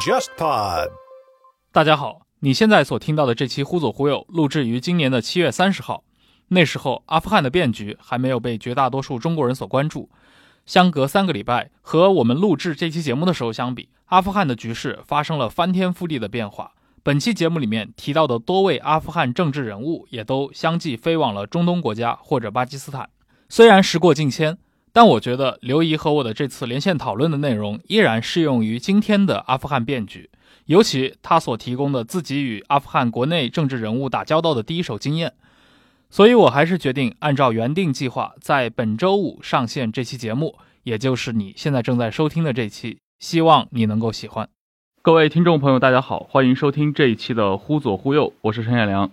[0.00, 0.88] JustPod。
[1.70, 6.02] 大家好，你现在所听到的这期《忽左忽右》录制于今年的七月三十号。
[6.48, 10.10] 那时候，阿富汗的变局还没有被绝大多数中国人所关注。
[10.66, 16.72] 相隔三个礼拜，和我们录制这期节目的时候相比，阿富汗的局势发生了翻天覆地的变化。
[17.04, 23.08] 本期节目里面提到的多位阿富汗政治人物，也都相继飞往了中东国家或者巴基斯坦。
[23.48, 24.58] 虽然时过境迁，
[24.92, 30.30] 但我觉得刘怡和我的这次连线讨论的内容依然适用于今天的阿富汗变局，
[30.66, 35.34] 尤其他所提供的自己与阿富汗国内政治人物打交道的第一手经验。
[36.10, 42.98] 所以，我还是决定按照原定计划，在本周五上线这期节目，也就是你现在正在收听的这期。
[43.20, 44.48] 希望你能够喜欢。
[45.02, 49.10] 各位听众朋友，大家好，欢迎收听这一期的《忽左忽右》，我是陈彦良。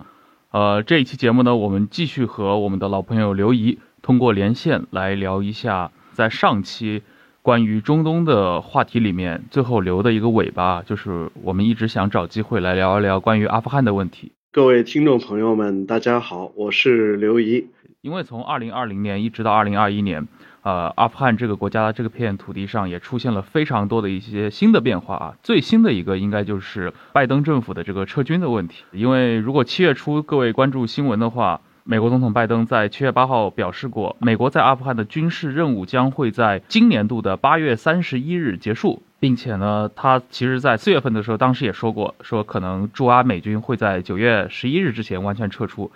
[0.50, 7.02] 呃，这一期节目呢，我们继续和我们的老朋友刘怡通过连线来聊一下，在上期
[7.42, 14.32] 关于中东的话题里面，最后留的一个尾巴，就是我们一直想找机会来聊一聊关于阿富汗的问题。
[14.50, 17.66] 各位听众朋友们，大家好，我是刘怡。
[18.00, 20.26] 因为从二零二零年一直到二零二一年，
[20.62, 25.36] 呃，阿富汗这个国家这个片土地上也出现了非常多的一些新的变化啊。
[25.42, 28.84] 最新的一个应该就是拜登政府的这个撤军的问题。
[28.92, 39.02] 因为如果七月初各位关注新闻的话，美国总统拜登在七月八号表示过，美国在阿富汗的军事任务将会在今年度的八月三十一日结束。
[39.20, 45.90] 并且呢，他其实，在四月份的时候，当时也说过，说可能驻阿美军会在九月十一日之前完全撤出。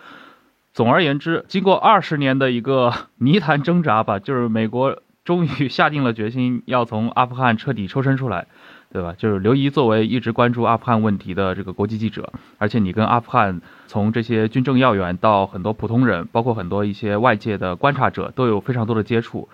[0.72, 8.46] 总而言之，经过二十年的一个 泥潭挣扎吧，就是美国终于下定了决心，要从阿富汗彻底抽身出来，
[8.92, 9.14] 对吧？
[9.16, 19.48] 就是刘怡作为一直关注阿富汗问题的这个国际记者，而且你跟阿富汗从这些军政要员到很多普通人，包括很多一些外界的观察者，都有非常多的接触。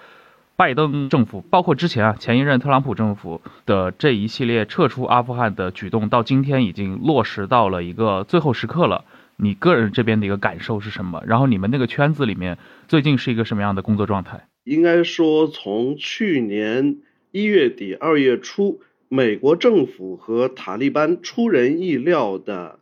[0.57, 9.05] 拜登政府，包括之前啊前一任特朗普政府的这一系列撤出阿富汗的举动，到今天已经落实到了一个最后时刻了。
[9.37, 11.23] 你个人这边的一个感受是什么？
[11.25, 14.49] 然后你们那个圈子里面最近是一个什么样的工作状态？
[14.65, 16.97] 应该说，从去年
[17.31, 22.79] 一月底二月初，美国政府和塔利班出人意料的。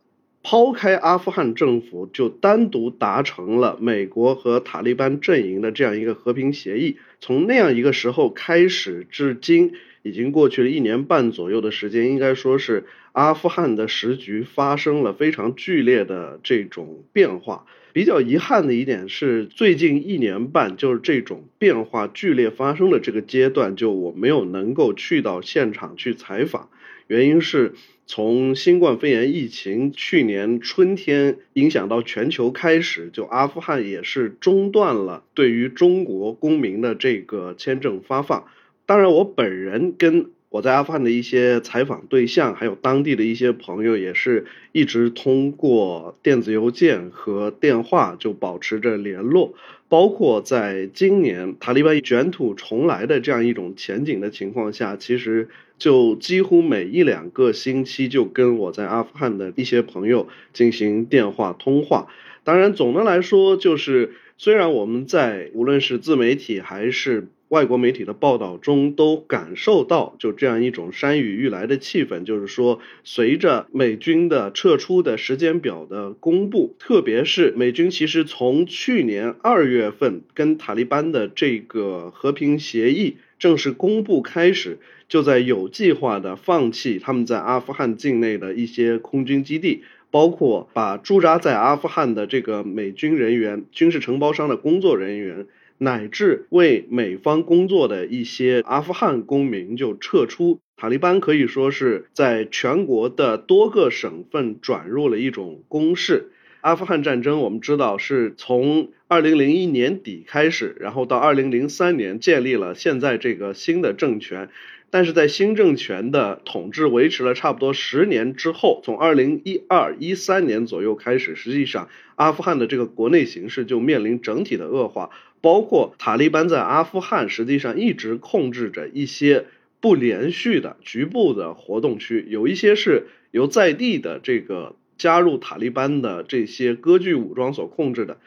[0.49, 6.95] 抛开阿富汗政府，就单独达成了美国和塔利班阵营的这样一个和平协议。
[7.19, 9.73] 从那样一个时候开始，至今
[10.03, 17.65] 已经过去了一年半左右的时间，应该说是阿富汗的时局发生了非常剧烈的这种变化。
[17.97, 26.69] 比较遗憾的一点是，最近一年半，就是这种变化剧烈发生的这个阶段，就我没有能够去到现场去采访，
[27.07, 27.73] 原因是。
[28.05, 38.45] 从新冠肺炎疫情去年春天影响到全球开始，就阿富汗也是中断了对于中国公民的这个签证发放。
[38.85, 49.53] 当然，我本人跟我在阿富汗的一些采访对象，还有当地的一些朋友，也是一直通过电子邮件和电话就保持着联络。
[49.87, 55.47] 包括在今年塔利班卷土重来的这样一种前景的情况下，其实
[55.77, 62.07] 就几乎每一两个星期就跟我在阿富汗的一些朋友进行电话通话。
[62.43, 95.47] 当然，总的来说，就是虽然我们在无论是自媒体还是外国媒体的报道中都感受到就这样一种山雨欲来的气氛，就是说，随着美军的撤出的时间表的公布，特别是美军其实从去年二月份跟塔利班的这个和平协议正式公布开始，就在有计划的放弃他们在阿富汗境内的一些空军基地，包括把驻扎在阿富汗的这个美军人员、军事承包商的工作人员。
[95.77, 106.31] 乃至为美方工作的一些阿富汗公民就撤出，塔利班可以说是在全国的多个省份转入了一种攻势。
[106.61, 114.49] 阿富汗战争我们知道是从二零零一年底开始，然后到二零零三年建立了现在这个新的政权。
[114.89, 125.09] 但是在新政权的统治维持了差不多十年之后，从二零一二一三年左右开始，实际上阿富汗的这个国内形势就面临整体的恶化。
[125.41, 129.45] 包括塔利班在阿富汗实际上一直控制着一些
[129.79, 138.17] 不连续的局部的活动区，有一些是由在地的这个加入塔利班的这些割据武装所控制的，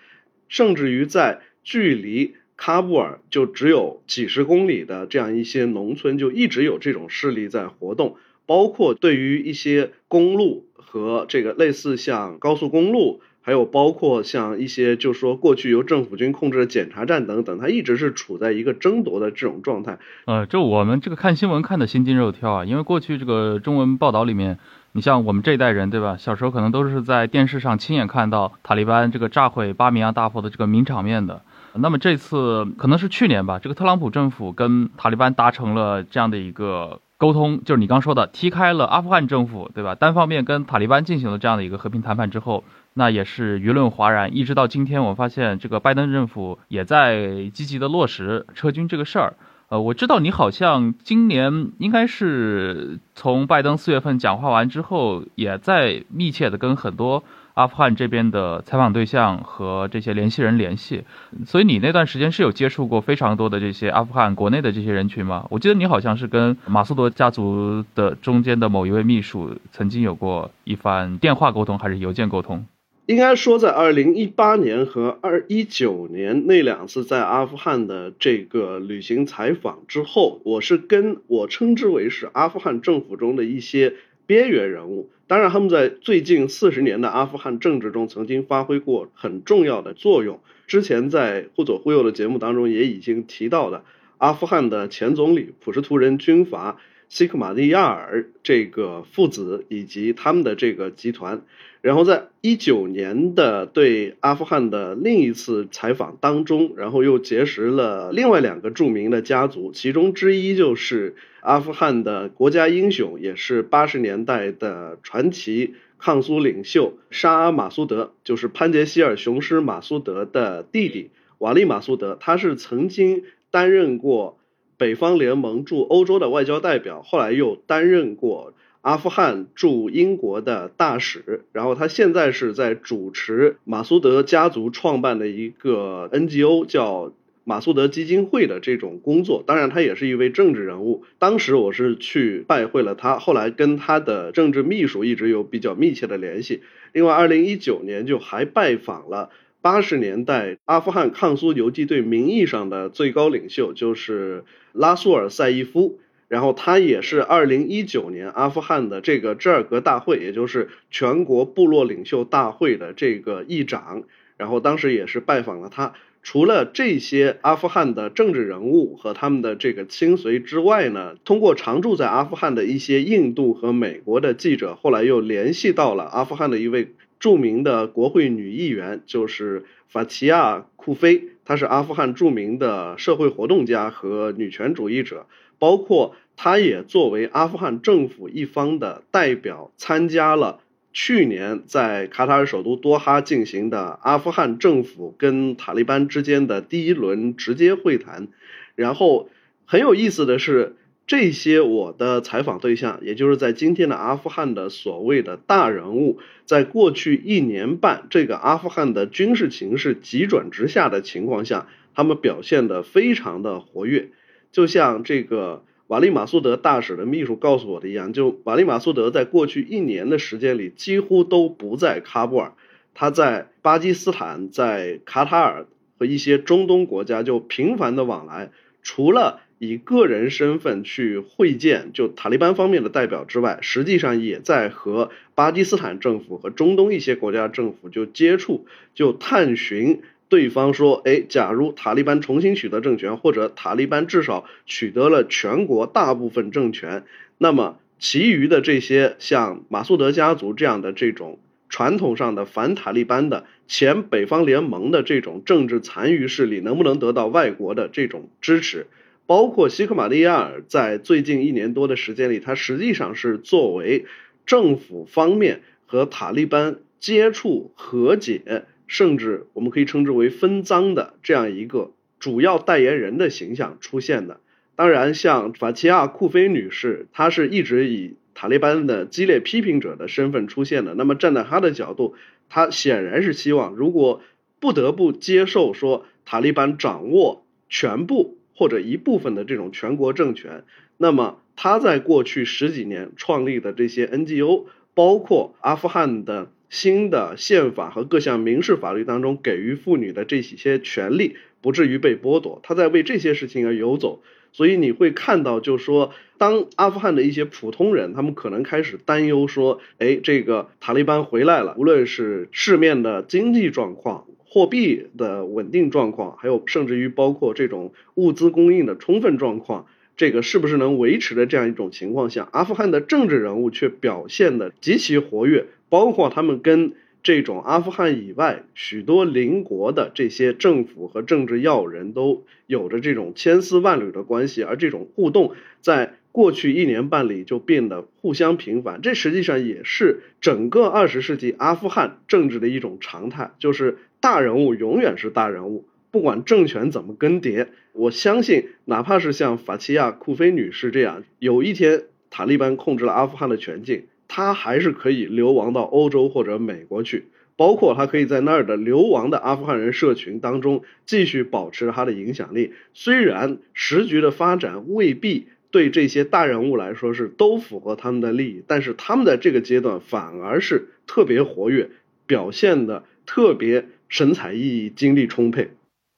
[0.48, 8.16] 甚至于在距离喀布尔就只有几十公里的这样一些农村，就一直有这种势力在活动。
[8.46, 19.98] 包括对于一些公路和这个类似像高速公路还有包括像一些就是说过去由政府军控制的检查站等等，它一直是处在一个争夺的这种状态。
[20.26, 24.58] 呃，就我们这个看新闻看的心惊肉跳啊，因为过去这个中文报道里面，
[24.92, 26.16] 你像我们这一代人对吧？
[26.19, 31.43] 小时候可能都是在电视上亲眼看到塔利班这个炸毁巴米扬大佛的这个名场面的。
[31.75, 37.00] 那么这次可能是去年吧，这个特朗普政府跟塔利班达成了这样的一个。
[37.20, 39.94] 沟通就是你刚说的，踢开了阿富汗政府，对吧？
[39.94, 42.64] 单方面跟塔利班进行了这样的一个和平谈判之后，
[43.00, 44.37] 那也是舆论哗然。
[44.37, 49.32] 一直到今天，我发现这个拜登政府也在积极的落实撤军这个事儿。
[49.70, 57.25] 呃，我知道你好像今年应该是从拜登四月份讲话完之后，也在密切的跟很多。
[57.55, 61.05] 阿富汗这边的采访对象和这些联系人联系，
[61.44, 65.46] 所以你那段时间是有接触过非常多的这些阿富汗国内的这些人群吗？
[65.50, 72.64] 我记得你好像是跟马苏德家族的中间的某一位秘书曾经有过一番电话沟通，还是邮件沟通？
[73.10, 83.94] 应该说，在二零一八年和二一九年那两次在阿富汗的这个旅行采访之后，我是跟我称之为是阿富汗政府中的一些。
[84.26, 90.38] 边缘人物，当然他们在最近四十年的阿富汗政治中曾经发挥过很重要的作用。
[90.68, 93.82] 之前在忽左忽右的节目当中也已经提到的，
[94.18, 96.78] 阿富汗的前总理普什图人军阀。
[97.10, 101.42] 西克马利亚尔这个父子以及他们的这个集团，
[101.80, 124.36] 然后在一九年的对阿富汗的另一次采访当中，然后又结识了另外两个著名的家族，其中之一就是阿富汗的国家英雄，也是八十年代的传奇抗苏领袖沙阿马苏德，就是潘杰希尔雄狮马苏德的弟弟瓦利马苏德，他是曾经担任过。
[124.81, 137.12] 北方联盟驻欧洲的外交代表，后来又担任过阿富汗驻英国的大使，然后他现在是在主持马苏德家族创办的一个 NGO，叫
[137.44, 139.44] 马苏德基金会的这种工作。
[139.47, 141.05] 当然，他也是一位政治人物。
[141.19, 146.62] 当时我是去拜会了他，后来跟他的政治秘书一直有比较密切的联系。
[146.94, 149.29] 另外，二零一九年就还拜访了。
[149.62, 155.98] 八十年代，阿富汗抗苏游击队名义上的最高领袖就是拉苏尔赛义夫，
[156.28, 164.04] 然后他也是二零一九年阿富汗的这个支尔格大会，也就是全国部落领袖大会的这个议长，
[164.38, 165.92] 然后当时也是拜访了他。
[166.22, 176.94] 除了这些阿富汗的政治人物和他们的这个亲随之外呢，通过常驻在阿富汗的一些印度和美国的记者，后来又联系到了阿富汗的一位。
[177.20, 185.26] 著名的国会女议员就是法奇亚库菲，她是阿富汗著名的社会活动家和女权主义者，
[185.58, 190.61] 包括她也作为阿富汗政府一方的代表，参加了
[190.93, 198.28] 去年在卡塔尔首都多哈进行的阿富汗政府跟塔利班之间的第一轮直接会谈。
[198.75, 199.28] 然后
[199.67, 200.76] 很有意思的是。
[201.10, 211.66] 这些我的采访对象，也就是在今天的阿富汗的所谓的大人物，在过去一年半这个阿富汗的军事情势急转直下的情况下，
[211.96, 214.10] 他们表现的非常的活跃。
[214.52, 222.52] 就像这个瓦利马苏德大使的秘书告诉我的一样，就瓦利马苏德在过去一年的时间里几乎都不在喀布尔，
[222.94, 225.66] 他在巴基斯坦、在卡塔尔
[225.98, 228.52] 和一些中东国家就频繁的往来，
[228.84, 229.40] 除了。
[229.62, 238.64] 以个人身份去会见就塔利班方面的代表之外，实际上也在和巴基斯坦政府和中东一些国家政府就接触，
[238.94, 240.00] 就探寻
[240.31, 247.05] 对方说，哎，假如塔利班重新取得政权，或者塔利班至少取得了全国大部分政权，
[247.36, 251.38] 那么其余的这些像马苏德家族这样的这种
[251.69, 258.86] 传统上的反塔利班的前北方联盟的这种政治残余势力，能不能得到外国的这种支持？
[259.31, 264.06] 包括西克马利亚尔在最近一年多的时间里，他实际上是作为
[264.44, 274.41] 政府方面和塔利班接触、和解，甚至我们可以称之为分赃的这样一个主要代言人的形象出现的。
[274.75, 280.94] 当然，像法奇亚库菲女士，她是一直以塔利班的激烈批评者的身份出现的。
[280.94, 282.17] 那么站在她的角度，
[282.49, 284.22] 她显然是希望，如果
[284.58, 288.40] 不得不接受说塔利班掌握全部。
[288.60, 290.64] 或者一部分的这种全国政权，
[290.98, 302.60] 那么他在过去十几年创立的这些 NGO，包括阿富汗的新的宪法和各项民事法律当中给予妇女的这些权利，不至于被剥夺。
[302.62, 326.92] 他在为这些事情而游走，所以你会看到，就是说，当阿富汗的一些普通人，他们可能开始担忧说，哎，这个塔利班回来了，无论是市面的经济状况、货币的稳定状况，还有甚至于包括这种物资供应的充分状况，这个是不是能维持的这样一种情况下，阿富汗的政治人物却表现的极其活跃，包括他们跟。
[327.22, 335.52] 这种阿富汗以外许多邻国的这些政府和政治要人都有着这种千丝万缕的关系，而这种互动
[335.82, 339.02] 在过去一年半里就变得互相频繁。
[339.02, 347.69] 这实际上也是整个二十世纪阿富汗政治的一种常态，就是大人物永远是大人物，不管政权怎么更迭。
[347.93, 354.05] 我相信，哪怕是像法奇亚库菲女士这样，有一天塔利班控制了阿富汗的全境。
[354.32, 357.24] 他还是可以流亡到欧洲或者美国去，
[357.56, 362.72] 包括他可以在那儿的流亡的阿富汗人社群当中继续保持他的影响力。
[362.94, 371.91] 虽然时局的发展未必对这些大人物来说是都符合他们的利益，但是他们在这个阶段反而是特别活跃，
[372.27, 375.70] 表现的特别神采奕奕、精力充沛。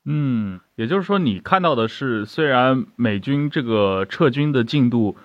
[0.05, 5.17] 嗯，也就是说，你看到的是，虽然美军这个撤军的进度，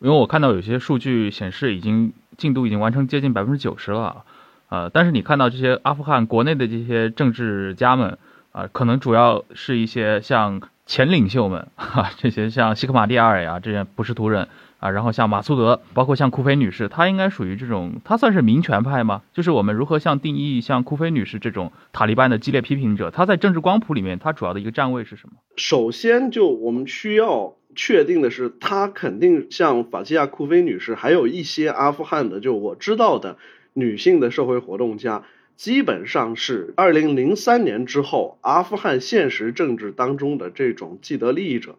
[0.00, 2.12] 因为我看到有些数据显示已经。
[2.36, 4.24] 进度已经完成接近百分之九十了，
[4.68, 8.18] 呃，但是你看到这些阿富汗国内的这些政治家们，
[8.52, 14.48] 啊，可能主要是一些像前领袖们，哈， 这些像西克马蒂尔呀这些不是图人
[14.90, 19.22] 然后像马苏德，包括像库菲女士，她应该属于这种，她算是民权派吗？
[19.32, 25.34] 就是我们如何像定义像库菲女士这种塔利班的激烈批评者，她在政治光谱里面，她主要的一个站位是什么？
[25.56, 27.54] 首先，就我们需要。
[27.78, 33.36] 确定的是，他肯定像法基亚库菲女士，还有一些阿富汗的，就我知道的
[33.74, 35.24] 女性的社会活动家，
[35.56, 41.76] 基本上是二零零三年之后阿富汗现实政治当中的这种既得利益者。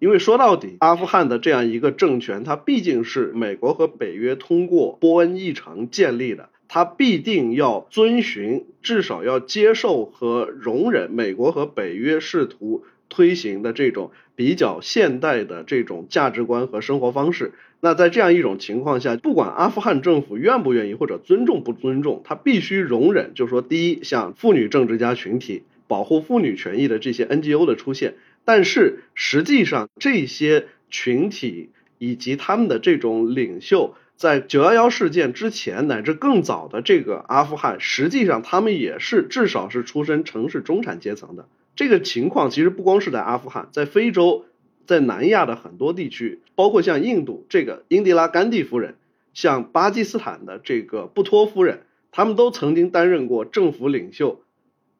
[0.00, 12.84] 因为说到底，阿富汗的这样一个政权，它毕竟是美国和北约通过波恩议程建立的，它必定要遵循，至少要接受和容忍美国和北约试图。
[13.12, 28.14] 推行的这种比较现代的这种价值观和生活方式，那在这样一种情况下，不管阿富汗政府愿不愿意或者尊重不尊重，他必须容忍，就说，第一，像妇女政治家群体、保护妇女权益的这些 NGO 的出现，
[28.52, 41.46] 但是实际上这些群体以及他们的这种领袖，在九幺幺事件之前乃至更早的这个阿富汗，实际上他们也是至少是出身城市中产阶层的。
[41.76, 44.44] 这个情况其实不光是在阿富汗，在非洲，
[44.84, 48.96] 在南亚的很多地区，包括像印度这个英迪拉甘地夫人，
[49.32, 54.42] 像巴基斯坦的这个布托夫人，他们都曾经担任过政府领袖。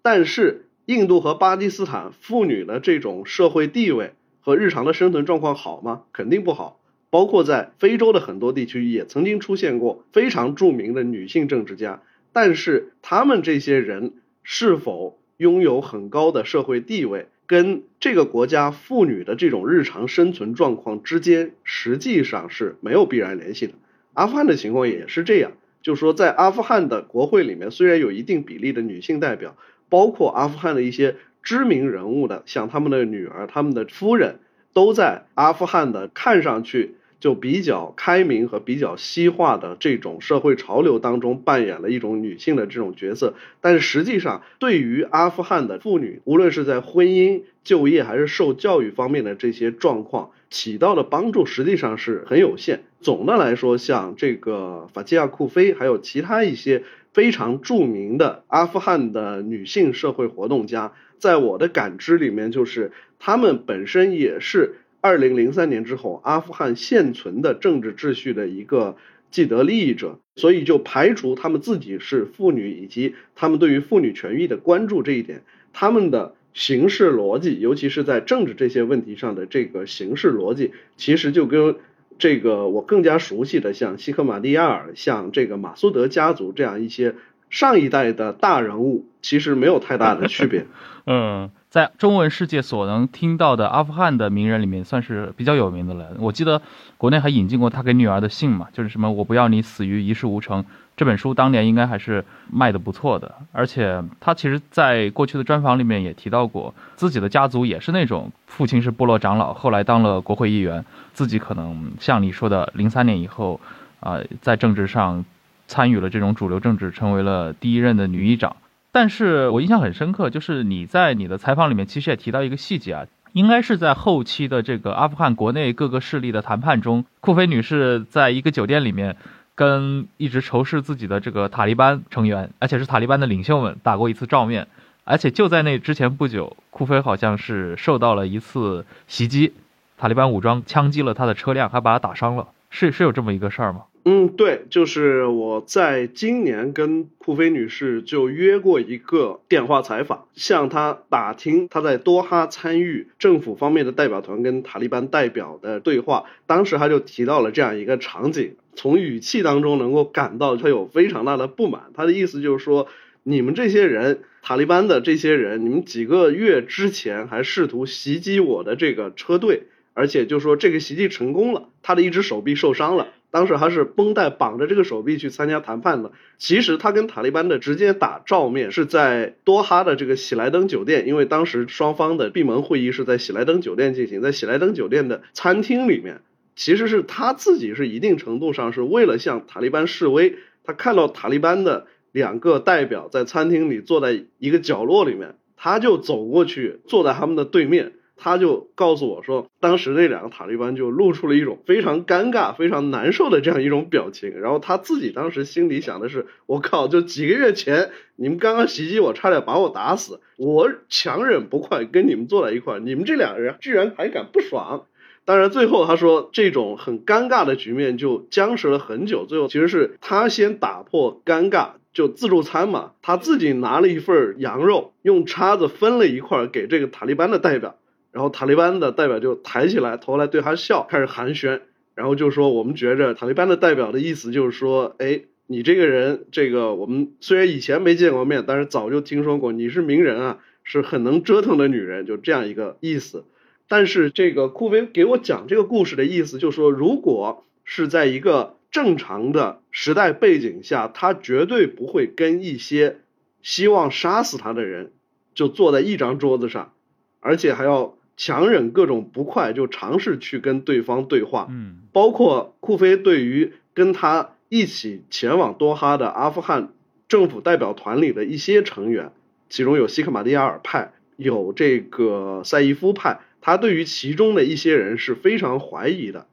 [0.02, 6.03] 但是，印度和巴基斯坦妇女的这种社会地位和日常的生存状况好吗？
[6.13, 6.81] 肯定不好。
[7.11, 15.17] 包括在非洲的很多地区，也曾经出现过非常著名的女性政治家，但是他们这些人是否？
[15.41, 23.73] 拥有很高的社会地位，跟这个国家妇女的这种日常生存状况之间，实际上是没有必然联系的。
[24.13, 29.57] 阿富汗的情况也是这样，就是说，在阿富汗的国会里面，虽然有一定比例的女性代表，
[29.90, 34.38] 包括阿富汗的一些知名人物的，像他们的女儿、他们的夫人，
[34.73, 36.94] 都在阿富汗的看上去。
[37.20, 52.85] 就比较开明和比较西化的这种社会潮流当中扮演了一种女性的这种角色，但是实际上对于阿富汗的妇女，无论是在婚姻、就业还是受教育方面的这些状况，起到的帮助实际上是很有限。
[53.02, 64.76] 总的来说，像这个法基亚库菲，还有其他一些非常著名的阿富汗的女性社会活动家，在我的感知里面，就是她们本身也是。
[65.02, 68.99] 二零零三年之后，阿富汗现存的政治秩序的一个
[69.31, 81.76] 既得利益者，所以就排除他们自己是妇女以及他们对于妇女权益的关注这一点，他们的形式逻辑，尤其是在政治这些问题上的这个形式逻辑，其实就跟
[82.21, 87.17] 这个我更加熟悉的像西克马蒂亚尔、像这个马苏德家族这样一些
[87.49, 90.67] 上一代的大人物，其实没有太大的区别。
[91.07, 91.50] 嗯。
[91.71, 96.17] 在中文世界所能听到的阿富汗的名人里面，算是比较有名的了。
[96.19, 96.61] 我记得
[96.99, 100.65] 国内还引进过他给女儿的信嘛，就是什么“我不要你死于一事无成”。
[101.00, 103.37] 这本书当年应该还是卖的不错的。
[103.52, 113.59] 而且他其实在过去的专访里面也提到过，自己的家族也是那种父亲是部落长老，后来当了国会议员，自己可能像你说的，零三年以后
[114.00, 115.25] 啊，在政治上
[115.69, 118.57] 参与了这种主流政治，成为了第一任的女议长。
[118.92, 129.16] 但是我印象很深刻，就是你在你的采访里面其实也提到一个细节啊，应该是在后期的这个阿富汗国内各个势力的谈判中，库菲女士在一个酒店里面
[129.61, 134.67] 跟一直仇视自己的这个塔利班成员，而且是塔利班的领袖们打过一次照面。
[135.05, 139.52] 而且就在那之前不久，库菲好像是受到了一次袭击，
[139.99, 142.49] 塔利班武装枪击了他的车辆，还把他打伤了。
[142.71, 143.83] 是是有这么一个事儿吗？
[144.04, 156.25] 嗯，对，就是我在今年跟库菲女士就约过一个电话采访，向她打听她在多哈参与政府方面的代表团跟塔利班代表的对话。
[156.47, 161.90] 当时她就提到了这样一个场景，从语气当中能够感到她有非常大的不满。
[161.95, 162.88] 她的意思就是说，
[163.23, 173.09] 你们这些人，塔利班的这些人，你们几个月之前还试图袭击我的这个车队，而且就说这个袭击成功了，他的一只手臂受伤了。
[173.31, 176.13] 当时他是绷带绑着这个手臂去参加谈判的。
[176.37, 186.23] 其实他跟塔利班的直接打照面是在多哈的这个喜来登酒店，因为当时双方的闭门会议是在喜来登酒店进行，在喜来登酒店的餐厅里面，
[186.57, 190.37] 其实是他自己是一定程度上是为了向塔利班示威。
[190.65, 197.93] 他看到塔利班的两个代表在餐厅里坐在一个角落里面，他就走过去坐在他们的对面。
[198.23, 204.39] 他就告诉我说，当时那两个塔利班就露出了一种非常尴尬、非常难受的这样一种表情。
[204.39, 214.85] 然后他自己当时心里想的是：我靠，就几个月前你们刚刚袭击我，差点把我打死，我强忍不快跟你们坐在一块儿，你们这两个人居然还敢不爽。
[215.25, 219.27] 当然，最后他说这种很尴尬的局面就僵持了很久。
[219.27, 227.77] 最后其实是他先打破尴尬，就自助餐嘛，他自己拿了一份羊肉，用叉子分了一块给这个塔利班的代表。
[228.12, 231.61] 然后塔利班的代表就抬起来头来对他笑，开始寒暄，
[231.95, 243.25] 然后就说：“我们觉着塔利班的代表的意思就是说，哎，你这个人，这个我们虽然以前没见过面，但是早就听说过你是名人啊，是很能折腾的女人，就这样一个意思。
[243.69, 252.99] 但是这个库菲给我讲这个故事的意思，就是说，如果是在一个正常的时代背景下，他绝对不会跟一些
[253.40, 254.90] 希望杀死他的人
[255.33, 256.73] 就坐在一张桌子上，
[257.21, 261.47] 而且还要。”强忍各种不快，就尝试去跟对方对话。
[261.49, 266.75] 嗯，包括库菲对于跟他一起前往多哈的阿富汗
[267.09, 269.12] 政府代表团里的一些成员，
[269.49, 276.27] 其中有西克马蒂亚尔派，有这个赛义夫派，他对于其中的一些人是非常怀疑的。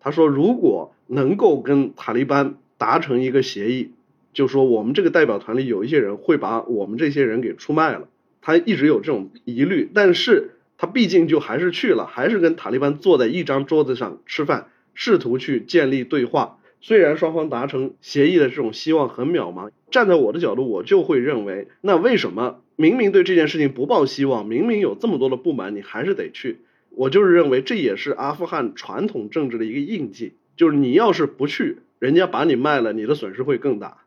[0.00, 3.92] 他说，如果能够跟塔利班达成一个协议，
[4.32, 8.08] 就说我们这个代表团里有一些人会把我们这些人给出卖了。
[8.40, 10.54] 他一直有这种疑虑，但是。
[10.80, 16.60] 他毕竟就还是去了，还是跟塔利班坐在一张桌子上吃饭，试图去建立对话。
[16.80, 26.58] 虽然双方达成协议的这种希望很渺茫，站在我的角度，我就会认为，那为什么明明对这件事情不抱希望，明明有这么多的不满，你还是得去？
[26.90, 33.98] 我就是认为这也是阿富汗传统政治的一个印记，就是你要是不去，人家把你卖了，你的损失会更大。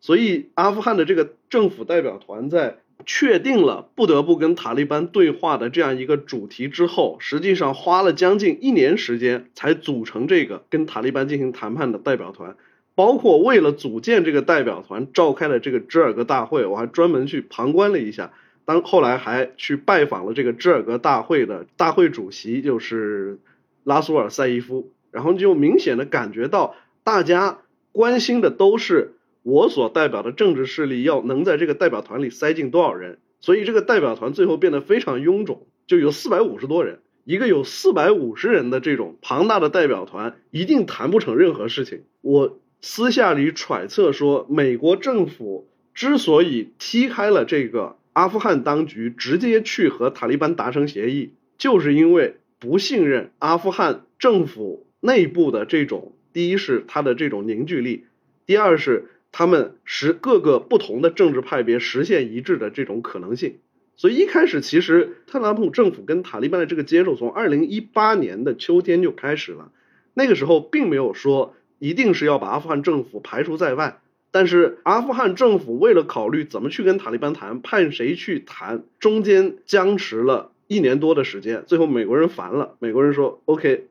[0.00, 2.78] 所以阿富汗的这个政府代表团在。
[3.06, 12.56] 确定了不得不跟塔利班对话的这样一个主题之后，实际上花了将近一年时间才组成这个跟塔利班进行谈判的代表团，
[12.94, 18.32] 包括为了组建这个代表团召开了这个支尔格大会，我还专门去旁观了一下，
[18.64, 23.38] 当后来还去拜访了这个支尔格大会的大会主席，就是
[23.84, 27.58] 拉苏尔赛伊夫，然后就明显的感觉到大家
[27.92, 29.14] 关心的都是。
[29.50, 37.00] 我所代表的政治势力要能在这个代表团里塞进多少人，所以这个代表团最后变得非常臃肿，就有四百五十多人。
[37.24, 42.04] 一个有四百五十人的这种庞大的代表团，一定谈不成任何事情。
[42.20, 58.04] 我私下里揣测说，美国政府之所以踢开了这个阿富汗当局，直接去和塔利班达成协议，就是因为不信任阿富汗政府内部的这种，第一是它的这种凝聚力，
[58.46, 59.08] 第二是。
[59.32, 63.58] 他们实各个不同的政治派别实现一致的这种可能性，
[63.96, 69.70] 所以一开始其实特朗普政府跟塔利班的这个接触从二零一八年的秋天就开始了，
[70.14, 74.00] 那个时候并没有说一定是要把阿富汗政府排除在外，
[74.32, 83.86] 但是阿富汗政府为了考虑怎么去跟塔利班谈，派谁去谈，中间僵持了一年多的时间，最后美国人烦了，美国人说 OK，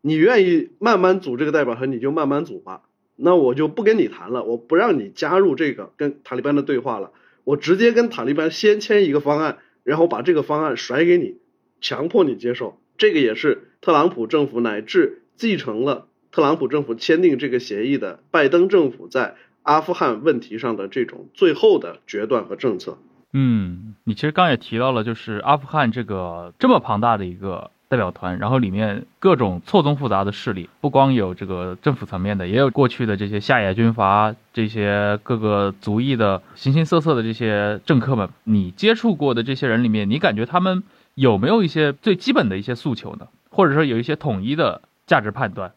[0.00, 2.82] 你愿意慢慢组这个代表团，你就慢慢组吧。
[3.22, 7.12] 那我就不跟你谈了，我不让你加入这个跟塔利班的对话了，
[7.44, 11.36] 我直接跟塔利班先签一个方案，然后把这个方案甩给你，
[11.80, 12.78] 强迫你接受。
[12.98, 22.98] 这个也是特朗普政府乃至继承了特朗普政府签订这个协议的拜登政府在阿富汗问题上的这种最后的决断和政策。
[23.32, 38.28] 嗯，你其实刚也提到了，就是阿富汗这个这么庞大的一个代表团，然后里面各种错综复杂的势力，不光有这个政府层面的，也有过去的这些下野军阀，这些各个族裔的形形色色的这些政客们。
[38.44, 40.84] 你接触过的这些人里面，你感觉他们
[41.16, 43.26] 有没有一些最基本的一些诉求呢？
[43.50, 45.72] 或者说有一些统一的价值判断？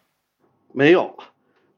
[0.72, 1.18] 没有。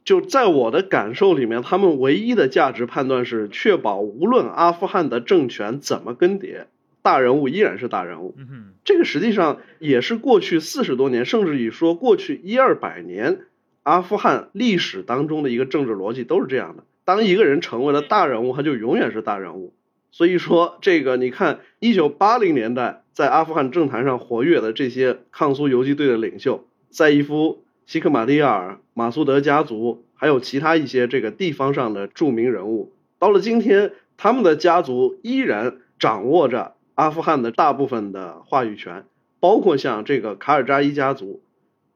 [0.05, 6.67] 就在我的感受里面，他们唯一的价值判断是确保无论阿富汗的政权怎么更迭，
[7.07, 8.35] 大人物依然是大人物。
[8.83, 13.43] 这个实际上也是过去四十多年，甚至于说过去一二百年
[13.85, 16.83] 阿富汗历史当中的一个政治逻辑都是这样的。
[17.05, 19.73] 当一个人成为了大人物，他就永远是大人物。
[20.11, 27.63] 所以说，这个你看，一九八零年代在阿富汗政坛上活跃的这些抗苏游击队的领袖，赛义夫。
[27.87, 39.05] 希克马蒂亚尔、马苏德家族，还有其他一些这个地方上的著名人物，到了今天，他们的家族依然掌握着阿富汗的大部分的话语权，
[39.39, 41.43] 包括像这个卡尔扎伊家族，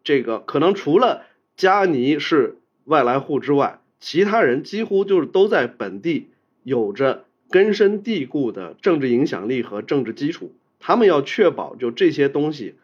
[0.04, 1.22] 这个可能除了
[1.56, 6.28] 加尼是外来户之外，其他人几乎就是都在本地
[6.62, 12.74] 有着根深蒂固的政治影响力和政治基础，他们要确保就这些东西。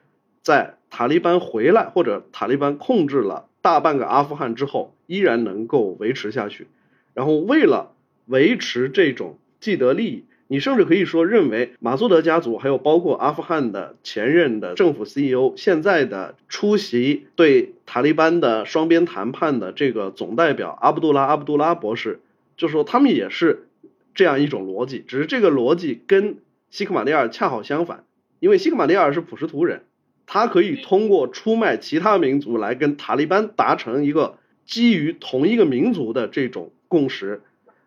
[0.42, 6.66] 在塔利班回来或者塔利班控制了大半个阿富汗之后，依然能够维持下去。
[7.12, 7.92] 然后为了
[8.24, 22.20] 维持这种既得利益，你甚至可以说认为马苏德家族还有包括阿富汗的前任的政府 CEO，现在的出席对塔利班的双边谈判的这个总代表阿卜杜拉阿卜杜拉博士，
[22.56, 23.66] 就说他们也是
[24.14, 26.36] 这样一种逻辑，只是这个逻辑跟
[26.70, 28.04] 西克马利尔恰好相反，
[28.38, 29.82] 因为西克马利尔是普什图人。
[30.28, 37.42] 他可以通过出卖其他民族来跟塔利班达成一个基于同一个民族的这种共识，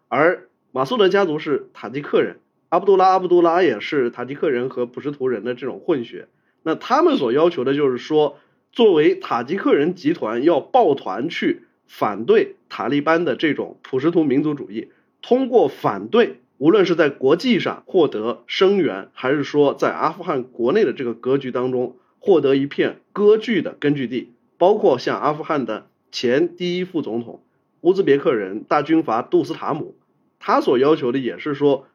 [0.08, 2.38] 而马苏德家族是塔吉克人，
[2.70, 6.28] 阿卜杜拉阿卜杜拉也是塔吉克人和普什图人的这种混血，
[6.64, 8.38] 那他们所要求的就是说，
[8.72, 14.90] 作为塔吉克人集团要抱团去反对塔利班的这种普什图民族主义，
[15.22, 21.96] 通过反对，无论是在国际上获得声援，还是说在阿富汗国内的这个格局当中。
[22.22, 27.42] 获得一片割据的根据地，包括像阿富汗的前第一副总统
[27.80, 29.96] 乌兹别克人大军阀杜斯塔姆，
[30.38, 31.88] 他所要求的也是说，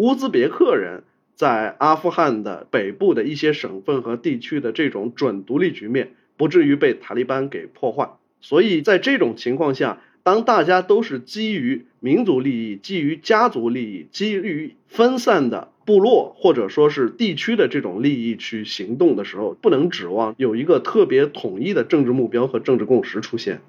[0.00, 1.02] 乌兹别克人
[1.34, 8.12] 在阿富汗的北部的一些省份和地区的这种准独立局面不至于被塔利班给破坏。
[8.40, 15.68] 所以在这种情况下，当大家都是基于民族利益、基于家族利益、基于分散的。
[15.86, 23.60] 部落或者说是地区的这种利益去行动的时候，不能指望有一个特别统一的政治目标和政治共识出现。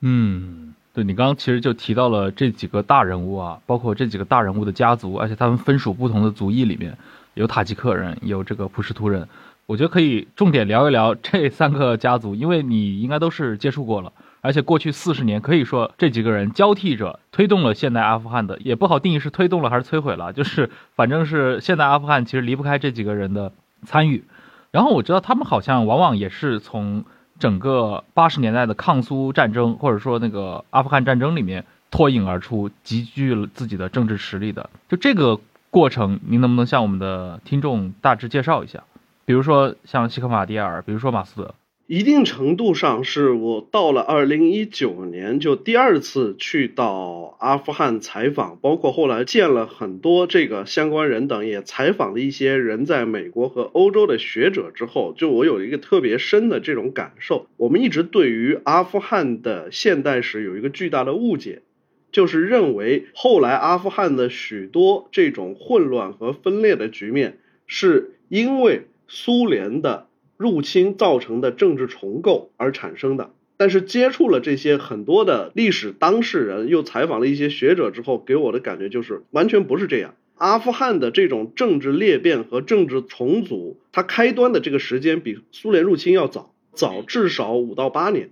[0.00, 0.65] 嗯，
[0.96, 6.96] 对你刚刚其实就提到了这几个大人物啊，包括这几个大人物的家族，而且他们分属不同的族裔，里面
[7.34, 9.28] 有塔吉克人，有这个普什图人。
[9.66, 14.10] 我觉得可以重点聊一聊这三个家族，因为你应该都是接触过了。
[14.40, 23.52] 而且过去四十年，可以说这几个人交替着推动了现代阿富汗的，也不好定义是推动了还是摧毁了，就是反正是现代阿富汗其实离不开这几个人的
[23.84, 24.24] 参与。
[24.70, 27.04] 然后我知道他们好像往往也是从
[27.38, 34.70] 整个八十年代的抗苏战争或者说那个阿富汗战争里面脱颖而出，集聚了自己的政治实力的。
[34.88, 35.38] 就这个
[35.70, 38.82] 过程，您能不能向我们的听众大致介绍一下？
[39.24, 41.54] 比如说像西克马蒂尔，比如说马斯德。
[41.88, 57.46] 一定程度上是我到了二零一九年就第二次去到阿富汗采访，包括后来见了很多这个相关人等，也采访了一些人在美国和欧洲的学者之后，就我有一个特别深的这种感受。
[57.56, 61.62] 我们一直对于阿富汗的现代史有一个巨大的误解，
[62.10, 70.05] 就是认为后来阿富汗的许多这种混乱和分裂的局面，是因为苏联的。
[70.36, 80.14] 入侵造成的政治重构而产生的，但是接触了这些很多的历史当事人，又采访了一些学者之后，给我的感觉就是完全不是这样。
[80.36, 88.28] 阿富汗的这种政治裂变和政治重组，它开端的这个时间比苏联入侵要早，早至少五到八年。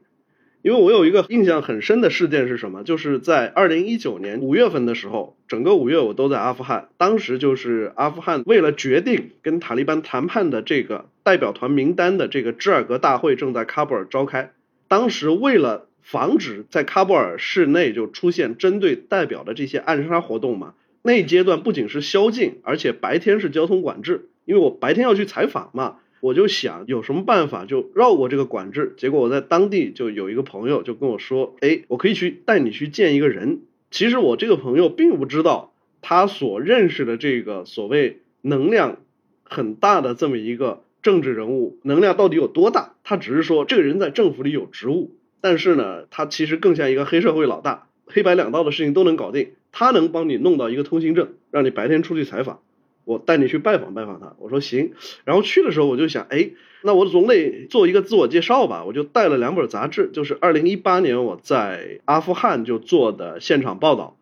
[0.61, 2.85] 因为我有一个印象很深的事件是什么？
[2.85, 6.88] 就是在二零一九年五月份的时候，整个五月我都在阿富汗。
[6.97, 14.53] 当时就是阿富汗为了决定跟塔利班谈判的这个代表团名单的这个芝尔格大会正在喀布尔召开。
[14.87, 25.97] 当时为了防止在喀布尔市内就出现针对代表的这些暗杀活动嘛，那阶段不仅是宵禁，而且白天是交通管制，因为我白天要去采访嘛。
[26.21, 33.61] 我就想有什么办法就绕过这个管制，结果我在当地就有一个朋友就跟我说，哎，我可以去带你去见一个人。
[33.91, 39.01] 其实我这个朋友并不知道他所认识的这个所谓能量
[39.43, 42.95] 很大的这么一个政治人物，能量到底有多大？
[43.05, 49.51] 他只是说这个人在政府里有职务，但是呢，他其实更像一个黑社会老大，黑白两道的事情都能搞定。
[49.71, 52.61] 他能帮你弄到一个通行证，让你白天出去采访，
[53.05, 54.35] 我带你去拜访拜访他。
[54.38, 54.93] 我说行，
[55.25, 64.17] 然后去的时候我就想，哎，那我总得做一个自我介绍吧，我就带了两本杂志，就是二零一八年我在阿富汗就做的现场报道。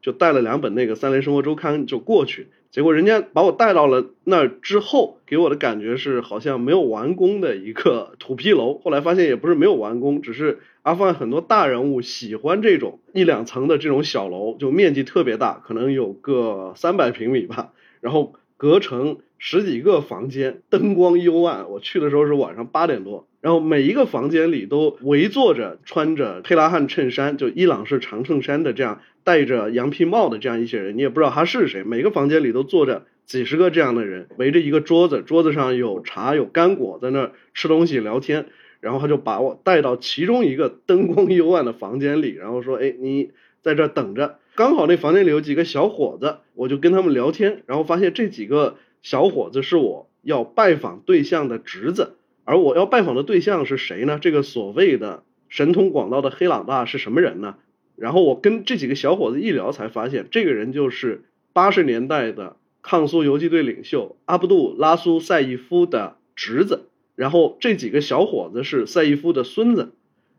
[0.00, 8.78] 就带了两本那个《三联生活周刊》就过去，结果人家把我带到了那儿之后，给我的感觉是好像没有完工的一个土坯楼。
[8.78, 21.70] 后来发现也不是没有完工，只是阿富汗很多大人物喜欢这种一两层的这种小楼，就面积特别大，可能有个三百平米吧，然后隔成十几个房间，灯光幽暗。
[21.70, 23.27] 我去的时候是晚上八点多。
[23.40, 31.84] 然后每一个房间里都围坐着穿着黑拉汉衬衫，就伊朗式长衬衫的这样戴着羊皮帽的这样一些人，你也不知道他是谁。
[31.84, 38.46] 每个房间里都坐着几十个这样的人，围着一个桌子，桌子上有茶有干果，在那吃东西聊天。
[38.80, 52.17] 然后他就把我带到其中一个灯光幽暗的房间里，然后说：“哎，你在这等着。”刚好那房间里有几个小伙子，我就跟他们聊天，然后发现这几个小伙子是我要拜访对象的侄子。
[52.48, 54.18] 而我要拜访的对象是谁呢？
[54.18, 57.56] 这个所谓的神通广大的黑老大是什么人呢？
[57.94, 66.86] 然后我跟这几个小伙子一聊，才发现这个人就是八十年代的抗苏游击队领袖阿卜杜拉苏赛义夫的侄子。
[67.16, 69.92] 然后这几个小伙子是赛义夫的孙子。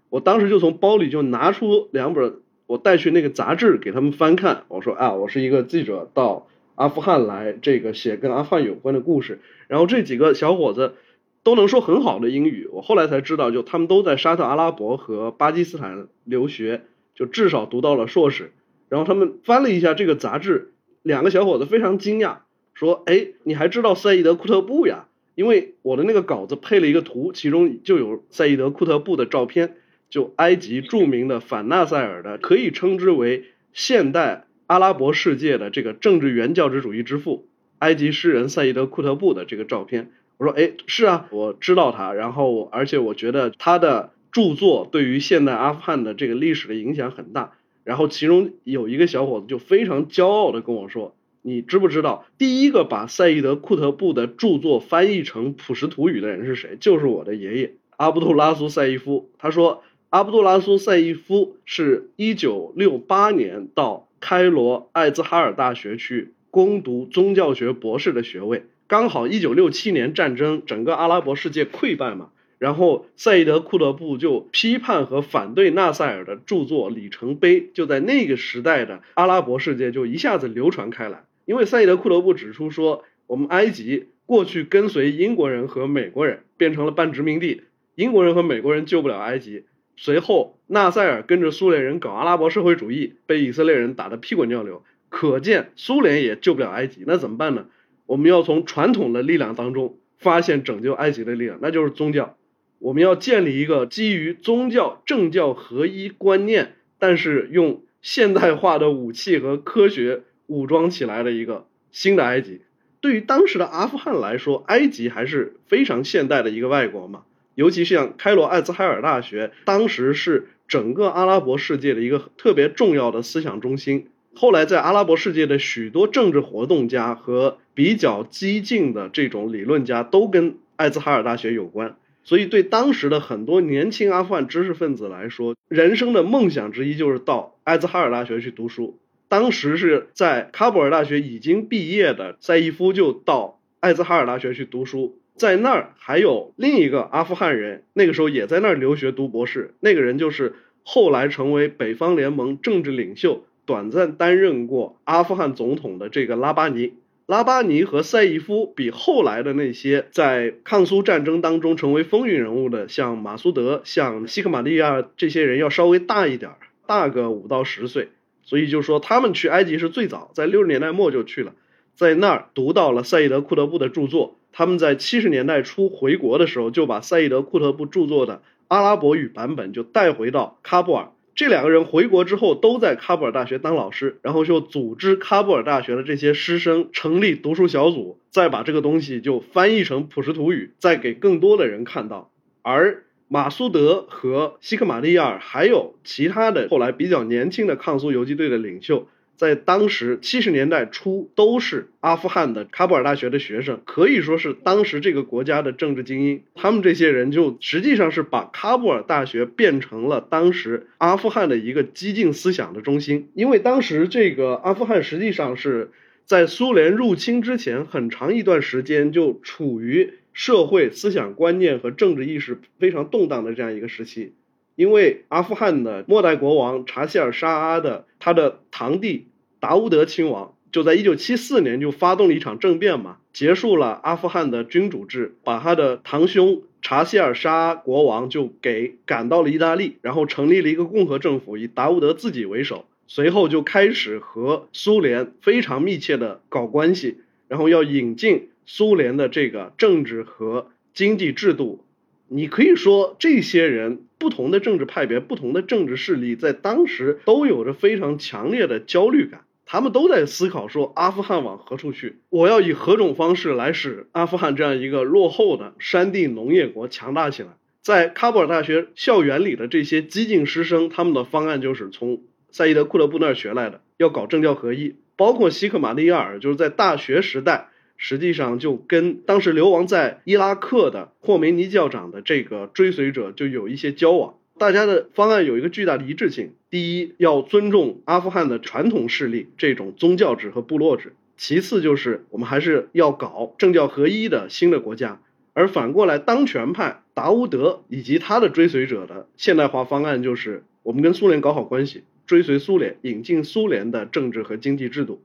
[0.10, 4.64] 我当时就从包里就拿出两本我带去那个杂志给他们翻看。
[4.70, 9.42] 我说啊，我是一个记者，到阿富汗来，这个写跟阿富汗有关的故事。
[9.68, 10.96] 然后这几个小伙子。
[11.44, 16.84] 都能说很好的英语，我后来才知道，就他们都在沙特阿拉伯和巴基斯坦留学，
[17.16, 18.52] 就至少读到了硕士。
[18.90, 22.40] 然后他们翻了一下这个杂志，两个小伙子非常惊讶，
[22.74, 25.06] 说：“哎，你还知道赛义德·库特布呀？
[25.36, 29.78] 因为我的那个稿子配了一个图，其中就有赛义德·库特布的照片，
[30.10, 37.48] 就埃及著名的反纳赛尔的，可以称之为现代阿拉伯世界的这个政治原教旨主义之父，
[37.78, 47.52] 埃及诗人赛义德·库特布的这个照片。”我说，哎，是啊，我知道他，然后而且我觉得他的著作对于现代阿富汗的这个历史的影响很大。
[47.84, 56.78] 然后其中有一个小伙子就非常骄傲的跟我说：“你知不知道第一个把赛义德·库特布的著作翻译成普什图语的人是谁？
[56.80, 81.26] 就是我的爷爷阿卜杜拉苏赛义夫。”他说：“阿卜杜拉苏赛义夫是一九六八年到开罗艾兹哈尔大学去攻读宗教学博士的学位。”刚好一九六七年战争，整个阿拉伯世界溃败嘛，然后赛义德·库德布就批判和反对纳赛尔的著作《里程碑》，就在那个时代的阿拉伯世界就一下子流传开来。
[81.46, 87.62] 因为赛义德·库德布指出说，我们埃及过去跟随英国人和美国人变成了半殖民地，
[87.94, 89.66] 英国人和美国人救不了埃及。
[89.98, 97.04] 随后纳赛尔跟着苏联人搞阿拉伯社会主义，被以色列人打得屁滚尿流，可见苏联也救不了埃及。
[97.06, 97.68] 那怎么办呢？
[98.10, 102.38] 我们要从传统的力量当中发现拯救埃及的力量，那就是宗教。
[102.80, 112.62] 我们要建立一个基于宗教政教合一观念，但是用现代化的武器和科学武装起来的一个新的埃及。
[113.00, 117.26] 对于当时的阿富汗来说，埃及还是非常现代的一个外国嘛。
[117.54, 124.08] 尤其像开罗艾兹海尔大学，当时是整个阿拉伯世界的一个特别重要的思想中心。
[124.34, 139.00] 后来，在阿拉伯世界的许多政治活动家和比较激进的这种理论家都跟艾兹哈尔大学有关，所以对当时的很多年轻阿富汗知识分子来说，人生的梦想之一就是到艾兹哈尔大学去读书。
[139.30, 153.46] 当时是在喀布尔大学已经毕业的赛义夫就到艾兹哈尔大学去读书，在那儿还有另一个阿富汗人，那个时候也在那儿留学读博士，那个人就是后来成为北方联盟政治领袖。
[153.66, 156.94] 短暂担任过阿富汗总统的这个拉巴尼，
[157.30, 168.10] 拉巴尼和赛义夫比后来的那些在抗苏战争当中成为风云人物的，像马苏德、像西克马利亚这些人要稍微大一点儿，大个五到十岁。
[168.42, 171.54] 所以就说他们去埃及是最早，在六十年代末就去了，
[171.94, 174.40] 在那儿读到了赛义德·库特布的著作。
[174.52, 181.12] 他们在七十年代初回国的时候，就把赛义德·库特布著作的阿拉伯语版本就带回到喀布尔。
[181.40, 192.30] 这两个人回国之后，都在喀布尔大学当老师，然后就组织喀布尔大学的这些师生成立读书小组，再把这个东西就翻译成普什图语，再给更多的人看到。
[192.62, 199.08] 而马苏德和西克马利亚尔还有其他的后来比较年轻的抗苏游击队的领袖，
[199.40, 206.44] 在当时七十年代初都是阿富汗的喀布尔大学的学生，可以说是当时这个国家的政治精英。
[206.56, 213.30] 他们这些人就实际上是把喀布尔大学变成了当时阿富汗的一个激进思想的中心。
[213.34, 215.92] 因为当时这个阿富汗实际上是
[216.26, 224.34] 在苏联入侵之前很长一段时间就处于社会思想观念和政治意识非常动荡的这样一个时期。
[224.76, 229.28] 因为阿富汗的末代国王查希尔沙阿的他的堂弟
[229.60, 247.18] 达乌德亲王，就在一九七四年就发动了一场政变嘛，结束了阿富汗的君主制，把他的堂兄查希尔沙国王就给赶到了意大利，然后成立了一个共和政府，以达乌德自己为首，随后就开始和苏联非常密切的搞关系，
[247.48, 251.84] 然后要引进苏联的这个政治和经济制度。
[252.32, 259.42] 你可以说，这些人不同的政治派别、不同的政治势力，在当时都有着非常强烈的焦虑感。
[259.72, 262.18] 他们都在思考说，阿富汗往何处去？
[262.30, 267.50] 我要以何种方式来使阿富汗这样一个落后的山地农业国强大起来？
[267.84, 274.96] 在喀布尔大学校园里的这些激进师生，他们的方案就是从赛义德·库勒布那儿学来的，要搞政教合一。
[275.16, 277.70] 包括希克马利亚尔，就是在大学时代。
[278.02, 284.36] 实际上就跟当时流亡在伊拉克的霍梅尼教长的这个追随者就有一些交往。
[284.60, 295.22] 大家的方案有一个巨大的一致性：第一，要尊重阿富汗的传统势力这种宗教制和部落制；其次，就是我们还是要搞政教合一的新的国家。
[295.54, 305.22] 而反过来，当权派达乌德以及他的追随者的现代化方案就是：我们跟苏联搞好关系，追随苏联，引进苏联的政治和经济制度。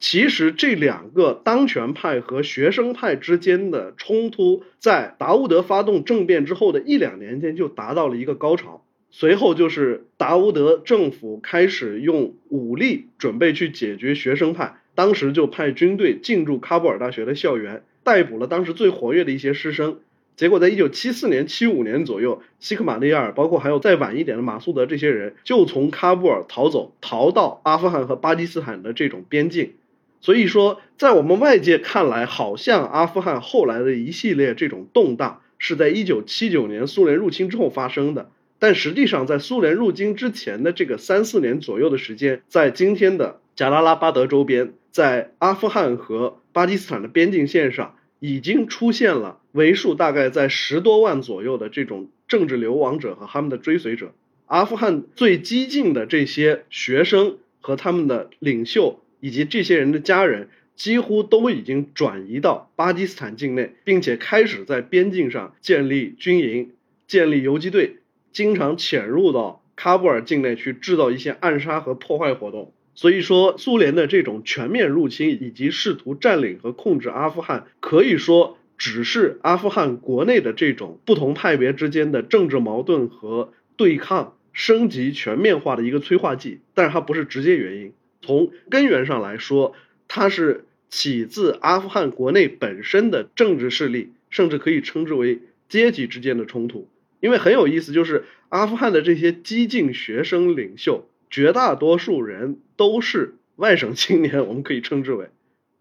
[0.00, 8.84] 其实这两个当权派和学生派之间的冲突，在达乌德发动政变之后的一两年间就达到了一个高潮。
[9.10, 19.98] 随后就是达乌德政府开始用武力准备去解决学生派，当时就派军队进驻喀布尔大学的校园，逮捕了当时最活跃的一些师生。
[20.36, 29.72] 结果在一九七四年、七五年左右，西克马利亚尔，包括还有再晚一点的马苏德这些人，就从喀布尔逃走，逃到阿富汗和巴基斯坦的这种边境。
[30.20, 38.30] 所以说，在我们外界看来，好像阿富汗后来的一系列这种动荡是在一九七九年苏联入侵之后发生的。
[38.58, 54.12] 但实际上，在苏联入侵之前的这个三四年左右的时间，在今天的贾拉拉巴德周边，在阿富汗和巴基斯坦的边境线上，已经出现了为数大概在十多万左右的这种政治流亡者和他们的追随者。
[54.46, 59.00] 阿富汗最激进的这些学生和他们的领袖。
[59.20, 66.70] 以及这些人的家人几乎都已经转移到巴基斯坦境内，并且开始在边境上建立军营、
[67.06, 67.96] 建立游击队，
[68.32, 72.72] 经常潜入到喀布尔境内去制造一些暗杀和破坏活动。
[72.94, 87.92] 所以说，苏联的这种全面入侵以及试图占领和控制阿富汗，可以说只是阿富汗国内的这种不同派别之间的政治矛盾和对抗升级全面化的一个催化剂，但是它不是直接原因。
[88.28, 89.72] 从根源上来说，
[90.06, 96.90] 它是起自阿富汗国内本身的政治势力，甚至可以称之为阶级之间的冲突。
[97.20, 105.30] 因为很有意思，就是阿富汗的这些激进学生领袖，绝大多数人都是外省青年，我们可以称之为，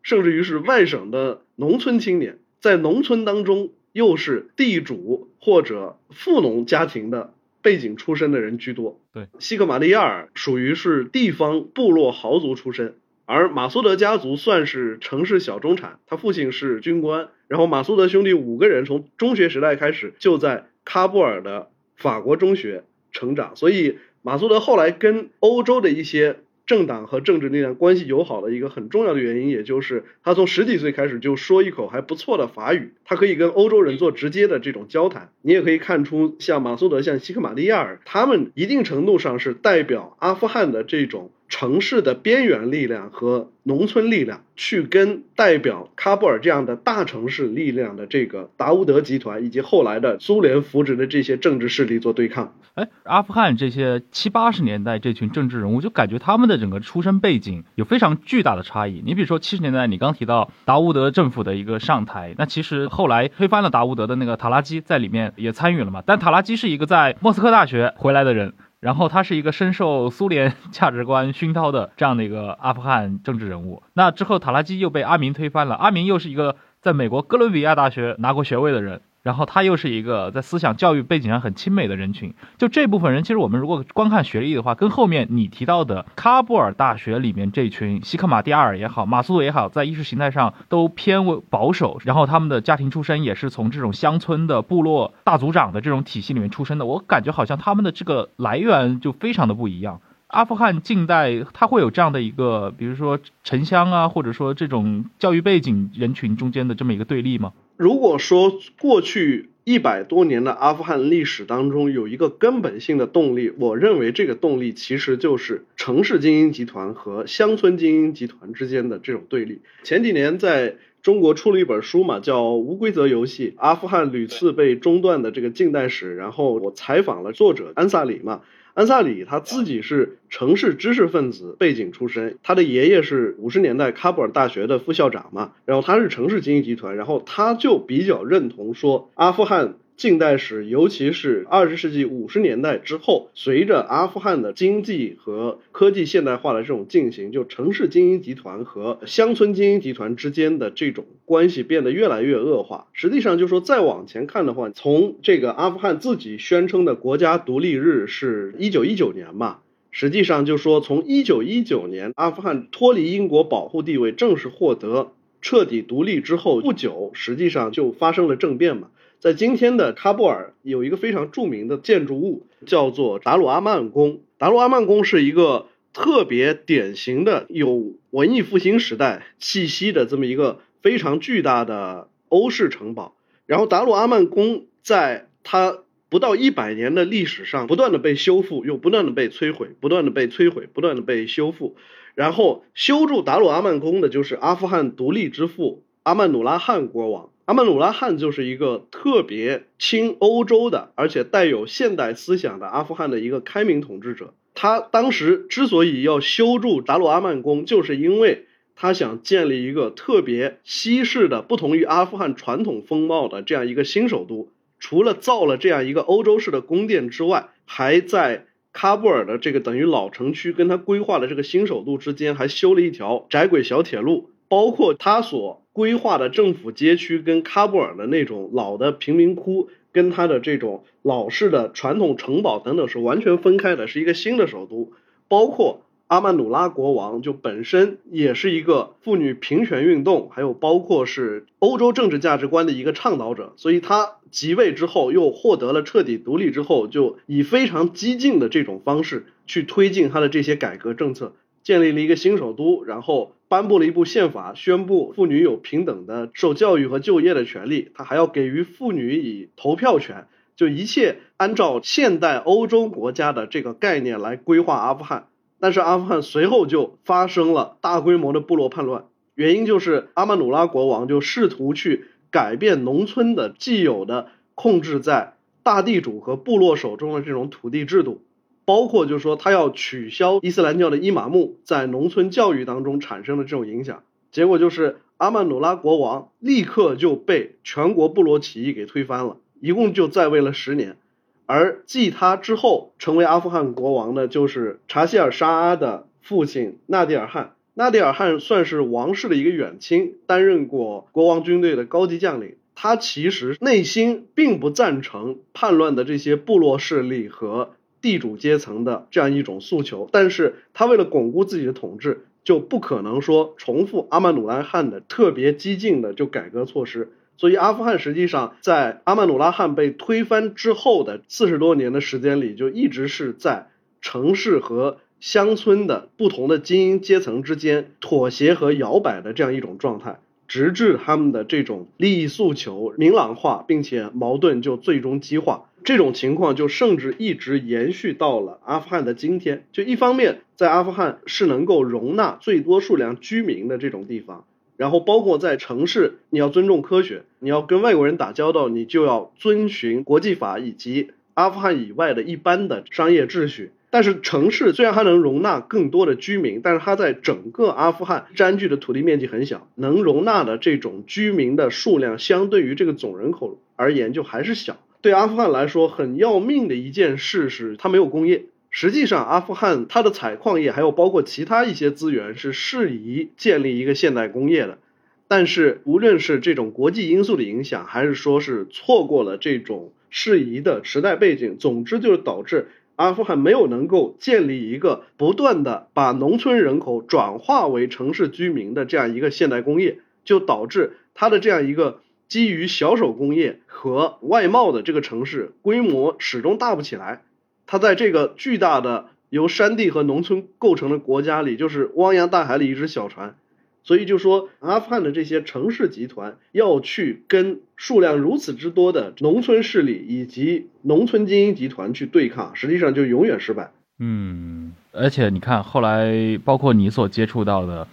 [0.02, 7.34] 甚至于是外省的农村青年，在农村当中又是地主或者富农家庭的。
[7.68, 9.02] 背景出身的人居多。
[9.12, 16.00] 对，西格玛利亚尔属于是地方部落豪族出身，而马苏德家族算是城市小中产。
[16.08, 26.38] 他父亲是军官，然后马苏德兄弟五个人从中学时代开始就在喀布尔的法国中学成长，所以马苏德后来跟欧洲的一些。
[26.68, 35.32] 政党和政治力量关系友好的一个很重要的原因，也就是他从十几岁开始就说一口还不错的法语，他可以跟欧洲人做直接的这种交谈。
[35.42, 41.32] 你也可以看出，像马苏德、像西克马利亚尔，他们一定程度上是代表阿富汗的这种。
[41.50, 52.54] 城市的边缘力量和农村力量去跟代表喀布尔这样的大城市力量的这个达乌德集团，以及后来的苏联扶植的这些政治势力做对抗。
[52.76, 59.02] 哎，阿富汗这些七八十年代这群政治人物，就感觉他们的整个出身背景有非常巨大的差异。
[59.06, 66.04] 你比如说七十年代，你刚提到达乌德政府的一个上台，那其实后来推翻了达乌德的那个塔拉基在里面也参与了嘛？
[66.06, 68.54] 但塔拉基是一个在莫斯科大学回来的人。
[68.80, 73.82] 然后他是一个深受苏联 价值观熏陶的这样的一个阿富汗政治人物。
[73.94, 79.02] 那之后塔拉基又被阿明推翻了，阿明又是一个在美国哥伦比亚大学拿过学位的人。
[79.28, 100.00] 然后他又是一个在思想教育背景上很亲美的人群，就这部分人，其实我们如果光看学历的话，跟后面你提到的喀布尔大学里面这群西克马蒂亚尔也好，马苏鲁也好，在意识形态上都偏为保守，然后他们的家庭出身也是从这种乡村的部落大族长的这种体系里面出身的，我感觉好像他们的这个来源就非常的不一样。
[100.28, 107.54] 阿富汗近代，它会有这样的一个，比如说城乡啊，或者说这种教育背景人群中间的这么一个对立吗？
[107.78, 119.62] 如果说过去一百多年的阿富汗历史当中有一个根本性的动力，我认为这个动力其实就是城市精英集团和乡村精英集团之间的这种对立。
[119.84, 128.42] 前几年在中国出了一本书嘛，叫《无规则游戏：阿富汗屡次被中断的这个近代史》，然后我采访了作者安萨里嘛。
[128.78, 139.74] 安萨里他自己是城市知识分子背景出身，他的爷爷是五十年代喀布尔大学的副校长嘛，然后他是城市精英集团，然后他就比较认同说阿富汗。
[139.98, 152.86] 近代史，尤其是二十世纪五十年代之后，随着阿富汗的经济和科技现代化的这种进行，就城市精英集团和乡村精英集团之间的这种关系变得越来越恶化。
[152.94, 168.90] 实际上，就说再往前看的话，从这个阿富汗自己宣称的国家独立日是一九一九年嘛，实际上就说从一九一九年阿富汗脱离英国保护地位，正式获得彻底独立之后不久，实际上就发生了政变嘛。
[169.20, 174.22] 在今天的喀布尔有一个非常著名的建筑物，叫做达鲁阿曼宫。
[174.38, 183.16] 达鲁阿曼宫是一个特别典型的有文艺复兴时代气息的这么一个非常巨大的欧式城堡。
[183.48, 191.76] 然后达鲁阿曼宫在它不到一百年的历史上，不断的被修复，又不断的被摧毁，不断的被摧毁，不断的被修复。
[192.14, 197.30] 然后修筑达鲁阿曼宫的就是阿富汗独立之父阿曼努拉汗国王。
[197.48, 204.34] 阿曼努拉汗就是一个特别亲欧洲的，而且带有现代思想的阿富汗的一个开明统治者。
[204.54, 214.52] 他当时之所以要修筑达鲁阿曼宫，就是因为他想建立一个特别西式的、不同于阿富汗传统风貌的这样一个新首都。
[214.78, 225.64] 除了造了这样一个欧洲式的宫殿之外，还在喀布尔的这个等于老城区跟他规划的这个新首都之间，还修了一条窄轨小铁路，包括他所。
[225.78, 234.92] 规划的政府街区跟喀布尔的那种老的贫民窟，跟它的这种老式的传统城堡等等是完全分开的，是一个新的首都。
[235.28, 251.34] 包括阿曼努拉国王就本身也是一个妇女平权运动，还有包括是欧洲政治价值观的一个倡导者，所以他即位之后又获得了彻底独立之后，就以非常激进的这种方式去推进他的这些改革政策。
[251.68, 257.92] 建立了一个新首都，然后颁布了一部宪法，宣布妇女有平等的受教育和就业的权利。
[257.94, 265.28] 他还要给予妇女以投票权，就一切按照现代欧洲国家的这个概念来规划阿富汗。
[265.60, 269.04] 但是阿富汗随后就发生了大规模的部落叛乱，
[269.36, 278.24] 原因就是阿曼努拉国王就试图去改变农村的既有的控制在大地主和部落手中的这种土地制度。
[278.68, 290.98] 包括就是说，他要取消伊斯兰教的伊玛目在农村教育当中产生的这种影响，结果就是阿曼努拉国王立刻就被全国部落起义给推翻了，一共就在位了十年。
[291.46, 297.54] 而继他之后成为阿富汗国王的，就是查希尔沙阿的父亲纳迪尔汗。
[297.74, 302.58] 纳迪尔汗算是王室的一个远亲，担任过国王军队的高级将领。
[302.76, 307.72] 他其实内心并不赞成叛乱的这些部落势力和。
[308.02, 317.12] 地主阶层的这样一种诉求，但是他为了巩固自己的统治，就不可能说重复阿曼努拉汗的特别激进的就改革措施。
[317.38, 323.68] 所以阿富汗实际上在阿曼努拉汗被推翻之后的四十多年的时间里，就一直是在
[324.02, 335.67] 城市和乡村的不同的精英阶层之间妥协和摇摆的这样一种状态，直至他们的这种利益诉求明朗化，并且矛盾就最终激化。
[335.84, 339.66] 这种情况就甚至一直延续到了阿富汗的今天。
[339.72, 353.72] 就一方面，在阿富汗是能够容纳最多数量居民的这种地方，然后包括在城市，你要尊重科学，你要跟外国人打交道，你就要遵循国际法以及阿富汗以外的一般的商业秩序。
[353.90, 364.76] 但是城市虽然它能容纳更多的居民，但是它在整个阿富汗占据的土地面积很小，能容纳的这种居民的数量，相对于这个总人口而言，就还是小。
[365.02, 368.46] 对阿富汗来说，很要命的一件事是，它没有工业。
[368.70, 374.80] 实际上，阿富汗它的采矿业，还有包括其他一些资源，是适宜建立一个现代工业的。
[375.28, 397.22] 但是无论是这种国际因素的影响，还是说是错过了这种适宜的时代背景，总之就是导致阿富汗没有能够建立一个不断的把农村人口转化为城市居民的这样一个现代工业，就导致它的这样一个基于小手工业和外贸的这个城市规模始终大不起来。
[397.66, 403.36] 它在这个巨大的由山地和农村构成的国家里，就是汪洋大海里一只小船。
[403.84, 413.72] 所以就说，阿富汗的这些城市集团要去跟数量如此之多的农村势力以及农村精英集团去对抗，实际上就永远失败。
[414.00, 417.88] 嗯，而且你看，后来包括你所接触到的，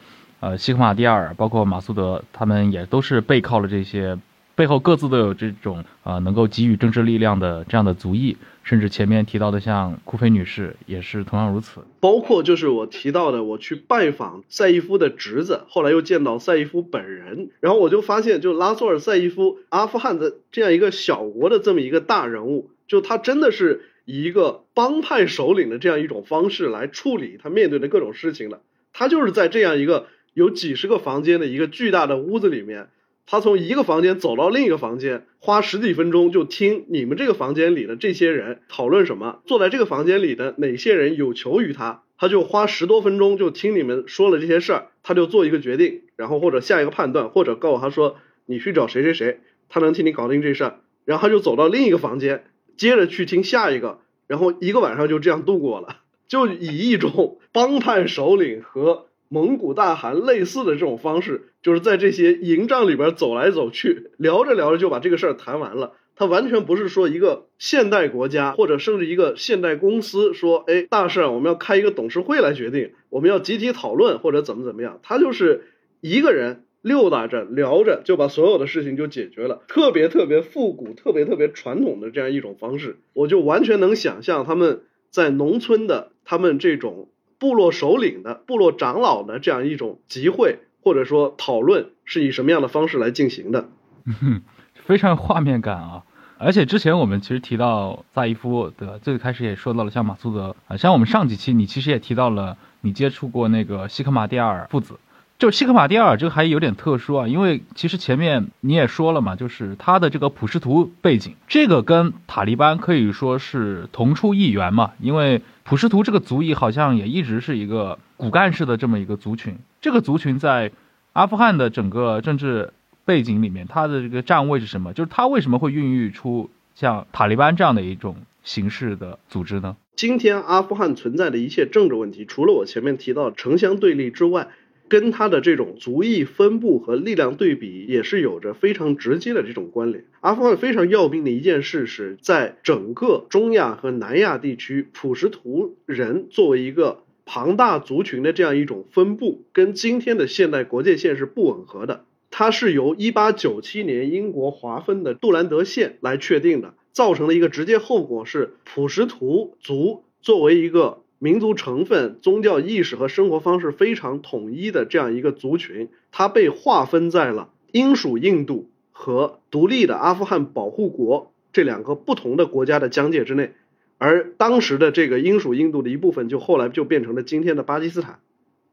[0.45, 4.19] 呃，西克马蒂尔，包括马苏德，他们也都是背靠了这些。
[4.55, 11.81] 背后各自都有这种啊，能够给予政治力量的这样的族裔，甚至前面提到的像库菲女士也是同样如此。
[11.99, 28.61] 包括就是我提到的，我去拜访赛义夫的侄子，后来又见到赛义夫本人，然后我就发现，就拉索尔赛义夫，阿富汗的这样一个小国的这么一个大人物，就他真的是以一个帮派首领的这样一种方式来处理他面对的各种事情的。
[28.93, 32.89] 他就是在这样一个有几十个房间的一个巨大的屋子里面。
[33.27, 52.45] 他从一个房间走到另一个房间，花十几分钟就听你们这个房间里的这些人讨论什么，坐在这个房间里的哪些人有求于他，他就花十多分钟就听你们说了这些事儿，他就做一个决定，然后或者下一个判断，或者告诉他说你去找谁谁谁，他能替你搞定这事儿，然后他就走到另一个房间，
[52.77, 59.07] 接着去听下一个，然后一个晚上就这样度过了， 就以一种帮派首领和。
[59.35, 65.95] 蒙古大汗类似的这种方式，就是在这些营帐里边走来走去，聊着聊着就把这个事儿谈完了。
[66.15, 75.01] 他完全不是说一个现代国家，或者甚至一个现代公司说，哎，大事我们要开一个董事会来决定，我们要集体讨论或者怎么怎么样。
[75.03, 75.65] 他就是
[76.01, 87.09] 一个人溜达着聊着就把所有的事情就解决了，特别特别复古、特别特别传统的这样一种方式，我就完全能想象他们在农村的他们这种。
[87.45, 93.69] 部落首领的、部落长老的这样一种集会或者说讨论是以什么样的方式来进行的？
[94.07, 94.41] 嗯
[94.87, 96.05] 非常画面感啊！
[96.39, 104.95] 而且之前我们其实提到萨伊夫的最开始也说到了像马苏德啊，像我们上几期你其实也提到了你接触过那个西克马蒂尔父子。
[105.39, 114.93] 就西克马蒂尔这个还有点特殊啊，因为其实前面你也说了嘛，就是他的这个普什图背景，这个跟塔利班可以说是同出一源嘛。
[115.01, 120.71] 因为普什图这个族裔好像也一直是一个骨干式的这么一个族群，这个族群在
[121.13, 122.73] 阿富汗的整个政治
[123.05, 124.93] 背景里面，它的这个站位是什么？
[124.93, 129.77] 就是它为什么会孕育出像塔利班这样的一种形式的组织呢？
[129.97, 134.49] 今天阿富汗存在的一切政治问题，除了我前面提到城乡对立之外，
[134.89, 140.05] 跟他的这种族裔分布和力量对比也是有着非常直接的这种关联。
[140.21, 152.05] 阿富汗非常要命的一件事是在整个中亚和南亚地区，普什图人作为一个庞大族群的这样一种分布，跟今天的现代国界线是不吻合的。
[152.31, 161.04] 它是由1897年英国划分的杜兰德线来确定的，造成的一个直接后果是普什图族作为一个。
[161.19, 173.53] 民族成分、宗教意识和生活方式非常统一的这样一个族群，它被划分在了英属印度和独立的阿富汗保护国这两个不同的国家的疆界之内。
[173.97, 178.19] 而当时的这个英属印度的一部分，就后来就变成了今天的巴基斯坦。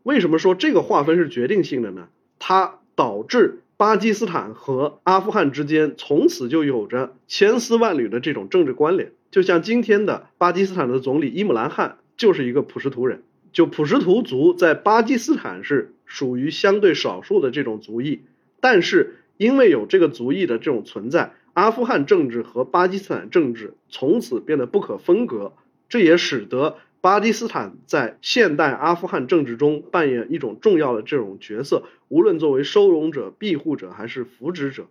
[0.04, 2.10] 为什么说这个划分是决定性的呢？
[2.39, 9.14] 它导致巴基斯坦和阿富汗之间从此就有着千丝万缕的这种政治关联。
[9.30, 12.00] 就像今天的巴基斯坦的总理伊姆兰汗。
[12.22, 18.22] 就是一个普什图人，就普什图族在巴基斯坦是属于相对少数的这种族裔，
[18.59, 25.53] 但是因为有这个族裔的这种存在，阿富汗政治和巴基斯坦政治从此变得不可分割，
[25.89, 34.86] 这也使得巴基斯坦在现代阿富汗政治中扮演一种重要的这种角色，无论作为收容者、庇护者还是扶植者。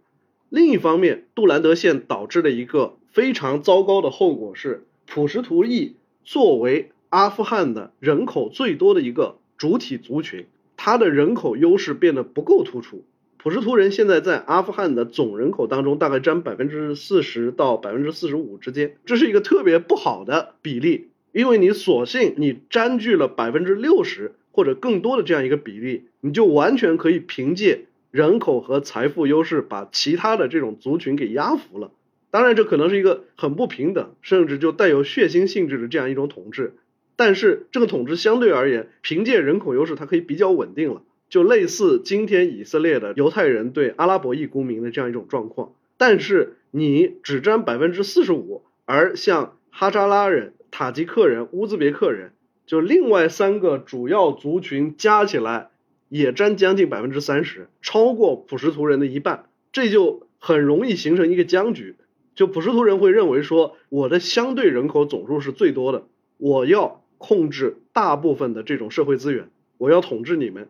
[0.49, 10.47] 另一方面，杜兰德线导致的一个非常糟糕的后果是，普什图裔作为阿富汗的人口最多的一个主体族群，
[10.77, 13.05] 它的人口优势变得不够突出。
[13.37, 21.09] 普什图人现在在阿富汗的总人口当中，大概占百分之四十到百分之四十五之间，这是一个特别不好的比例。
[21.33, 31.91] 因为你索性你占据了百分之六十或者更多的这样一个比例，你就完全可以凭借人口和财富优势把其他的这种族群给压服了。
[32.31, 36.75] 当然，这可能是一个很不平等，甚至就带有血腥性质的这样一种统治。
[37.21, 41.03] 但是这个统治相对而言，凭借人口优势，它可以比较稳定了。
[41.29, 45.75] 就类似今天以色列的犹太人对阿拉伯裔公民的这样一种状况。
[45.99, 52.33] 但是你只占百分之四十五，而像哈扎拉人、塔吉克人、乌兹别克人，
[52.65, 55.69] 就另外三个主要族群加起来
[56.09, 61.97] 也占将近百分之三十，超过普什图人的一半，这就很容易形成一个僵局。
[62.35, 66.07] 就普什图人会认为说，我的相对人口总数是最多的，
[66.39, 70.69] 我要控制大部分的这种社会资源，我要统治你们。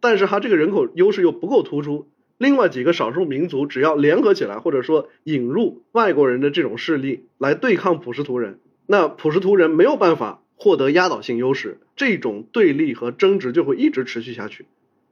[0.00, 14.64] 但是他这个人口优势又不够突出，另外几个少数民族只要联合起来，或者说引入外国人的这种势力来对抗普什图人，那普什图人没有办法获得压倒性优势，这种对立和争执就会一直持续下去，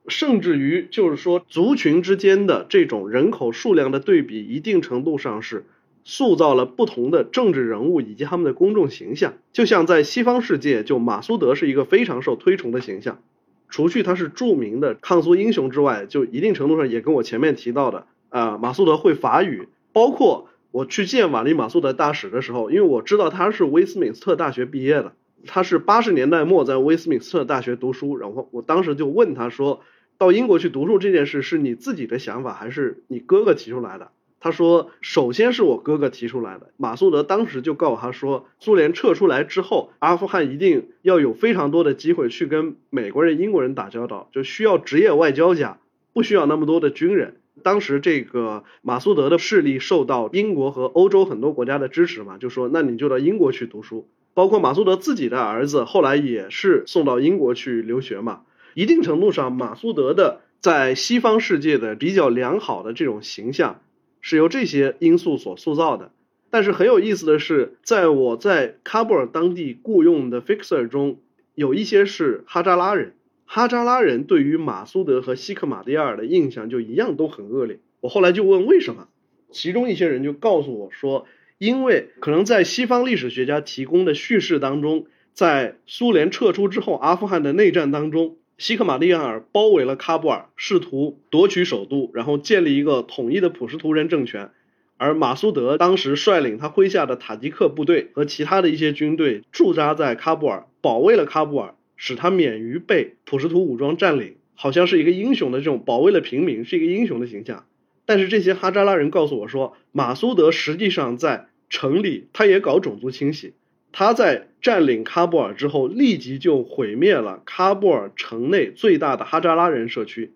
[0.09, 5.67] 甚至于就是说族群之间的这种人口数量的对比，一定程度上是。
[6.11, 13.21] 塑造了不同的政治人物以及他们的公众形象，就像在西方世界，就马苏德是一个非常受推崇的形象。
[13.69, 19.69] 除去他是著名的抗苏英雄之外，就一定程度上也跟我前面提到的，啊，马苏德会法语。
[19.93, 25.13] 包括我去见瓦利马苏德大使的时候，因为我知道他是威斯敏斯特大学毕业的，
[25.45, 28.17] 他是八十年代末在威斯敏斯特大学读书。
[28.17, 29.83] 然后我当时就问他说，
[30.17, 34.11] 到英国去读书这件事是你自己的想法，还是你哥哥提出来的？
[34.41, 36.71] 他说：“首先是我哥哥提出来的。
[36.77, 45.79] 马苏德当时就告诉他说，苏联撤出来之后，阿富汗一定要有非常多的机会去跟美国人、英国人打交道，就需要职业外交家，
[46.13, 47.37] 不需要那么多的军人。
[47.65, 54.09] 当时这个马苏德的势力受到英国和欧洲很多国家的支持嘛，就说那你就到英国去读书。
[54.35, 58.43] 包括马苏德自己的儿子后来也是送到英国去留学嘛。
[58.75, 63.81] 一定程度上，马苏德的在西方世界的比较良好的这种形象。”
[64.21, 66.11] 是由这些因素所塑造的，
[66.51, 71.19] 但是很有意思的是，在我在喀布尔当地雇佣的 fixer 中，
[71.55, 73.15] 有一些是哈扎拉人。
[73.45, 77.79] 哈扎拉人对于马苏德和西克马蒂亚尔的印象就一样都很恶劣。
[78.01, 79.09] 我后来就问为什么，
[79.51, 81.27] 其中一些人就告诉我说，
[81.59, 88.37] 因为可能在西方历史学家提供的叙事当中，在苏联撤出之后，阿富汗的内战当中。
[88.59, 94.51] 西克马利亚尔包围了喀布尔，试图夺取首都，然后建立一个统一的普什图人政权。
[94.97, 107.65] 而马苏德当时率领他麾下的塔吉克部队和其他的一些军队驻扎在喀布尔，保卫了喀布尔，使他免于被普什图武装占领，好像是一个英雄的这种保卫了平民，是一个英雄的形象。
[108.07, 113.55] 但是这些哈扎拉人告诉我说，马苏德实际上在城里他也搞种族清洗。
[113.93, 120.35] 他在占领喀布尔之后，立即就毁灭了喀布尔城内最大的哈扎拉人社区，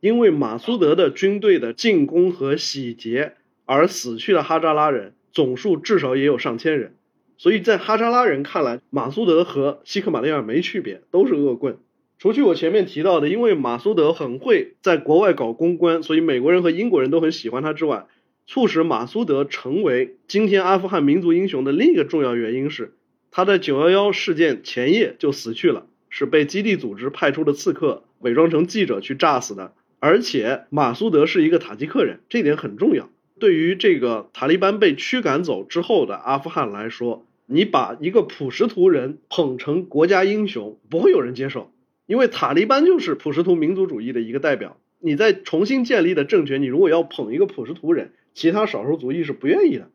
[0.00, 3.34] 因为马苏德的军队的进攻和洗劫
[3.66, 6.94] 而死去的哈扎拉人总数至少也有上千人，
[7.36, 11.78] 所以在哈扎拉人看来，马苏德和西克马利尔没区别，都是恶棍。
[12.18, 18.06] 除去我前面提到的，因为马苏德很会在国外搞公关，所以美国人和英国人都很喜欢他之外。
[18.46, 22.92] 促使马苏德成为今天阿富汗民族英雄的另一个重要原因是，
[23.30, 29.72] 他在九幺幺事件前夜就死去了，是被基地组织派出的刺客伪装成记者去炸死的。
[29.98, 33.08] 而且马苏德是一个塔吉克人，这点很重要。
[33.40, 41.72] 对于这个塔利班被驱赶走之后的阿富汗来说，你把一个普什图人捧成国家英雄，不会有人接受，
[42.06, 44.78] 因为塔利班就是普什图民族主义的一个代表。
[45.00, 49.88] 你在重新建立的政权，你如果要捧一个普什图人，其他少数族裔是不愿意的，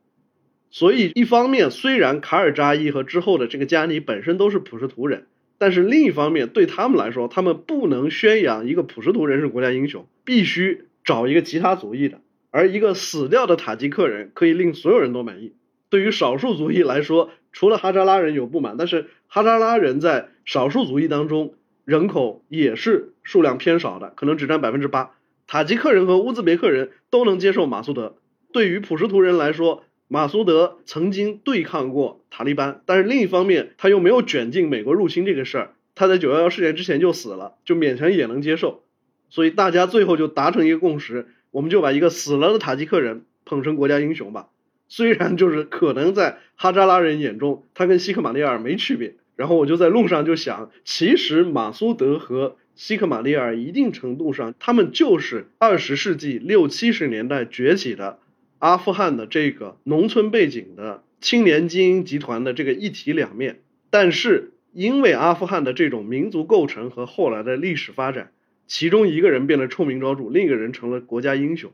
[0.71, 5.27] 所以一方面，虽然卡尔扎伊和之后的这个加尼本身都是普什图人，
[5.57, 15.53] 但是另一方面，对他们来说，他们不能宣扬一个普什图人是国家英雄，必须找一个其他族裔的，而一个死掉的塔吉克人可以令所有人都满意。
[15.89, 25.11] 对于少数族裔来说，除了哈扎拉人有不满，但是哈扎拉人在少数族裔当中人口也是数量偏少的，可能只占百分之八。
[25.47, 28.15] 塔吉克人和乌兹别克人都能接受马苏德。
[28.51, 38.83] 对于普什图人来说，马苏德曾经对抗过塔利班，但是另一方面他又没有卷进美国入侵这个事儿，他在九幺幺事件之前就死了，就勉强也能接受，
[39.29, 44.49] 所以大家最后就达成一个共识，我们就把一个死了的塔吉克人捧成国家英雄吧。
[44.87, 49.15] 虽然就是可能在哈扎拉人眼中，他跟西克马利尔没区别。
[49.35, 58.17] 然后我就在路上就想，其实马苏德和西克马利尔一定程度上，他们就是二十世纪六七十年代崛起的。
[58.59, 68.31] 阿富汗的这个农村背景的青年精英集团的这个一体两面，但是因为阿富汗的这种民族构成和后来的历史发展，
[68.67, 71.71] 其中一个人变得臭名昭著，另一个人成了国家英雄。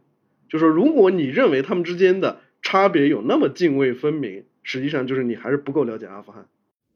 [0.48, 6.46] 就说如果你认为他们之间的差别有那么泾渭分明，实际上就是你还是不够了解阿富汗。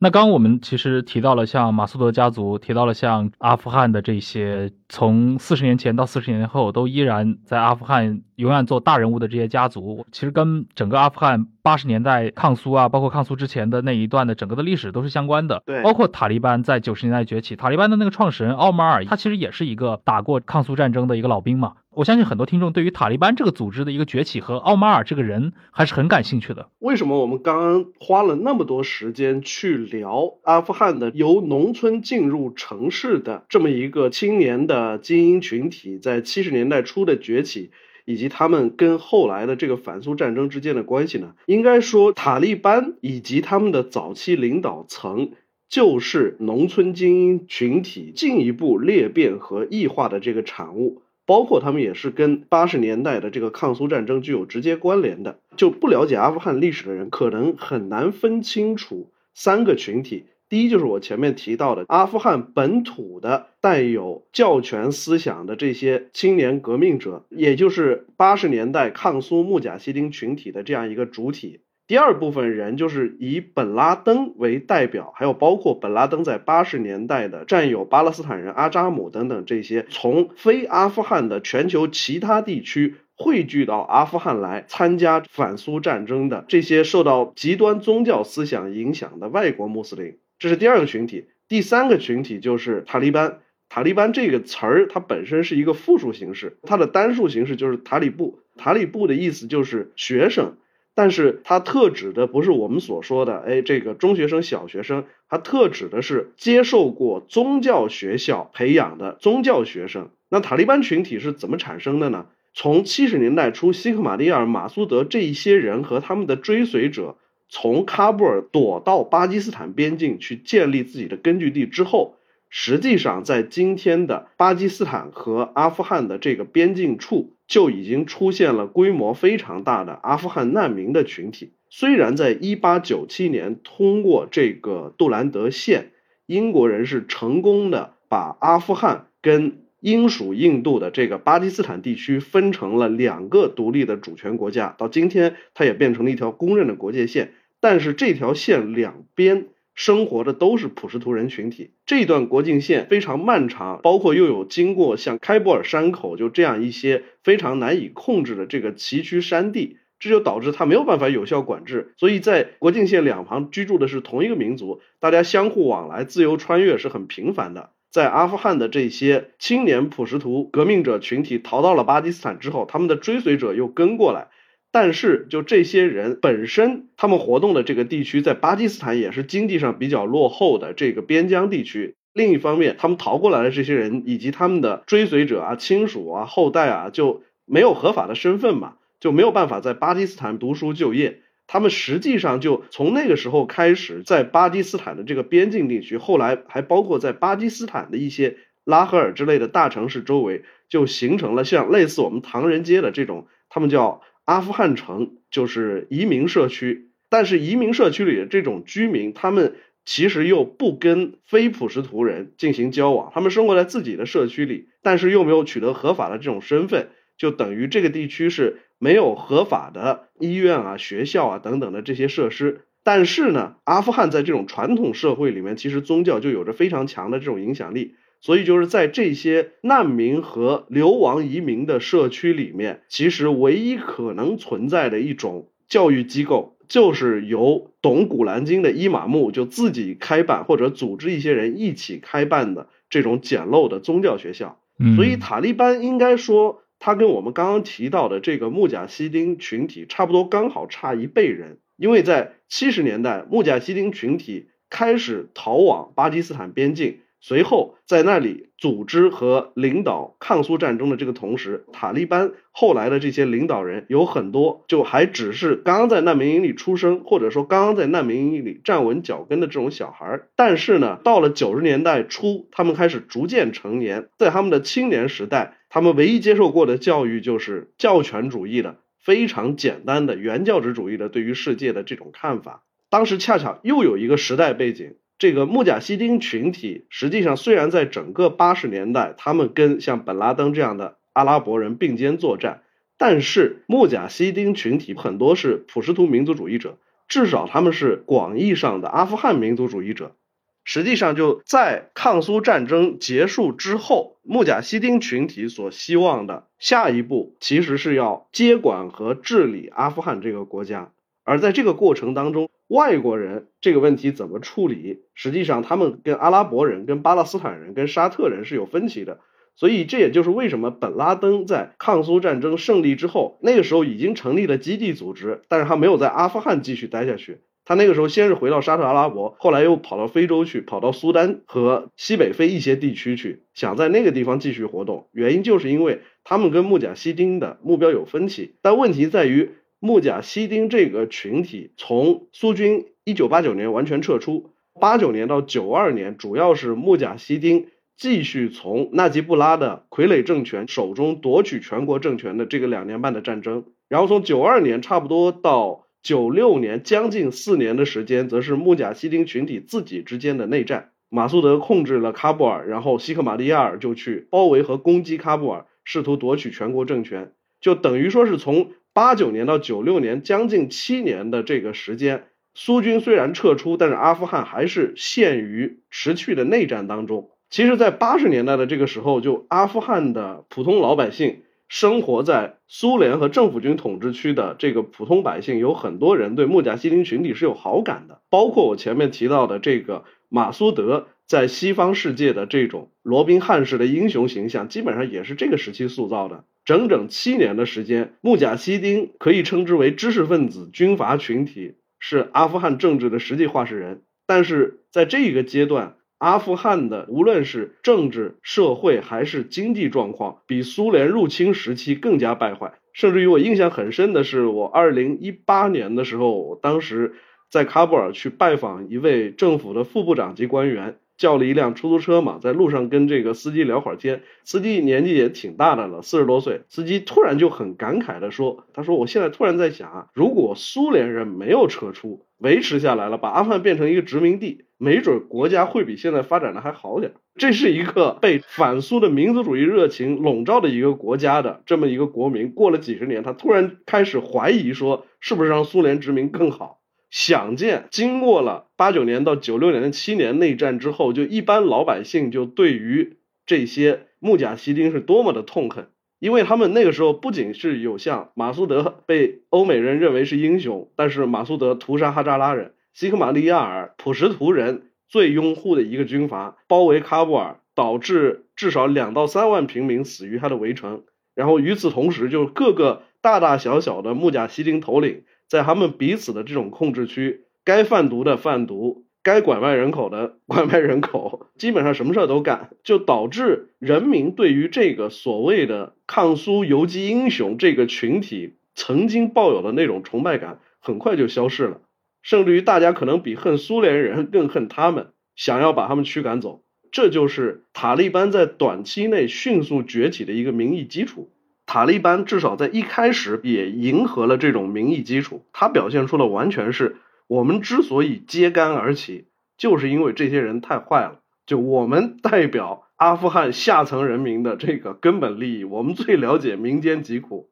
[0.02, 15.62] 那刚刚我们其实提到了像马苏德家族，提到了像阿富汗的这些从四十年前到四十年后都依然在阿富汗永远做大人物的这些家族，其实跟整个阿富汗八十年代抗苏啊，包括抗苏之前的那一段的整个的历史都是相关的。
[15.66, 21.74] 对包括塔利班在九十年代崛起，塔利班的那个创始人奥马尔，他其实也是一个打过抗苏战争的一个老兵嘛。
[21.92, 26.70] 我相信很多听众对于塔利班这个组织的一个崛起和奥马尔这个人还是很感兴趣的。
[26.80, 37.72] 为什么我们刚刚花了那么多时间去聊阿富汗的由农村进入城市的这么一个青年的精英群体，在七十年代初的崛起，
[38.10, 41.36] 以及他们跟后来的这个反苏战争之间的关系呢？
[41.46, 45.32] 应该说，塔利班以及他们的早期领导层。
[45.70, 55.38] 就是农村精英群体进一步裂变和异化的这个产物，包括他们也是跟八十年代的这个抗苏战争具有直接关联的。
[55.56, 60.26] 就不了解阿富汗历史的人，可能很难分清楚三个群体。
[60.50, 71.62] 第一就是我前面提到的阿富汗本土的带有教权思想的这些青年革命者，也就是八十年代抗苏穆贾希丁群体的这样一个主体。
[71.86, 91.26] 第二部分人就是以本拉登为代表，还有包括本拉登在八十年代的战友巴勒斯坦人阿扎姆等等这些从非阿富汗的全球其他地区汇聚到阿富汗来参加反苏战争的这些受到极端宗教思想影响的外国穆斯林，这是第二个群体。
[91.48, 93.40] 第三个群体就是塔利班。
[93.68, 98.40] 塔利班这个词儿它本身是一个复数形式，它的单数形式就是塔里布。
[98.58, 100.58] 塔里布的意思就是学生。
[100.96, 110.10] 但是它特指的不是我们所说的，哎，这个中学生、小学生，它特指的是接受过宗教学校培养的宗教学生。
[110.30, 112.26] 那塔利班群体是怎么产生的呢？
[112.54, 117.16] 从七十年代初，西克马蒂尔、马苏德这一些人和他们的追随者
[117.50, 122.16] 从喀布尔躲到巴基斯坦边境去建立自己的根据地之后，
[122.50, 127.36] 实际上在今天的巴基斯坦和阿富汗的这个边境处。
[127.50, 131.54] 就已经出现了规模非常大的阿富汗难民的群体。
[131.72, 135.90] 虽然在1897年通过这个杜兰德线，
[136.28, 144.76] 英国人是成功的把阿富汗跟英属印度的这个巴基斯坦地区分成了两个独立的主权国家。
[144.78, 147.34] 到今天，它也变成了一条公认的国界线。
[147.60, 149.48] 但是这条线两边。
[149.76, 161.94] 生活的都是普什图人群体，这段国境线非常漫长，包括又有经过像开伯尔山口就这样一些非常难以控制的这个崎岖山地，这就导致他没有办法有效管制。
[161.96, 167.70] 所以在国境线两旁居住的是同一个民族，大家相互往来、自由穿越是很频繁的。
[167.92, 174.28] 在阿富汗的这些青年普什图革命者群体逃到了巴基斯坦之后，他们的追随者又跟过来。
[174.72, 181.96] 但是，就这些人本身，他们活动的这个地区在巴基斯坦也是经济上比较落后的这个边疆地区。
[182.14, 191.22] 另一方面，他们逃过来的这些人以及他们的追随者啊、亲属啊、后代啊，就没有合法的身份嘛，就没有办法在巴基斯坦读书就业。
[191.52, 204.02] 他们实际上就从那个时候开始，在巴基斯坦的这个边境地区，后来还包括在巴基斯坦的一些拉合尔之类的大城市周围，就形成了像类似我们唐人街的这种，他们叫。
[204.26, 216.90] 阿富汗城就是移民社区，但是移民社区里的这种居民，他们其实又不跟非普什图人进行交往，他们生活在自己的社区里，但是又没有取得合法的这种身份，
[217.20, 222.62] 就等于这个地区是没有合法的医院啊、学校啊等等的这些设施。
[222.82, 227.94] 但是呢，阿富汗在这种传统社会里面，其实宗教就有着非常强的这种影响力。
[228.22, 244.60] 所以就是在这些难民和流亡移民的社区里面，其实唯一可能存在的一种教育机构，就是由懂古兰经的伊玛目就自己开办或者组织一些人一起开办的这种简陋的宗教学校。
[244.96, 251.60] 所以塔利班应该说，他跟我们刚刚提到的这个穆贾西丁群体差不多，刚好差一辈人。
[251.76, 257.00] 因为在七十年代，穆贾西丁群体开始逃往巴基斯坦边境。
[257.22, 270.22] 随后，在那里组织和领导抗苏战争的这个同时，塔利班后来的这些领导人有很多，就还只是刚刚在难民营里出生，或者说刚刚在难民营里站稳脚跟的这种小孩。
[270.38, 282.64] 但是呢，到了九十年代初，他们开始逐渐成年，在他们的青年时代，他们唯一接受过的教育就是教权主义的、非常简单的原教旨主义的对于世界的这种看法。
[282.90, 284.96] 当时恰巧又有一个时代背景。
[285.20, 292.64] 这个穆贾希丁群体实际上虽然在整个八十年代，他们跟像本拉登这样的阿拉伯人并肩作战，
[292.98, 296.78] 但是穆贾希丁群体很多是普什图民族主义者，
[297.10, 300.16] 至少他们是广义上的阿富汗民族主义者。
[300.64, 310.92] 实际上，就在抗苏战争结束之后，穆贾希丁群体所希望的下一步，其实是要接管和治理阿富汗这个国家。
[311.24, 315.02] 而在这个过程当中，外国人这个问题怎么处理？
[315.14, 319.20] 实际上，他们跟阿拉伯人、跟巴勒斯坦人、跟沙特人是有分歧的。
[319.56, 327.42] 所以，这也就是为什么本拉登在抗苏战争胜利之后，那个时候已经成立了基地组织，但是他没有在阿富汗继续待下去。
[327.66, 335.08] 他那个时候先是回到沙特阿拉伯，后来又跑到非洲去，跑到苏丹和西北非一些地区去，想在那个地方继续活动。
[335.12, 338.56] 原因就是因为他们跟穆贾希丁的目标有分歧。
[338.62, 347.68] 但问题在于，穆贾希丁这个群体从苏军一九八九年完全撤出，八九年到九二年，主要是穆贾希丁
[347.98, 353.66] 继续从纳吉布拉的傀儡政权手中夺取全国政权的这个两年半的战争。
[353.88, 355.86] 然后从九二年差不多到。
[356.02, 360.92] 九六年将近四年的时间，则是穆贾希丁群体自己之间的内战。
[361.10, 367.34] 马苏德控制了喀布尔，然后西克马利亚尔就去包围和攻击喀布尔，试图夺取全国政权。
[367.60, 377.30] 就等于说是从八九年到九六年，将近七年的这个时间，苏军虽然撤出，但是阿富汗还是陷于持续的内战当中。
[377.50, 381.44] 其实，在八十年代的这个时候，就阿富汗的普通老百姓。
[381.70, 396.44] 生活在苏联和政府军统治区的这个普通百姓，有很多人对穆贾希丁群体是有好感的，包括我前面提到的这个马苏德在西方世界的这种罗宾汉式的英雄形象，基本上也是这个时期塑造的。
[396.66, 404.02] 整整七年的时间，穆贾希丁可以称之为知识分子军阀群体，是阿富汗政治的实际化石人。
[404.26, 412.74] 但是在这个阶段，阿富汗的无论是政治、社会还是经济状况，比苏联入侵时期更加败坏。
[412.92, 417.14] 甚至于我印象很深的是，我二零一八年的时候，当时
[417.52, 420.98] 在喀布尔去拜访一位政府的副部长级官员。
[421.20, 426.62] 叫了一辆出租车嘛，在路上跟这个司机聊会儿天，司机年纪也挺大的了，四十多岁。
[426.70, 437.12] 司机突然就很感慨的说：“他说我现在突然在想啊，如果苏联人没有撤出，维持下来了，把阿富汗变成一个殖民地，没准国家会比现在发展的还好点。
[437.36, 446.79] 这是一个被反苏的民族主义热情笼罩的一个国家的这么一个国民，过了几十年，他突然开始怀疑说，是不是让苏联殖民更好？”
[447.12, 455.88] 想见，经过了八九年到九六年的七年内战之后，就一般老百姓就对于这些穆贾希丁是多么的痛恨，
[456.20, 471.04] 因为他们那个时候不仅是有像马苏德被欧美人认为是英雄，但是马苏德屠杀哈扎拉人，西克马利亚尔普什图人最拥护的一个军阀包围喀布尔，导致至少两到三万平民死于他的围城，
[471.34, 475.24] 然后与此同时，就各个大大小小的穆贾希丁头领。
[475.50, 491.82] 在他们彼此的这种控制区，该贩毒的贩毒，该拐卖人口的 拐卖人口，基本上什么事儿都干，就导致人民对于这个所谓的抗苏游击英雄这个群体曾经抱有的那种崇拜感，很快就消失了，
[492.22, 501.32] 甚至于大家可能比恨苏联人更恨他们，想要把他们驱赶走，这就是塔利班在短期内迅速崛起的一个民意基础。
[501.72, 506.96] 塔利班至少在一开始也迎合了这种民意基础，他表现出的完全是
[507.28, 511.20] 我们之所以揭竿而起，就是因为这些人太坏了。
[511.46, 517.52] 就我们代表阿富汗下层人民的这个根本利益，我们最了解民间疾苦，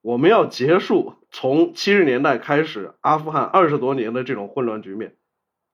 [0.00, 5.16] 我们要结束从七十年代开始阿富汗二十多年的这种混乱局面。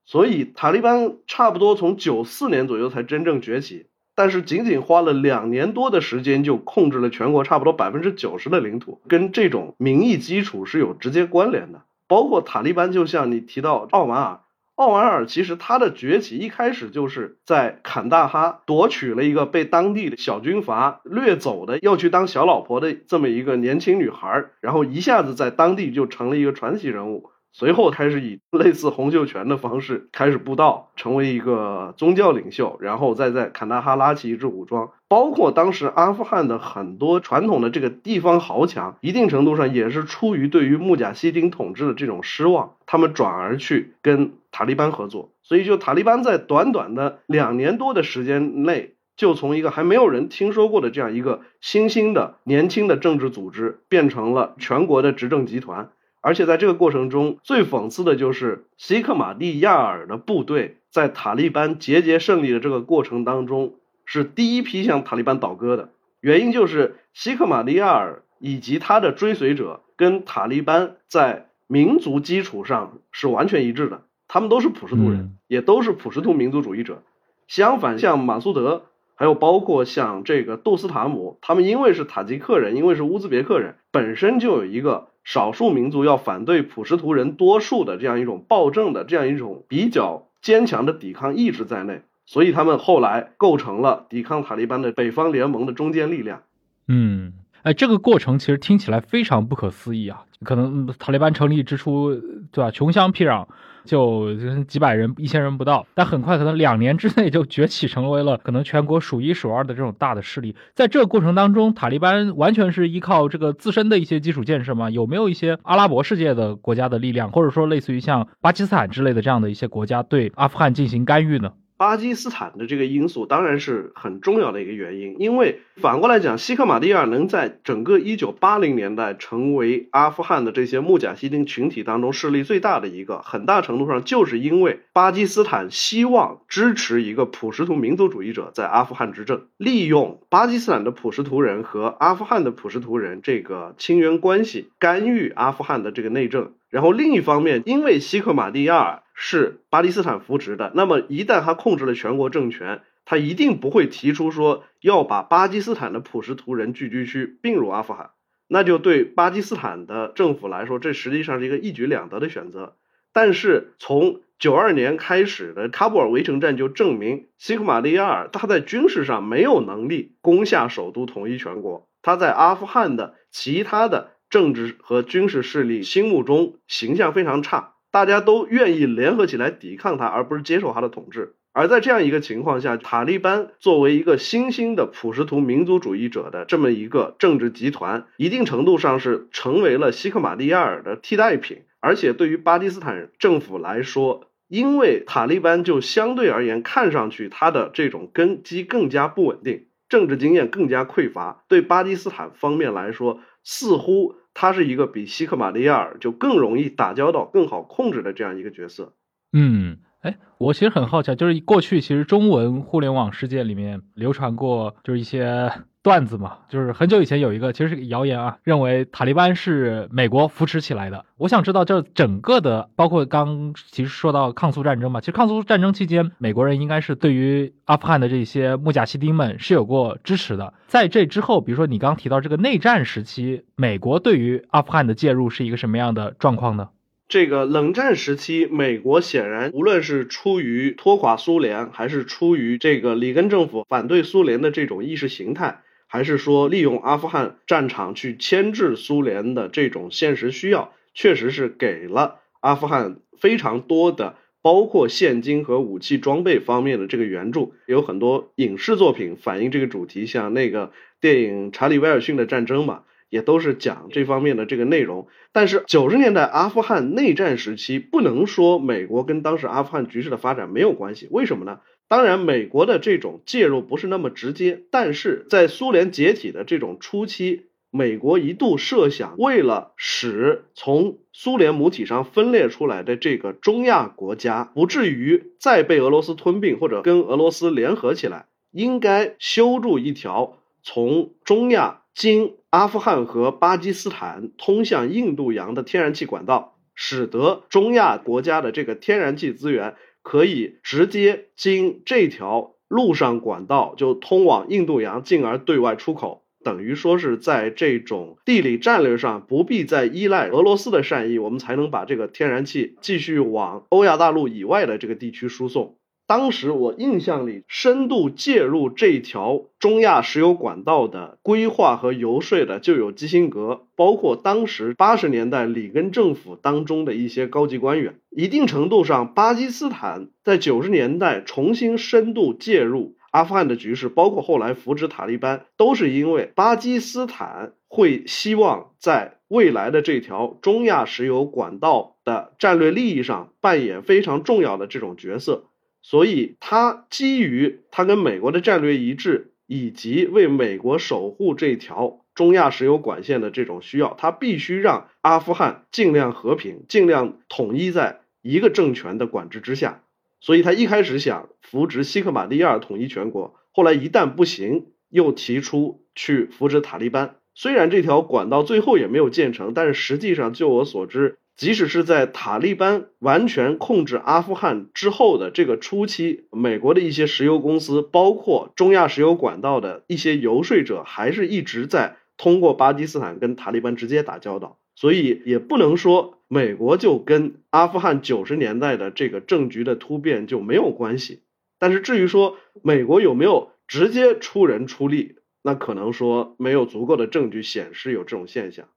[0.05, 3.87] 所以塔利班差不多从九四年左右才真正崛起。
[4.15, 11.83] 但是仅仅花了两年多的时间就控制了全国差不多百分之九十的领土，跟这种民意基础是有直接关联的。
[12.07, 14.41] 包括塔利班，就像你提到奥马尔，
[14.77, 27.31] 奥马尔其实他的崛起一开始就是在坎大哈夺取了一个被当地的小军阀掠走的要去当小老婆的这么一个年轻女孩，然后一下子在当地就成了一个传奇人物。
[27.57, 34.91] 随后开始以类似洪秀全的方式开始布道，成为一个宗教领袖，然后再在坎大哈拉起一支武装。
[35.07, 45.31] 包括当时阿富汗的很多传统的这个地方豪强，一定程度上也是出于对于穆贾希丁统治的这种失望，他们转而去跟塔利班合作。
[45.45, 55.91] 所以，就塔利班在短短的两年多的时间内，就从一个还没有人听说过的这样一个新兴的年轻的政治组织，变成了全国的执政集团。
[56.25, 63.75] 而且在这个过程中，最讽刺的就是西克马蒂亚尔的部队在塔利班节节胜利的这个过程当中，
[64.07, 65.91] 是第一批向塔利班倒戈的。
[66.21, 77.03] 原因就是西克马蒂亚尔以及他的追随者跟塔利班在民族基础上是完全一致的，他们都是普什图人，嗯也都是普什图民族主义者。
[77.49, 96.43] 相反，像马苏德，还有包括像这个杜斯塔姆，他们因为是塔吉克人，因为是乌兹别克人，本身就有一个少数民族要反对普什图人多数的这样一种暴政的这样一种比较坚强的抵抗意志在内，所以他们后来构成了抵抗塔利班的北方联盟的中坚力量。
[96.87, 100.25] 嗯，哎，这个过程其实听起来非常不可思议啊！
[100.45, 102.15] 可能塔利班成立之初，
[102.53, 102.71] 对吧？
[102.71, 103.47] 穷乡僻壤，
[103.85, 110.57] 就几百人、一千人不到，但很快可能两年之内就崛起成为了可能全国数一数二的这种大的势力。
[110.75, 114.91] 在这个过程当中，塔利班完全是依靠这个自身的一些基础建设吗？
[114.91, 121.53] 有没有一些阿拉伯世界的国家的力量，或者说类似于像巴基斯坦之类的这样的一些国家对阿富汗进行干预呢？
[121.77, 146.53] 巴基斯坦的这个因素当然是很重要的一个原因，因为反过来讲，西克马蒂亚能在整个1980年代成为阿富汗的这些穆贾希丁群体当中势力最大的一个，很大程度上就是因为巴基斯坦希望支持一个普什图民族主义者在阿富汗执政，利用巴基斯坦的普什图人和阿富汗的普什图人这个亲缘关系干预阿富汗的这个内政。
[146.71, 158.11] 然后另一方面，因为西克马蒂亚尔是巴基斯坦扶植的，那么一旦他控制了全国政权，他一定不会提出说要把巴基斯坦的普什图人聚居区并入阿富汗，
[158.49, 162.77] 那就对巴基斯坦的政府来说，这实际上是一个一举两得的选择。
[163.13, 171.89] 但是从九二年开始的喀布尔围城战就证明，西克马利亚尔他在军事上没有能力攻下首都，统一全国。
[172.03, 181.37] 他在阿富汗的其他的政治和军事势力心目中形象非常差，大家都愿意联合起来抵抗他，而不是接受他的统治。
[181.53, 191.63] 而在这样一个情况下，塔利班作为一个新兴的普什图民族主义者的这么一个政治集团，一定程度上是成为了西克马蒂亚尔的替代品。
[191.79, 208.95] 而且对于巴基斯坦政府来说，因为塔利班就相对而言看上去他的这种根基更加不稳定，政治经验更加匮乏，对巴基斯坦方面来说，似乎他是一个比西克马利亚尔就更容易打交道、更好控制的这样一个角色。
[209.33, 215.51] 嗯，哎，我其实很好奇，就是过去其实中文互联网世界里面流传过就是一些
[215.83, 221.07] 段子嘛，就是很久以前有一个其实是个谣言啊，认为塔利班是美国扶持起来的。
[221.17, 230.53] 我想知道这整个的，包括刚其实说到抗苏战争嘛，其实抗苏战争期间，美国人应该是对于阿富汗的这些穆贾希丁们是有过支持的。
[230.67, 236.69] 在这之后，比如说你刚提到这个内战时期，美国对于阿富汗的介入是一个什么样的状况呢？
[237.07, 257.55] 这个冷战时期，美国显然无论是出于拖垮苏联，还是出于这个里根政府反对苏联的这种意识形态，还是说利用阿富汗战场去牵制苏联的这种现实需要，确实是给了阿富汗非常多的，包括现金和武器装备方面的这个援助。
[257.67, 262.83] 有很多影视作品反映这个主题，像那个电影《查理·威尔逊的战争》嘛。
[263.09, 271.09] 也都是讲这方面的这个内容，但是九十年代阿富汗内战时期，不能说美国跟当时阿富汗局势的发展没有关系。
[271.11, 271.61] 为什么呢？
[271.87, 306.25] 当然，美国的这种介入不是那么直接，但是在苏联解体的这种初期，美国一度设想，为了使从苏联母体上分裂出来的这个中亚国家不至于再被俄罗斯吞并或者跟俄罗斯联合起来，应该修筑一条从中亚经阿富汗和巴基斯坦通向印度洋的天然气管道，使得中亚国家的这个天然气资源可以直接经这条陆上管道就通往印度洋，进而对外出口。
[306.43, 315.79] 等于说是在这种地理战略上不必再依赖俄罗斯的善意，我们才能把这个天然气继续往欧亚大陆以外的这个地区输送。
[316.07, 327.95] 当时我印象里，深度介入这条中亚石油管道的规划和游说的就有基辛格，包括当时八十年代里根政府当中的一些高级官员。
[328.11, 345.45] 一定程度上，巴基斯坦在九十年代重新深度介入阿富汗的局势，包括后来扶植塔利班，都是因为巴基斯坦会希望在未来的这条中亚石油管道的战略利益上扮演非常重要的这种角色。
[345.87, 359.83] 所以，他基于他跟美国的战略一致，以及为美国守护这条中亚石油管线的这种需要，他必须让阿富汗尽量和平，尽量统一在一个政权的管制之下。
[360.21, 367.17] 所以他一开始想扶植西克马蒂亚尔统一全国，后来一旦不行，又提出去扶植塔利班。
[367.35, 384.59] 虽然这条管道最后也没有建成，但是实际上，就我所知，即使是在塔利班完全控制阿富汗之后的这个初期，美国的一些石油公司，包括中亚石油管道的一些游说者，还是一直在通过巴基斯坦跟塔利班直接打交道。
[384.77, 391.23] 所以也不能说美国就跟阿富汗九十年代的这个政局的突变就没有关系。
[391.59, 398.69] 但是至于说美国有没有直接出人出力，那可能说没有足够的证据显示有这种现象。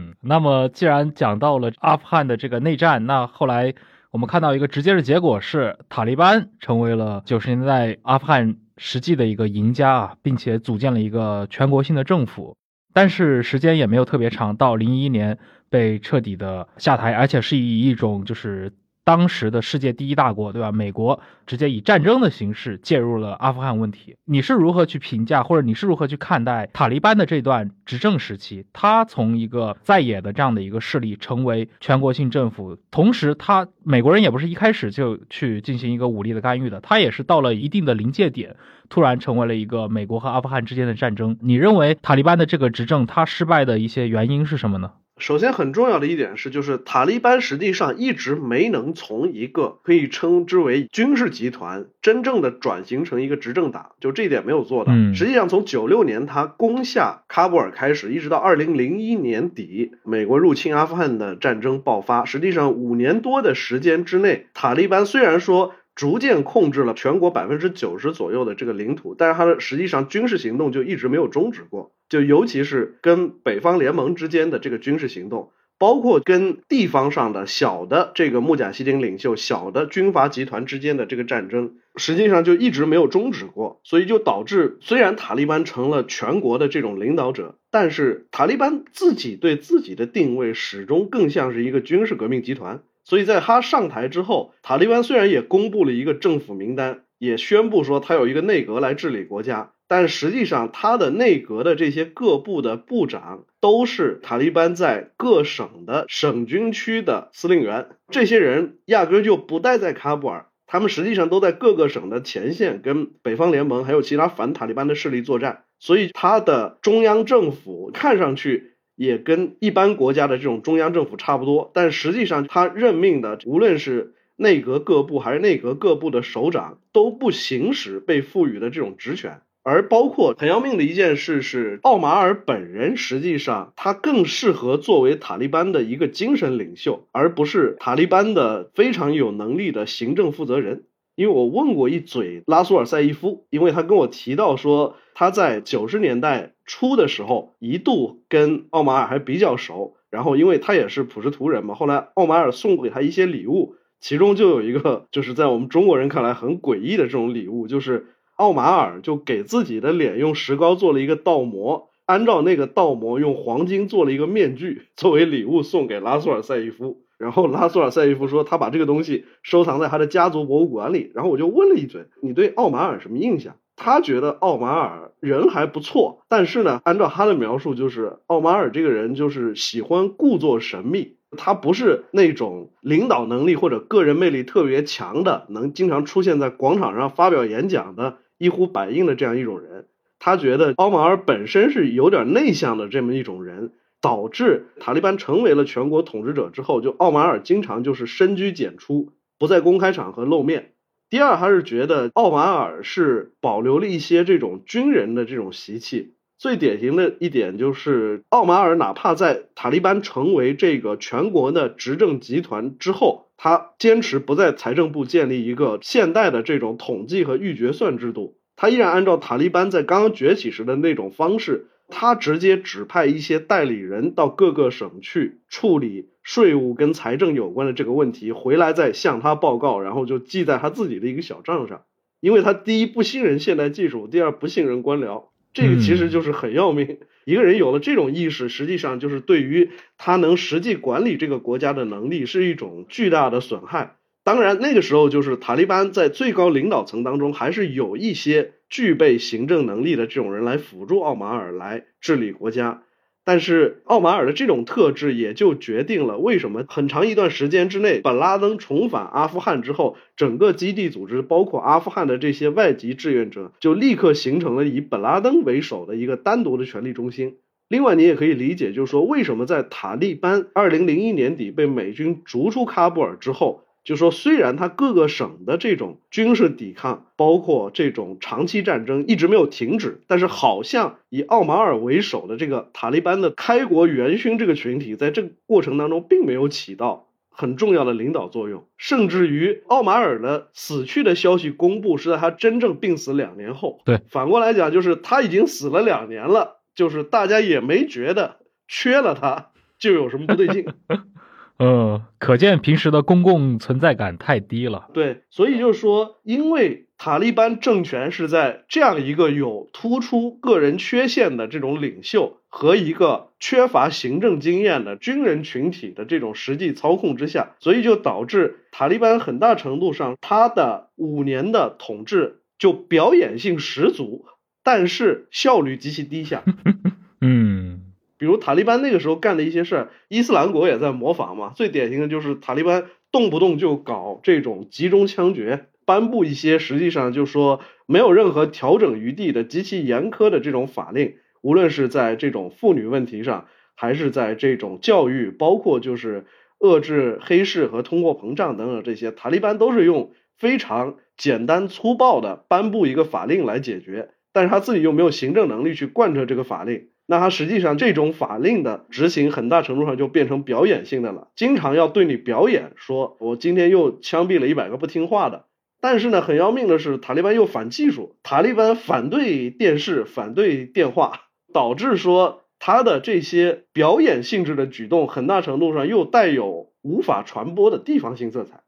[0.00, 3.74] 嗯，那么既然讲到了阿富汗的这个内战，那后来
[4.10, 12.56] 我们看到一个直接的结果是，塔利班成为了九十年代阿富汗实际的一个赢家啊，并且组建了一个全国性的政府。
[12.92, 15.38] 但是时间也没有特别长，到零一年
[15.68, 18.72] 被彻底的下台，而且是以一种就是。
[19.10, 20.70] 当时的世界第一大国，对吧？
[20.70, 24.14] 美国直接以战争的形式介入了阿富汗问题。
[24.24, 28.66] 你是如何去评价，或者你是如何去看待塔利班的这段执政时期？
[28.72, 38.54] 他从一个在野的这样的一个势力，成为全国性政府，同时他美国人也不是一开始就去进行一个武力的干预的，他也是到了一定的临界点，
[38.88, 41.36] 突然成为了一个美国和阿富汗之间的战争。
[41.40, 44.92] 你认为塔利班的这个执政，他失败的一些原因是什么呢？
[45.20, 54.92] 首先，很重要的一点是，就是塔利班实际上一直没能从一个可以称之为军事集团，真正的转型成一个执政党，就这一点没有做到。
[55.14, 65.74] 实际上，从九六年他攻下喀布尔开始，一直到二零零一年底，美国入侵阿富汗的战争爆发，实际上五年多的时间之内，塔利班虽然说。
[65.94, 92.82] 逐渐控制了全国百分之九十左右的这个领土，但是它的实际上军事行动就一直没有终止过，就尤其是跟北方联盟之间的这个军事行动，包括跟地方上的小的这个穆贾希丁领袖、小的军阀集团之间的这个战争，实际上就一直没有终止过，所以就导致虽然塔利班成了全国的这种领导者，但是塔利班自己对自己的定位始终更像是一个军事革命集团。
[93.04, 118.69] 所以在他上台之后，塔利班虽然也公布了一个政府名单，也宣布说他有一个内阁来治理国家，但实际上他的内阁的这些各部的部长都是塔利班在各省的省军区的司令员，这些人压根就不待在喀布尔，他们实际上都在各个省的前线跟北方联盟还有其他反塔利班的势力作战，所以他的中央政府看上去。
[119.00, 140.82] 也跟一般国家的这种中央政府差不多，但实际上他任命的无论是内阁各部还是内阁各部的首长都不行使被赋予的这种职权，而包括很要命的一件事是，奥马尔本人实际上他更适合作为塔利班的一个精神领袖，而不是塔利班的非常有能力的行政负责人。
[141.20, 158.06] 因为我问过一嘴拉苏尔赛义夫，因为他跟我提到说他在九十年代初的时候一度跟奥马尔还比较熟，然后因为他也是普什图人嘛，后来奥马尔送给他一些礼物，其中就有一个就是在我们中国人看来很诡异的这种礼物，就是
[158.36, 167.02] 奥马尔就给自己的脸用石膏做了一个倒模，按照那个倒模用黄金做了一个面具作为礼物送给拉苏尔赛义夫。
[167.20, 171.12] 然后拉苏尔赛义夫说，他把这个东西收藏在他的家族博物馆里。
[171.14, 173.56] 然后我就问了一嘴，你对奥马尔什么印象？
[173.76, 189.84] 他觉得奥马尔人还不错，但是呢，按照他的描述，就是奥马尔这个人就是喜欢故作神秘，他不是那种领导能力或者个人魅力特别强的，能经常出现在广场上发表演讲的一呼百应的这样一种人。
[190.18, 193.72] 他觉得奥马尔本身是有点内向的这么一种人。
[194.00, 200.72] 导致塔利班成为了全国统治者之后，就奥马尔经常就是深居简出，不在公开场合露面。
[201.08, 206.14] 第二，他是觉得奥马尔是保留了一些这种军人的这种习气。
[206.38, 221.66] 最典型的一点就是，奥马尔哪怕在塔利班成为这个全国的执政集团之后，他坚持不在财政部建立一个现代的这种统计和预决算制度，他依然按照塔利班在刚刚崛起时的那种方式。
[221.90, 231.82] 他直接指派一些代理人到各个省去处理税务跟财政有关的这个问题，回来再向他报告，然后就记在他自己的一个小账上。
[232.20, 236.98] 因为他第一不信任现代技术，第二不信任官僚，这个其实就是很要命。
[237.24, 243.96] 一个人有了这种意识，实际上就是对于他能实际管理这个国家的能力是一种巨大的损害。
[244.22, 248.52] 当然，那个时候就是塔利班在最高领导层当中还是有一些。
[248.70, 252.84] 具备行政能力的这种人来辅助奥马尔来治理国家，
[253.24, 267.36] 但是奥马尔的这种特质也就决定了为什么很长一段时间之内，本拉登重返阿富汗之后，整个基地组织包括阿富汗的这些外籍志愿者就立刻形成了以本拉登为首的一个单独的权力中心。
[267.68, 293.80] 另外，你也可以理解，就是说为什么在塔利班二零零一年底被美军逐出喀布尔之后，就说虽然他各个省的这种军事抵抗，包括这种长期战争一直没有停止，但是好像以奥马尔为首的这个塔利班的开国元勋这个群体，在这个过程当中并没有起到很重要的领导作用，甚至于奥马尔的死去的消息公布是在他真正病死两年后。
[293.84, 296.58] 对，反过来讲，就是他已经死了两年了。
[296.72, 298.36] 就是大家也没觉得
[298.68, 300.64] 缺了他就有什么不对劲，
[301.60, 304.88] 嗯，可见平时的公共存在感太低了。
[304.94, 324.24] 对，所以就是说，因为塔利班政权是在这样一个有突出个人缺陷的这种领袖和一个缺乏行政经验的军人群体的这种实际操控之下，所以就导致塔利班很大程度上他的五年的统治就表演性十足。
[324.62, 326.42] 但是效率极其低下，
[327.22, 327.89] 嗯，
[328.20, 331.54] 比如塔利班那个时候干的一些事儿，伊斯兰国也在模仿嘛。
[331.56, 346.26] 最典型的就是塔利班动不动就搞这种集中枪决，颁布一些实际上就说没有任何调整余地的极其严苛的这种法令，无论是在这种妇女问题上，还是在这种教育，包括就是
[346.58, 354.10] 遏制黑市和通货膨胀等等这些，塔利班都是用非常简单粗暴的颁布一个法令来解决。
[354.32, 365.46] 但是他自己又没有行政能力去贯彻这个法令，那他实际上这种法令的执行很大程度上就变成表演性的了，经常要对你表演，说我今天又枪毙了一百个不听话的。
[365.80, 371.22] 但是呢，很要命的是，塔利班又反技术，塔利班反对电视，反对电话，
[371.52, 378.60] 导致说他的这些表演性质的举动，很大程度上又带有无法传播的地方性色彩。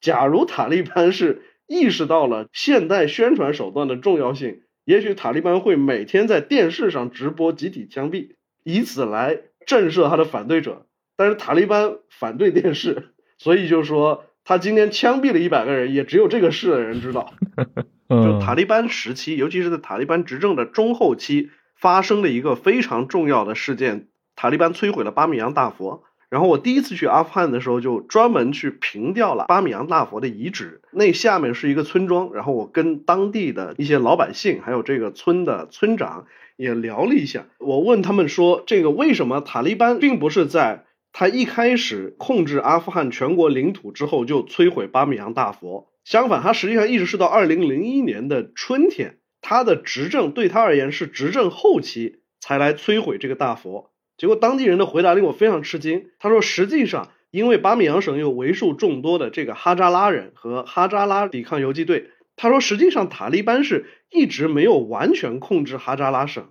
[0.00, 10.86] 假如塔利班是意识到了现代宣传手段的重要性，也许塔利班会每天在电视上直播集体枪毙，以此来震慑他的反对者。
[11.16, 17.32] 但是塔利班反对电视，所以就说他今天枪毙了一百个人，也只有这个市的人知道。
[18.08, 26.04] 就塔利班时期，尤其是在塔利班执政的中后期，发生了一个非常重要的事件：塔利班摧毁了巴米扬大佛。
[26.34, 30.80] 然后我第一次去阿富汗的时候，就专门去凭吊了巴米扬大佛的遗址。
[30.90, 37.46] 那下面是一个村庄，然后我跟当地的一些老百姓，还有这个村的村长也聊了一下。
[37.60, 45.86] 我问他们说，这个为什么塔利班并不是在他一开始控制阿富汗全国领土之后就摧毁巴米扬大佛？
[46.02, 53.92] 相反，他实际上一直是到二零零一年的春天，他的执政对他而言是执政后期才来摧毁这个大佛。
[54.16, 56.10] 结果当地人的回答令我非常吃惊。
[56.18, 62.10] 他说：“实际上，因为巴米扬省有为数众多的这个哈扎拉人和哈扎拉抵抗游击队。
[62.36, 66.48] 他说，实际上塔利班是一直没有完全控制哈扎拉省，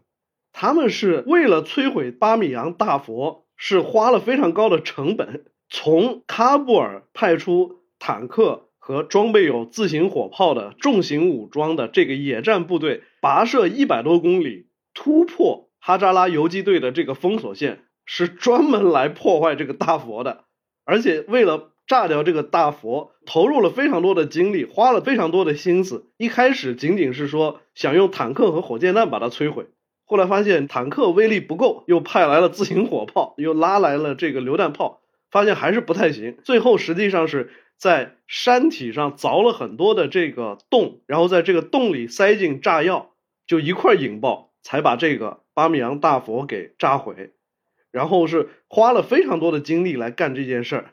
[0.52, 20.46] 他们是为了摧毁巴米扬大佛，是花了非常高的成本，从喀布尔派出坦克和装备有自行火炮的重型武装的这个野战部队，跋涉一百多公里，突破。”哈扎拉游击队的这个封锁线是专门来破坏这个大佛的，
[20.86, 26.08] 而且为了炸掉这个大佛，投入了非常多的精力，花了非常多的心思。
[26.16, 29.66] 一开始仅仅是说想用坦克和火箭弹把它摧毁，
[30.06, 36.38] 后来发现坦克威力不够，又派来了自行火炮，又拉来了这个榴弹炮，发现还是不太行。
[36.46, 43.12] 最后实际上是在山体上凿了很多的这个洞，然后在这个洞里塞进炸药，
[43.46, 44.52] 就一块引爆。
[44.66, 47.34] 才把这个巴米扬大佛给炸毁，
[47.92, 50.86] 然后是花了非常多的精力来干这件事儿，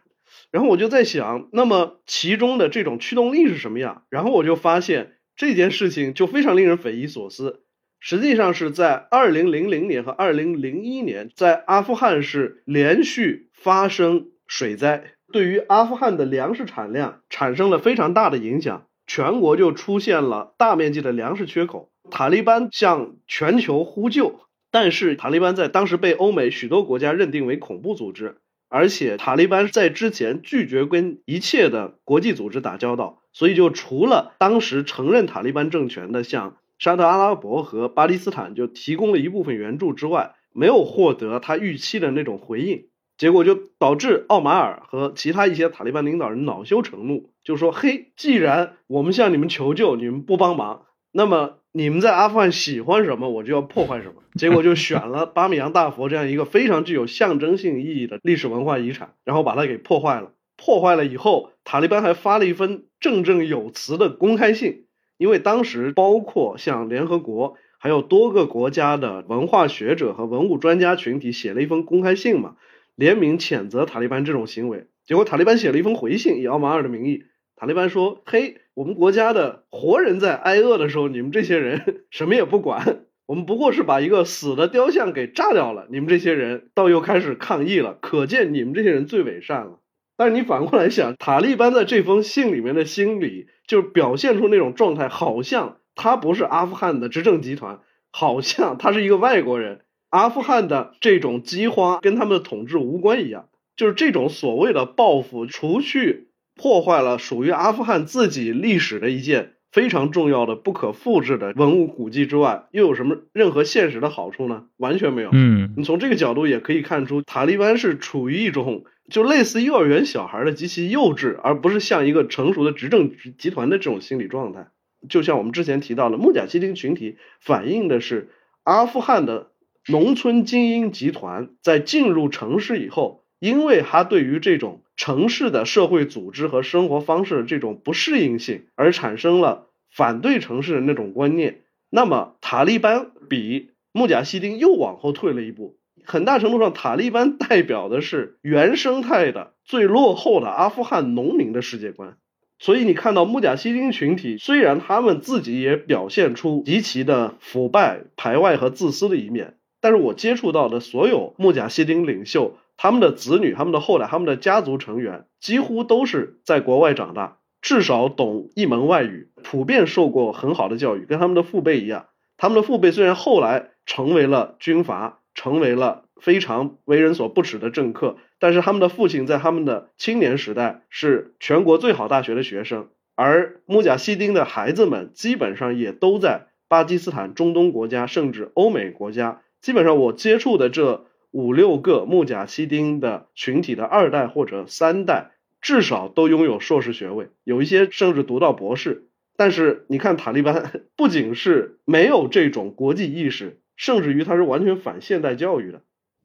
[0.50, 4.04] 然后我就在想，那么其中的这种驱动力是什么样？
[4.10, 7.64] 然后我就发现这件事情就非常令人匪夷所思。
[8.02, 21.90] 实际上是在二零零零年和二零零一年，在阿富汗是连续发生水灾，对于阿富汗的粮食产量产生了非常大的影响，全国就出现了大面积的粮食缺口。
[22.10, 28.36] 塔利班向全球呼救，但是塔利班在当时被欧美许多国家认定为恐怖组织，
[28.68, 42.86] 而且塔利班在之前拒绝跟一切的国际组织打交道，所以就除了当时承认塔利班政权的像沙特阿拉伯和巴基斯坦就提供了一部分援助之外，没有获得他预期的那种回应，
[43.18, 54.24] 结果就导致奥马尔和其他一些塔利班领导人恼羞成怒，就说：“嘿，既然我们向你们求救，你们不帮忙，那么。”你们在阿富汗喜欢什么，我就要破坏什么。
[54.34, 60.32] 结果就选了巴米扬大佛这样一个非常具有象征性意义的历史文化遗产，然后把它给破坏了。
[60.56, 72.56] 破坏了以后，塔利班还发了一份振振有词的公开信，因为当时包括像联合国，还有多个国家的文化学者和文物专家群体写了一封公开信嘛，
[72.96, 74.88] 联名谴责塔利班这种行为。
[75.06, 77.22] 结果塔利班写了一封回信，以奥马尔的名义，
[77.54, 89.78] 塔利班说：“嘿，我们国家的活人在挨饿的时候，你们这些人 什么也不管。”我们不过是把一个死的雕像给炸掉了，你们这些人倒又开始抗议了，可见你们这些人最伪善了。
[90.16, 97.78] 但是你反过来想，塔利班在这封信里面的心理，就是表现出那种状态，好像他不是阿富汗的执政集团，
[98.10, 103.48] 好像他是一个外国人，阿富汗的这种饥荒跟他们的统治无关一样。
[103.76, 106.29] 就是这种所谓的报复，除去
[106.60, 109.54] 破坏了属于阿富汗自己历史的一件。
[109.72, 114.64] 非常重要的、不可复制的文物古迹之外，又有什么任何现实的好处呢？
[114.78, 115.30] 完全没有。
[115.32, 124.70] 嗯，你从这个角度也可以看出，塔利班是处于一种就类似幼儿园小孩的极其幼稚，而不是像一个成熟的执政集团的这种心理状态。
[125.08, 128.30] 就像我们之前提到的，穆贾希丁群体反映的是
[128.64, 129.52] 阿富汗的
[129.86, 134.82] 农村精英集团在进入城市以后，因为他对于这种。
[134.96, 141.62] 城市的社会组织和生活方式的这种不适应性，而产生了反对城市的那种观念。
[141.88, 145.78] 那么，塔利班比穆贾希丁又往后退了一步。
[146.04, 152.18] 很大程度上，塔利班代表的是原生态的最落后的阿富汗农民的世界观。
[152.58, 162.58] 所以，你看到穆贾希丁群体，虽然他们自己也表现出极其的腐败、排外和自私的一面，但是我接触到的所有穆贾希丁领袖。
[162.82, 172.06] 他们的子女、他们的后代、他们的家族成员几乎都是在国外长大，至少懂一门外语，普遍受过很好的教育，跟他们的父辈一样。
[172.38, 189.42] 他们的父辈虽然后来成为了军阀，成为了非常为人所不齿的政客，但是他们的父亲在他们的青年时代是全国最好大学的学生，而穆贾希丁的孩子们基本上也都在巴基斯坦、中东国家，甚至欧美国家。
[189.60, 191.04] 基本上我接触的这。
[191.30, 195.30] 五六个穆贾希丁的群体的二代或者三代，
[195.60, 199.06] 至少都拥有硕士学位，有一些甚至读到博士。
[199.36, 205.80] 但是你看塔利班，不仅是没有这种国际意识，甚至于他是完全反现代教育的。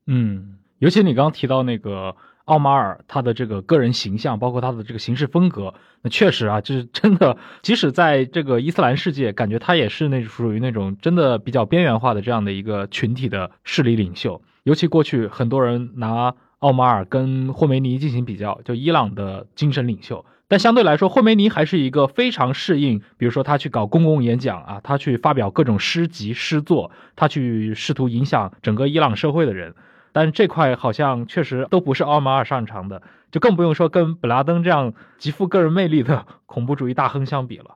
[0.06, 14.41] 嗯，尤其你刚刚提到那个奥马尔，他的这个个人形象，包括他的这个行事风格，那确实啊，就是真的，即使在这个伊斯兰世界，感觉他也是那属于那种真的比较边缘化的这样的一个群体的势力领袖。
[14.66, 20.26] 尤其过去很多人拿奥马尔跟霍梅尼进行比较，就伊朗的精神领袖。
[20.48, 29.76] 但相对来说，霍梅尼还是一个非常适应，比如说他去搞公共演讲啊，他去发表各种诗集诗作，他去试图影响整个伊朗社会的人。
[30.12, 37.76] 但这块好像确实都不是奥马尔擅长的，就更不用说跟本拉登这样极富个人魅力的恐怖主义大亨相比了。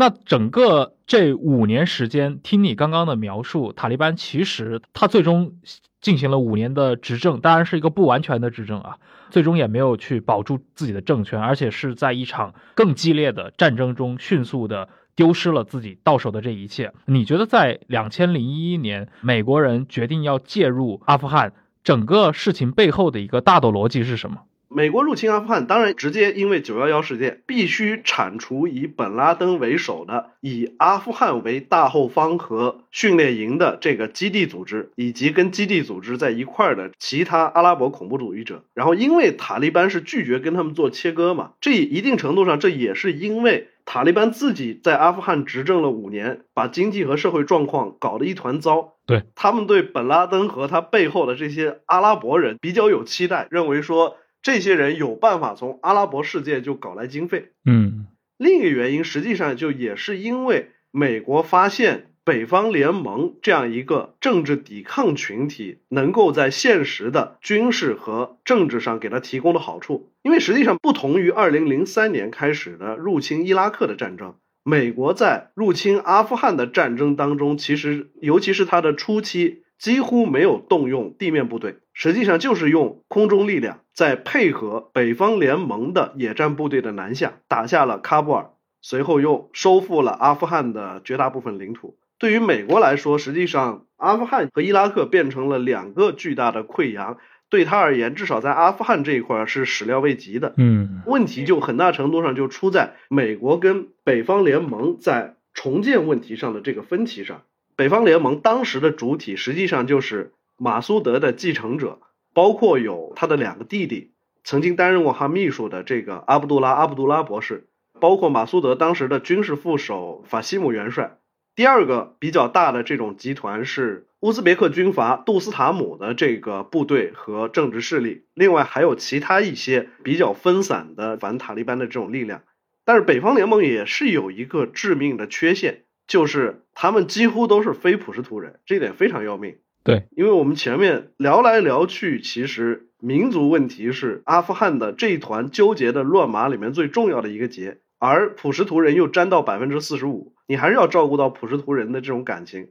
[0.00, 5.54] 那整个这五年时间，听你刚刚的描述，塔利班其实他最终
[6.00, 8.98] 进行了五年的执政，当然是一个不完全的执政啊，
[9.30, 16.92] 最终也没有去保住自己的政权，而且是在一场更激烈的战争中迅速的丢失了自己到手的这一切。
[17.06, 24.42] 你觉得在两千零一年，美国人决定要介入阿富汗，整个事情背后的一个大的逻辑是什么？
[24.70, 38.62] 美国入侵阿富汗，当然直接因为九幺幺事件，必须铲除以本拉登为首的以阿富汗为大后方和训练营的这个基地组织，以及跟基地组织在一块儿的其他阿拉伯恐怖主义者。
[38.74, 48.92] 然后，因为塔利班是拒绝跟他们做切割嘛，这一定程度上，这也是因为塔利班自己在阿富汗执政了五年，把经济和社会状况搞得一团糟。
[49.06, 54.16] 对他们对本拉登和他背后的这些阿拉伯人比较有期待，认为说。
[54.42, 58.06] 这些人有办法从阿拉伯世界就搞来经费，嗯，
[58.36, 79.62] 另一个原因实际上就也是因为美国发现北方联盟这样一个政治抵抗群体能够在现实的军事和政治上给他提供的好处，因为实际上不同于二零零三年开始的入侵伊拉克的战争，美国在入侵阿富汗的战争当中，其实尤其是它的初期。
[79.78, 88.50] 几乎没有动用地面部队，实际上就是用空中力量，在配合北方联盟的野战部队的南下，打下了喀布尔，
[88.80, 91.98] 随后又收复了阿富汗的绝大部分领土。
[92.16, 97.18] 对于美国来说，实际上阿富汗和伊拉克变成了两个巨大的溃疡，
[97.50, 100.54] 对他而言，至少在阿富汗这一块是始料未及的。
[100.58, 107.42] 嗯，问题就很大程度上就出在美国跟北方联盟在重建问题上的这个分歧上。
[107.74, 111.98] 北方联盟当时的主体实际上就是马苏德的继承者，
[112.38, 114.12] 包括有他的两个弟弟，
[114.44, 117.66] 曾经担任过他秘书的这个阿卜杜拉·阿卜杜拉博士，
[117.98, 121.18] 包括马苏德当时的军事副手法西姆元帅，
[121.56, 132.42] 第二个比较大的这种集团是乌兹别克军阀杜斯塔姆的这个部队和政治势力，另外还有其他一些比较分散的反塔利班的这种力量。
[132.84, 139.56] 但是北方联盟也是有一个致命的缺陷，就是他们几乎都是非普什图人，这一点非常要命。
[139.84, 147.80] 对，因为我们前面聊来聊去，其实民族问题是阿富汗的这一团纠结的乱麻里面最重要的一个结。
[148.00, 152.70] 而普什图人又占到百分之四十五，你还是要照顾到普什图人的这种感情。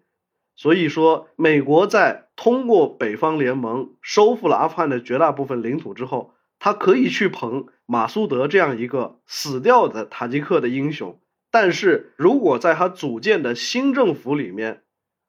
[0.56, 11.20] 所以说，美国在通过北方联盟收复了阿富汗的绝大部分领土之后，他可以去捧马苏德这样一个死掉的塔吉克的英雄。
[11.52, 14.84] 但是如果在他组建的新政府里面，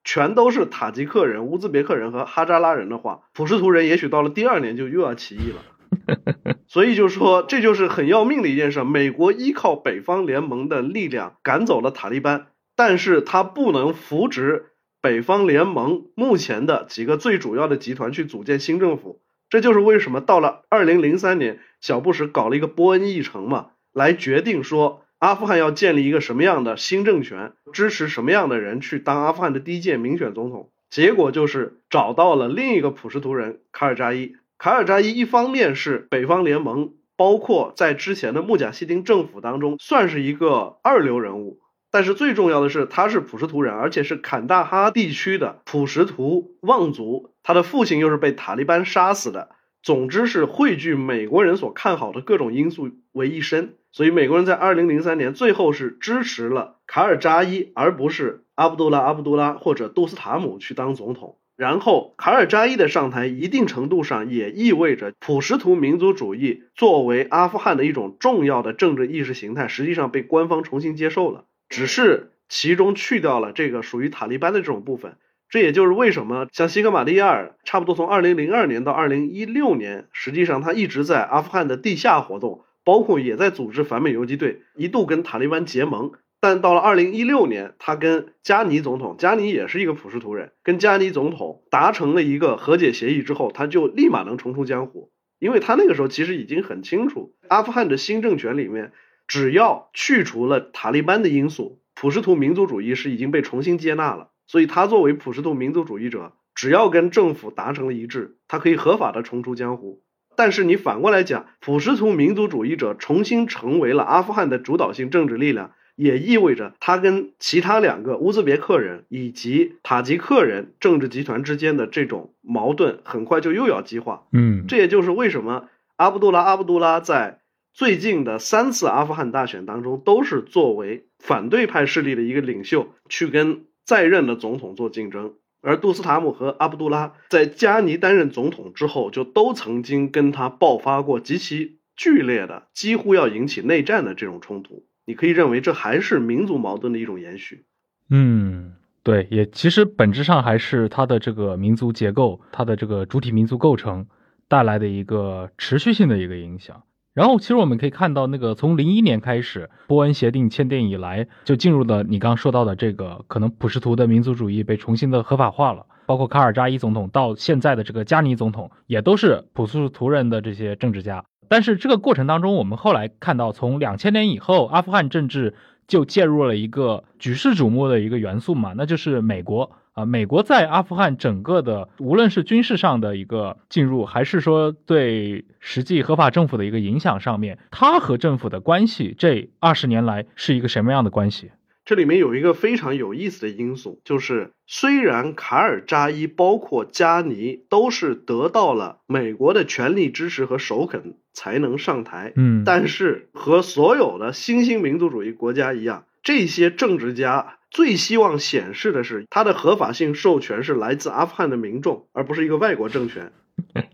[0.09, 6.55] 全都是塔吉克人、乌兹别克人和哈扎拉人的话，普什图人也许到了第二年就又要起义了。
[6.67, 8.83] 所以就说，这就是很要命的一件事。
[8.85, 14.71] 美国依靠北方联盟的力量赶走了塔利班，但是他不能扶植
[15.03, 19.21] 北方联盟目前的几个最主要的集团去组建新政府。
[19.51, 30.71] 这就是为什么到了二零零三年，小布什搞了一个波恩议程嘛，来决定说阿富汗要建立一个什么样的新政权，支持什么样的人去当阿富汗的第一届民选总统。
[30.91, 34.37] 结果就是找到了另一个普什图人卡尔扎伊。
[34.59, 49.51] 卡尔扎伊一方面是北方联盟，包括在之前的穆贾希丁政府当中算是一个二流人物，但是最重要的是他是普什图人，而且是坎大哈地区的普什图望族，他的父亲又是被塔利班杀死的。
[49.83, 61.37] 总之是汇聚美国人所看好的各种因素为一身，所以美国人在二零零三年最后是支持了卡尔扎伊，而不是阿卜杜拉·阿卜杜拉或者杜斯塔姆去当总统。
[61.57, 71.47] 然后，卡尔扎伊的上台，一定程度上也意味着普什图民族主义作为阿富汗的一种重要的政治意识形态，实际上被官方重新接受了。
[71.69, 75.17] 只是其中去掉了这个属于塔利班的这种部分。
[75.51, 86.13] 这也就是为什么像西格玛利亚尔，差不多从二零零二年到二零一六年，实际上他一直在阿富汗的地下活动，包括也在组织反美游击队，一度跟塔利班结盟。
[86.41, 98.93] 但到了二零一六年，他跟加尼总统，加尼也是一个普什图人，跟加尼总统达成了一个和解协议之后，他就立马能重出江湖，因为他那个时候其实已经很清楚，阿富汗的新政权里面，
[99.27, 110.01] 只要去除了塔利班的因素，普什图民族主义是已经被重新接纳了，所以他作为普什图民族主义者，只要跟政府达成了一致，他可以合法的重出江湖。
[110.39, 115.73] 但是你反过来讲，普什图民族主义者重新成为了阿富汗的主导性政治力量。
[115.97, 124.23] 也意味着他跟其他两个乌兹别克人以及塔吉克人政治集团之间的这种矛盾很快就又要激化。
[124.33, 127.41] 嗯，这也就是为什么阿卜杜拉·阿卜杜拉在
[127.75, 135.35] 最近的三次阿富汗大选当中都是作为反对派势力的一个领袖去跟在任的总统做竞争，
[135.69, 144.87] 而杜斯塔姆和阿卜杜拉在加尼担任总统之后就都曾经跟他爆发过极其剧烈的、几乎要引起内战的这种冲突。
[145.05, 147.67] 你可以认为这还是民族矛盾的一种延续。
[148.09, 154.07] 嗯，对，也其实本质上还是它的这个民族结构，它的这个主体民族构成
[154.49, 156.83] 带来的一个持续性的一个影响。
[157.19, 165.85] 然后，其实我们可以看到，那个从零一年开始，波恩协定签订以来，就进入了你刚说到的这个可能普什图的民族主义被重新的合法化了。
[166.07, 171.25] 包括卡尔扎伊总统到现在的这个加尼总统，也都是普什图人的这些政治家。
[171.49, 175.55] 但是这个过程当中，我们后来看到，从两千年以后，阿富汗政治
[175.89, 180.07] 就介入了一个举世瞩目的一个元素嘛，那就是美国啊。
[180.07, 191.51] 美国在阿富汗整个的，无论是军事上的一个进入，还是说对实际合法政府的一个影响上面，它和政府的关系这二十年来是一个什么样的关系？
[191.85, 213.33] 这里面有一个非常有意思的因素，就是虽然卡尔扎伊包括加尼都是得到了美国的全力支持和首肯才能上台，嗯，但是和所有的新兴民族主义国家一样，这些政治家最希望显示的是他的合法性授权是来自阿富汗的民众，而不是一个外国政权。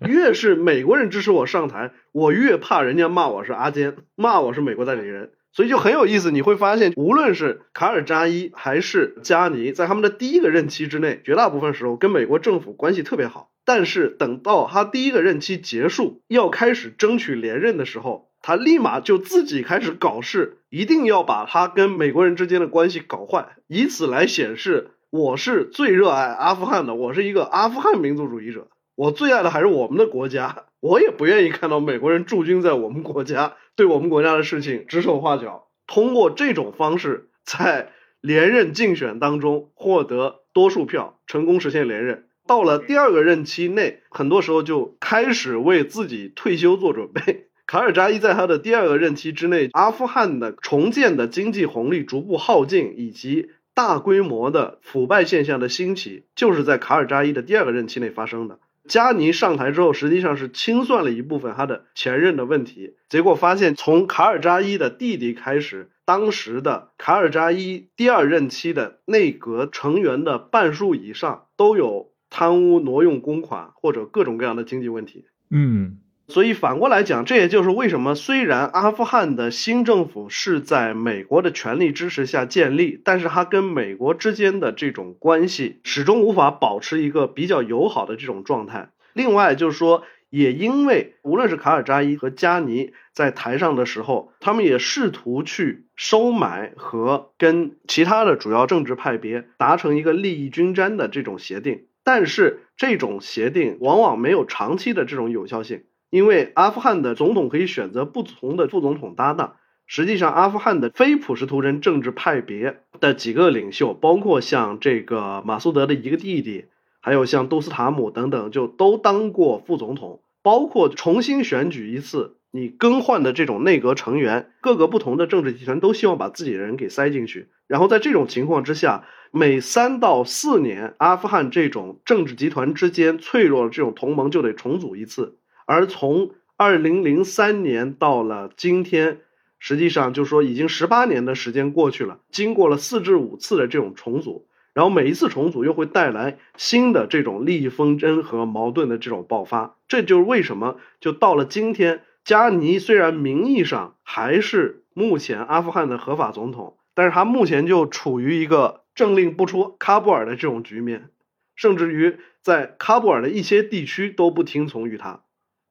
[0.06, 5.32] 越是美国人支持我上台，我越怕人家骂我是阿坚，骂我是美国代理人。
[5.52, 13.50] 所以就很有意思，你会发现，无论是卡尔扎伊还是加尼，在他们的第一个任期之内，绝大部分时候跟美国政府关系特别好。
[13.64, 28.68] 但是等到他第一个任期结束，要开始争取连任的时候，他立马就自己开始搞事，一定要把他跟美国人之间的关系搞坏，以此来显示我是最热爱阿富汗的，我是一个阿富汗民族主义者。
[28.96, 35.68] 我最爱的还是我们的国家， 我也不愿意看到美国人驻军在我们国家，对我们国家的事情指手画脚。
[35.86, 42.26] 通过这种方式，在连任竞选当中获得多数票，成功实现连任。
[42.46, 47.48] 到了第二个任期内，很多时候就开始为自己退休做准备。
[47.66, 58.58] 卡尔扎伊在他的第二个任期之内，阿富汗的重建的经济红利逐步耗尽，以及大规模的腐败现象的兴起，就是在卡尔扎伊的第二个任期内发生的。
[58.86, 75.24] 加尼上台之后，实际上是清算了一部分他的前任的问题，结果发现从卡尔扎伊的弟弟开始，当时的卡尔扎伊第二任期的内阁成员的半数以上都有贪污、挪用公款或者各种各样的经济问题。
[75.50, 76.00] 嗯。
[76.26, 88.88] 所以反过来讲，这也就是为什么虽然阿富汗的新政府是在美国的全力支持下建立，但是它跟美国之间的这种关系始终无法保持一个比较友好的这种状态。
[89.12, 105.84] 另外就是说，也因为无论是卡尔扎伊和加尼在台上的时候，他们也试图去收买和跟其他的主要政治派别达成一个利益均沾的这种协定，但是这种协定往往没有长期的这种有效性。
[106.14, 116.66] 因为阿富汗的总统可以选择不同的副总统搭档，实际上阿富汗的非普什图人政治派别的几个领袖，包括像这个马苏德的一个弟弟，
[117.00, 120.20] 还有像杜斯塔姆等等，就都当过副总统。
[120.40, 127.48] 包括重新选举一次，你更换的这种内阁成员，各个不同的政治集团都希望把自己的人给塞进去。
[127.66, 135.38] 然后在这种情况之下，每三到四年，阿富汗这种政治集团之间脆弱的这种同盟就得重组一次。
[135.66, 139.20] 而从二零零三年到了今天，
[139.58, 149.76] 实际上就说已经十八年的时间过去了，经过了四至五次的这种重组，然后每一次重组又会带来新的这种利益纷争和矛盾的这种爆发。
[149.88, 161.08] 这就是为什么就到了今天，加尼虽然名义上还是目前阿富汗的合法总统，但是他目前就处于一个政令不出喀布尔的这种局面，
[161.56, 165.23] 甚至于在喀布尔的一些地区都不听从于他。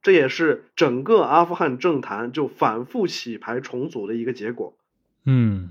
[0.03, 4.73] 这也是整个阿富汗政坛就反复洗牌重组的一个结果。
[5.25, 5.69] 嗯，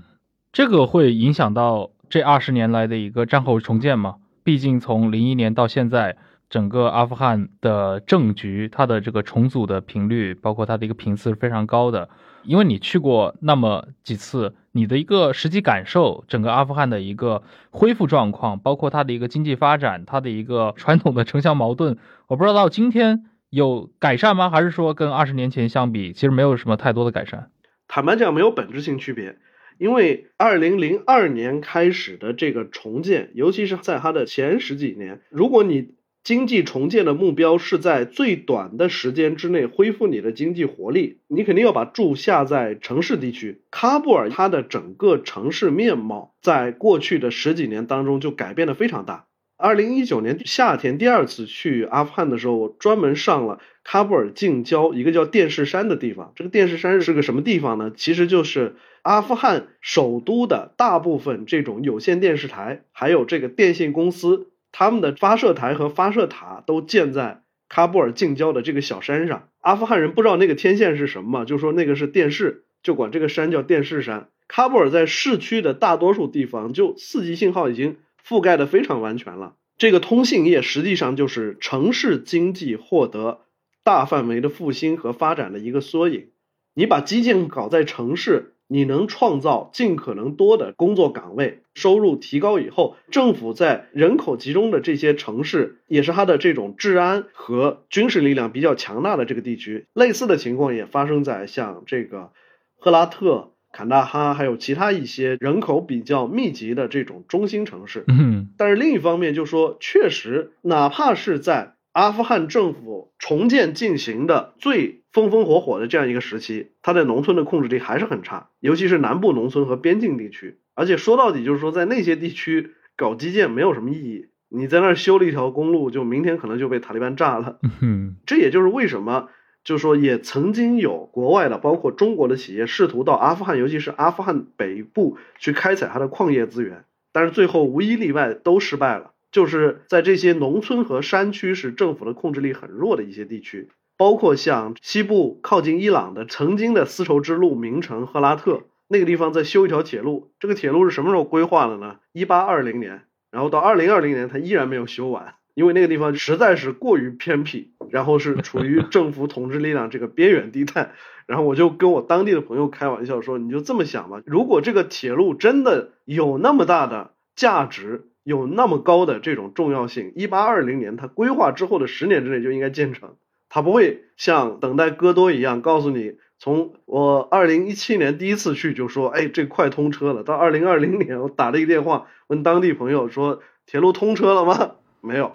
[0.51, 4.15] 这个会影响到这二十年来的一个战后重建吗？
[4.43, 6.17] 毕竟从零一年到现在，
[6.49, 12.09] 整个阿富汗的政局，它的这个重组的频率，包括它的一个频次是非常高的。
[12.43, 21.97] 因为你去过那么几次，你的一个实际感受，整个阿富汗的一个恢复状况，包括它的一个经济发展，它的一个传统的城乡矛盾，
[22.27, 23.25] 我不知道到今天。
[23.53, 24.49] 有改善吗？
[24.49, 27.49] 还是说跟二十年前相比，其实没有什么太多的改善？
[27.87, 29.37] 坦白讲，没有本质性区别。
[29.77, 35.93] 因为二零零二年开始的这个重建，尤其是在它的前十几年，如果你
[36.23, 43.61] 经济重建的目标是在最短的时间之内恢复你的经济活力，你肯定要把注下在城市地区。
[43.71, 49.25] 喀布尔它的整个城市面貌，在过去的十几年当中就改变的非常大。
[49.57, 56.33] 二零一九年夏天第二次去阿富汗的时候，我专门上了喀布尔近郊一个叫电视山的地方。
[56.35, 57.91] 这个电视山是个什么地方呢？
[57.95, 69.49] 其实就是阿富汗首都的大部分这种有线电视台，还有这个电信公司，他们的发射台和发射塔都建在喀布尔近郊的这个小山上。
[69.61, 74.29] 阿富汗人不知道那个天线是什么，就说那个是电视，就管这个山叫电视山。
[74.49, 77.95] 喀布尔在市区的大多数地方，就四 G 信号已经。
[78.25, 79.55] 覆盖的非常完全了。
[79.77, 83.41] 这个通信业实际上就是城市经济获得
[83.83, 86.29] 大范围的复兴和发展的一个缩影。
[86.73, 99.85] 你把基建搞在城市，你能创造尽可能多的工作岗位，收入提高以后，政府在人口集中的这些城市，也是它的这种治安和军事力量比较强大的这个地区。
[99.93, 102.31] 类似的情况也发生在像这个
[102.77, 103.52] 赫拉特。
[103.73, 120.59] 坎大哈还有其他一些人口比较密集的这种中心城市，嗯，但是另一方面就说，确实，哪怕是在阿富汗政府重建进行的最风风火火的这样一个时期，它在农村的控制力还是很差，尤其是南部农村和边境地区。
[120.75, 127.59] 而且说到底，就是说在那些地区搞基建没有什么意义，你在那儿修了一条公路，就明天可能就被塔利班炸了。
[127.81, 129.29] 嗯，这也就是为什么。
[129.63, 139.11] 就是说，也曾经有国外的，包括中国的企业试图到阿富汗，尤其是阿富汗北部去开采它的矿业资源，但是最后无一例外都失败了。
[139.31, 151.95] 就是在这些农村和山区是政府的控制力很弱的一些地区，包括像西部靠近伊朗的曾经的丝绸之路名城赫拉特那个地方在修一条铁路，这个铁路是什么时候规划的呢？
[152.11, 155.33] 一八二零年，然后到二零二零年它依然没有修完。
[155.53, 160.91] 因为那个地方实在是过于偏僻，然后是处于 政府统治力量这个边远地带。
[161.25, 173.15] 然后我就跟我当地的朋友开玩笑说：“你就这么想吧，如果这个铁路真的有那么大的价值，有那么高的这种重要性，一八二零年它规划之后的十年之内就应该建成，
[173.47, 184.71] 它不会像等待戈多一样告诉你，从我二零一七年第一次去就说，哎，这快通车了，到二零二零年我打了一个电话问当地朋友说，铁路通车了吗？
[185.03, 185.31] 没有，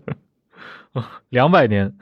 [1.28, 1.96] 两百年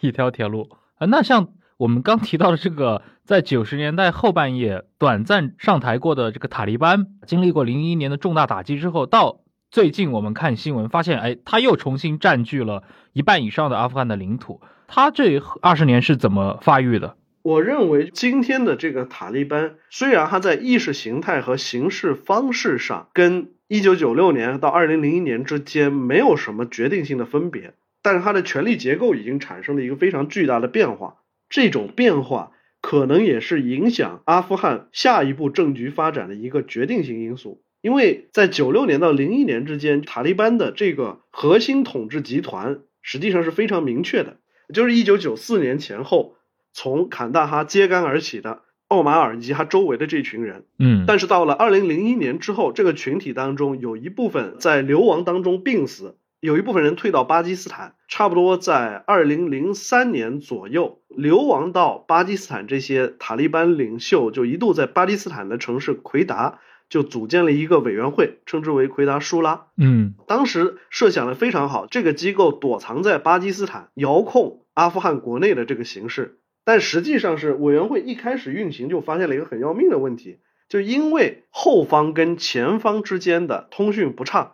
[0.00, 9.40] 一条铁路啊，那像。”我们刚提到的这个，在九十年代后半叶短暂上台过的这个塔利班，经历过零一年的重大打击之后，到
[9.72, 14.60] 最近我们看新闻发现，哎，他又重新占据了一半以上的阿富汗的领土。
[14.86, 17.16] 他这二十年是怎么发育的？
[17.42, 31.16] 我认为今天的这个塔利班，虽然他在意识形态和行事方式上跟一九九六年到二零零一年之间没有什么决定性的分别，但是他的权力结构已经产生了一个非常巨大的变化。
[31.48, 44.36] 这种变化可能也是影响阿富汗下一步政局发展的一个决定性因素，因为在九六年到零一年之间，塔利班的这个核心统治集团实际上是非常明确的，
[44.72, 46.36] 就是一九九四年前后
[46.72, 50.64] 从坎大哈揭竿而起的奥马尔以及他周围的这群人。
[50.78, 56.16] 嗯，但是到了二零零一年之后，这个群体当中有一部分在流亡当中病死。
[56.40, 62.66] 有一部分人退到巴基斯坦，差不多在二零零三年左右流亡到巴基斯坦。
[62.66, 66.58] 这些塔利班领袖就一度在巴基斯坦的城市奎达
[66.90, 69.68] 就组建了一个委员会，称之为奎达舒拉。
[69.78, 76.40] 嗯，当时设想的非常好，这个机构躲藏在巴基斯坦，遥控阿富汗国内的这个形势。
[76.64, 80.38] 但实际上是委员会一开始运行就发现了一个很要命的问题，
[80.68, 84.52] 就因为后方跟前方之间的通讯不畅，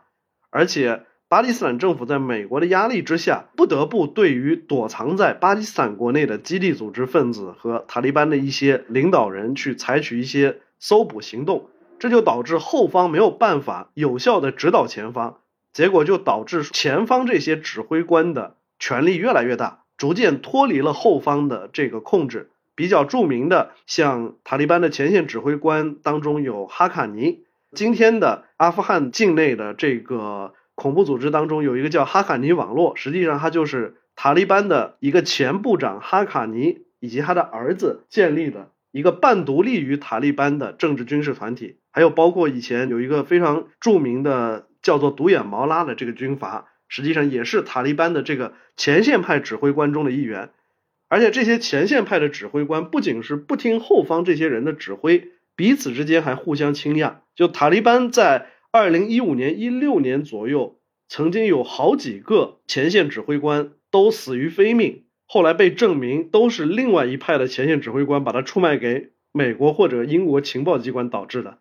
[0.51, 1.07] 而且。
[1.31, 11.70] 巴基斯坦政府在美国的压力之下，不得不对于躲藏在巴基斯坦国内的基地组织分子和塔利班的一些领导人去采取一些搜捕行动，
[12.01, 15.39] 这就导致后方没有办法有效的指导前方，
[15.73, 22.51] 结果就导致前方这些指挥官的权力越来越大，逐渐脱离了后方的这个控制。
[22.75, 30.55] 比较著名的，像塔利班的前线指挥官当中有哈卡尼，今天的阿富汗境内的这个。
[30.77, 41.77] 恐怖组织当中有一个叫哈卡尼网络，实际上它就是塔利班的一个前部长哈卡尼以及他的儿子建立的一个半独立于塔利班的政治军事团体。
[41.91, 50.51] 还有包括以前有一个非常著名的叫做独眼毛拉的这个军阀，实际上也是塔利班的这个前线派指挥官中的一员。
[51.09, 57.23] 而且这些前线派的指挥官不仅是不听后方这些人的指挥，彼此之间还互相倾轧。
[57.35, 58.51] 就塔利班在。
[58.73, 71.59] 二零一五年、一六年左右，曾经有好几个前线指挥官都死于非命，后来被证明都是另外一派的前线指挥官把他出卖给美国或者英国情报机关导致的。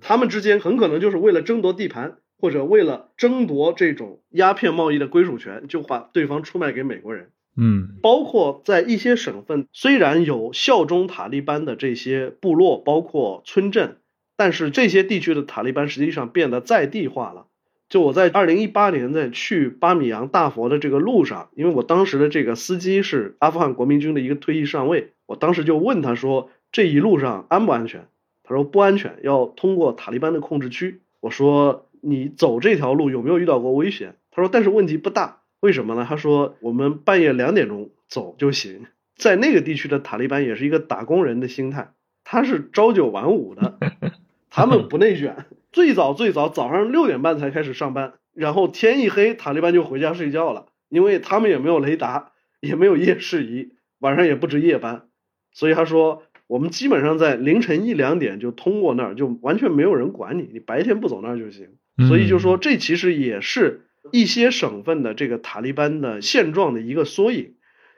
[0.00, 7.30] 他们之间很可能就是为了争夺地盘，或者为了争夺这种鸦片贸易的归属权，就把对方出卖给美国人。
[7.56, 13.98] 嗯，包括在一些省份，虽然有效忠塔利班的这些部落，包括村镇。
[14.36, 17.46] 但是这些地区的塔利班实际上变得在地化了。
[17.88, 28.08] 就我在二零一八年在去巴米扬大佛的这个路上，因为我当时的这个司机是阿富汗国民军的一个退役上尉，我当时就问他说：“这一路上安不安全？”
[28.42, 38.86] 他说：“不安全，要通过塔利班的控制区。”我说：“你走这条路有没有遇到过危险？”他说：“但是问题不大，为什么呢？”他说：“我们半夜两点钟走就行。”
[39.16, 41.92] 在那个地区的塔利班也是一个打工人的心态，
[42.24, 43.78] 他是朝九晚五的。
[44.50, 55.08] 他们不内卷，最早最早早上六点半才开始上班，然后天一黑，塔利班就回家睡觉了，因为他们也没有雷达，也没有夜视仪，晚上也不值夜班，
[55.52, 61.68] 所以他说我们基本上在凌晨一两点就通过那儿，就完全没有人管你，你白天不走那儿就行。
[62.08, 67.54] 所以就说这其实也是一些省份的这个塔利班的现状的一个缩影。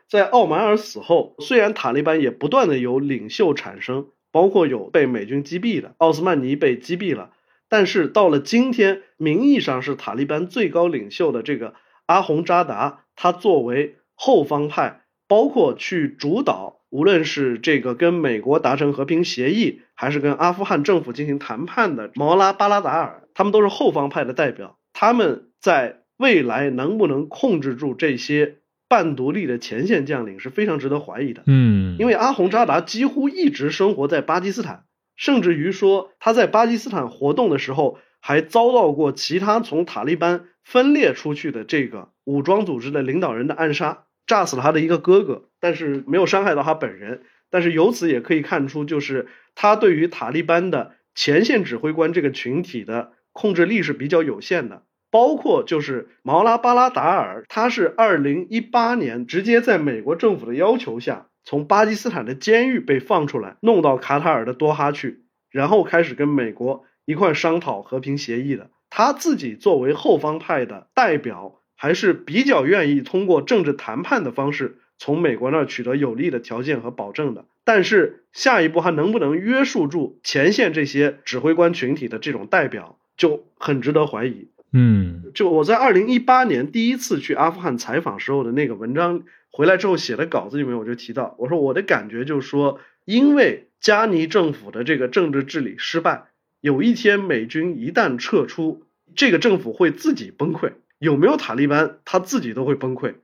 [0.09, 4.09] 在奥马尔死后，虽然塔利班也不断的有领袖产生。
[4.32, 7.31] 包括有被美军击毙的，奥斯曼尼被击毙了，
[7.70, 11.73] 但是到了今天，名义上是塔利班最高领袖的这个
[12.05, 28.59] 阿洪扎达，他作为后方派，包括去主导，无论是这个跟美国达成和平协议，还是跟阿富汗政府进行谈判的毛拉巴拉达尔，他们都是后方派的代表，他们在未来能不能控制住这些？
[28.89, 34.85] 半独立的前线将领是非常值得怀疑的，嗯，因为阿洪扎达几乎一直生活在巴基斯坦，
[35.16, 47.23] 甚至于说他在巴基斯坦活动的时候，还遭到过其他从塔利班分裂出去的这个武装组织的领导人的暗杀，炸死了他的一个哥哥，但是没有伤害到他本人。
[47.51, 54.82] 但是由此也可以看出，就是他对于塔利班的前线指挥官这个群体的控制力是比较有限的。
[55.10, 66.85] 包括就是毛拉巴拉达尔，他是二零一八年直接在美国政府的要求下，从巴基斯坦的监狱被放出来，弄到卡塔尔的多哈去，然后开始跟美国。
[67.09, 77.44] 一块商讨和平协议的，他自己作为后方派的代表，还是比较愿意通过政治谈判的方式从美国那儿取得有利的条件和保证的。
[77.64, 84.48] 但是下一步还能不能约束住前线这些指挥官群体的这种代表，就很值得怀疑。
[84.73, 96.27] 嗯，就我在二零一八年第一次去阿富汗采访时候的那个文章回来之后写的稿子里面，我就提到，我说我的感觉就是说，因为加尼政府的这个政治治理失败。
[96.60, 98.82] 有一天，美军一旦撤出，
[99.14, 100.73] 这个政府会自己崩溃。
[100.98, 103.14] 有没有塔利班，他自己都会崩溃。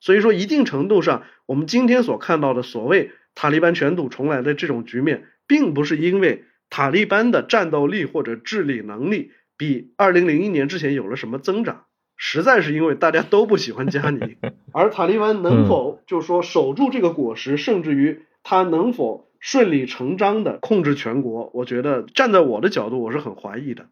[0.00, 11.84] 所以说，一定程度上，我们今天所看到的所谓塔利班卷土重来的这种局面，并不是因为塔利班的战斗力或者治理能力比二零零一年之前有了什么增长，
[12.16, 14.36] 实在是因为大家都不喜欢加尼。
[14.72, 19.28] 而塔利班能否就说守住这个果实，甚至于他能否？
[19.42, 23.86] 顺理成章的控制全国，我觉得站在我的角度，我是很怀疑的。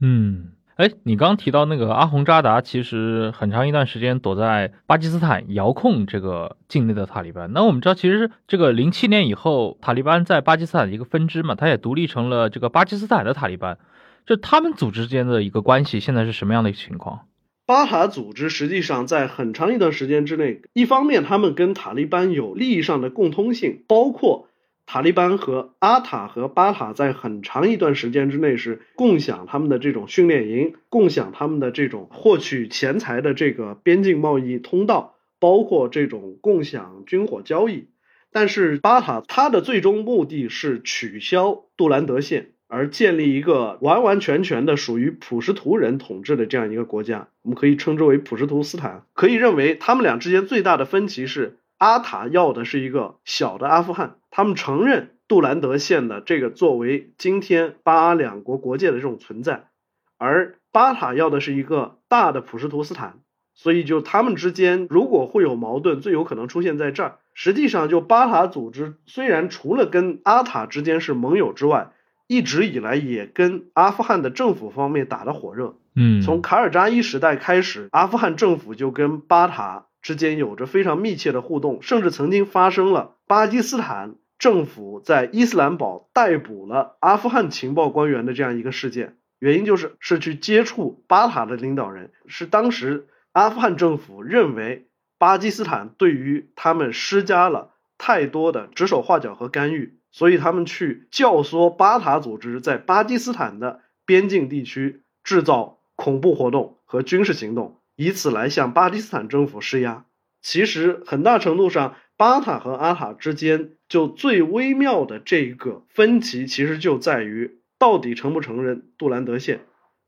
[0.00, 7.52] 嗯，哎，你刚提到那个阿洪扎达，其实很长一段时间躲在巴基斯坦遥控这个境内的塔利班。
[7.52, 13.78] 那我们知道，其实这个零七年以后，塔利班在巴基斯坦的一个分支嘛，它也独立成了这个巴基斯坦的塔利班。
[14.26, 17.20] 就他们组织之间的一个关系，现在是什么样的一个情况？
[17.66, 24.48] 巴塔组织实际上在很长一段时间之内，一方面他们跟塔利班有利益上的共通性，包括。
[24.86, 37.88] 塔利班和阿塔和巴塔在很长一段时间之内是共享他们的这种训练营，共享他们的这种获取钱财的这个边境贸易通道，包括这种共享军火交易。
[38.30, 49.04] 但是巴塔他的最终目的是取消杜兰德线，而建立一个完完全全的属于普什图人统治的这样一个国家，我们可以称之为普什图斯坦。
[49.14, 51.58] 可以认为他们俩之间最大的分歧是。
[51.84, 59.68] 阿塔要的是一个小的阿富汗，他们承认杜兰德县的这个作为今天巴阿两国国界的这种存在，
[60.16, 63.18] 而巴塔要的是一个大的普什图斯坦，
[63.52, 67.18] 所以就他们之间如果会有矛盾，最有可能出现在这儿。
[67.34, 71.90] 实际上，就巴塔组织虽然除了跟阿塔之间是盟友之外，
[72.26, 75.76] 一直以来也跟阿富汗的政府方面打得火热。
[75.94, 79.84] 嗯，从卡尔扎伊时代开始，阿富汗政府就跟巴塔。
[80.04, 89.16] 之间有着非常密切的互动，甚至曾经发生了巴基斯坦政府在伊斯兰堡逮捕了阿富汗情报官员的这样一个事件。
[89.38, 107.80] 原因就是是去接触巴塔的领导人，是当时阿富汗政府认为巴基斯坦对于他们施加了太多的指手画脚和干预，所以他们去教唆巴塔组织在巴基斯坦的边境地区制造恐怖活动和军事行动。
[107.96, 110.04] 以此来向巴基斯坦政府施压。
[110.40, 119.60] 其实很大程度上，巴塔和阿塔之间就最微妙的这个分歧，其实就在于到底承不承认杜兰德县，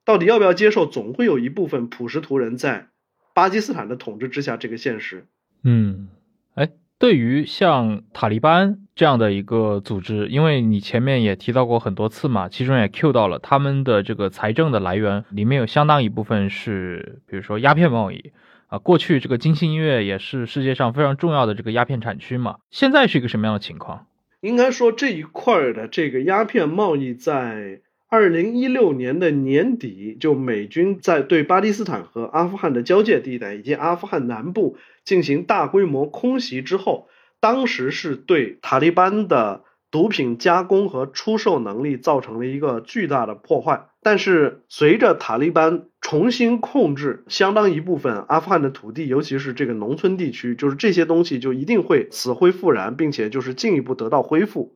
[0.04, 2.88] 到底要不要接受，总会有一部分普什图人在
[3.34, 5.26] 巴基斯坦的统治之下这个现实。
[5.62, 6.08] 嗯，
[6.54, 6.70] 哎。
[6.98, 18.32] 对于像塔利班这样的一个组织，因为你前面也提到过很多次嘛，其中也 Q 到了他们的这个财政的来源，里面有相当一部分是，比如说鸦片贸易
[18.68, 18.78] 啊。
[18.78, 22.56] 过去这个金星音乐也是世界上非常重要的这个鸦片产区嘛。
[22.70, 24.06] 现在是一个什么样的情况？
[24.40, 27.82] 应该说这一块的这个鸦片贸易在。
[28.08, 37.08] 二零一六年的年底，就美军在对巴基斯坦和阿富汗的交界地带以及阿富汗南部进行大规模空袭之后，
[37.46, 39.62] 当时是对塔利班的
[39.92, 43.86] 毒品加工和出售能力造成了一个巨大的破坏。
[44.02, 54.74] 但是，随着塔利班重新控制相当一部分阿富汗的土地，尤其是这个农村地区，就是这些东西就一定会死灰复燃，并且就是进一步得到恢复。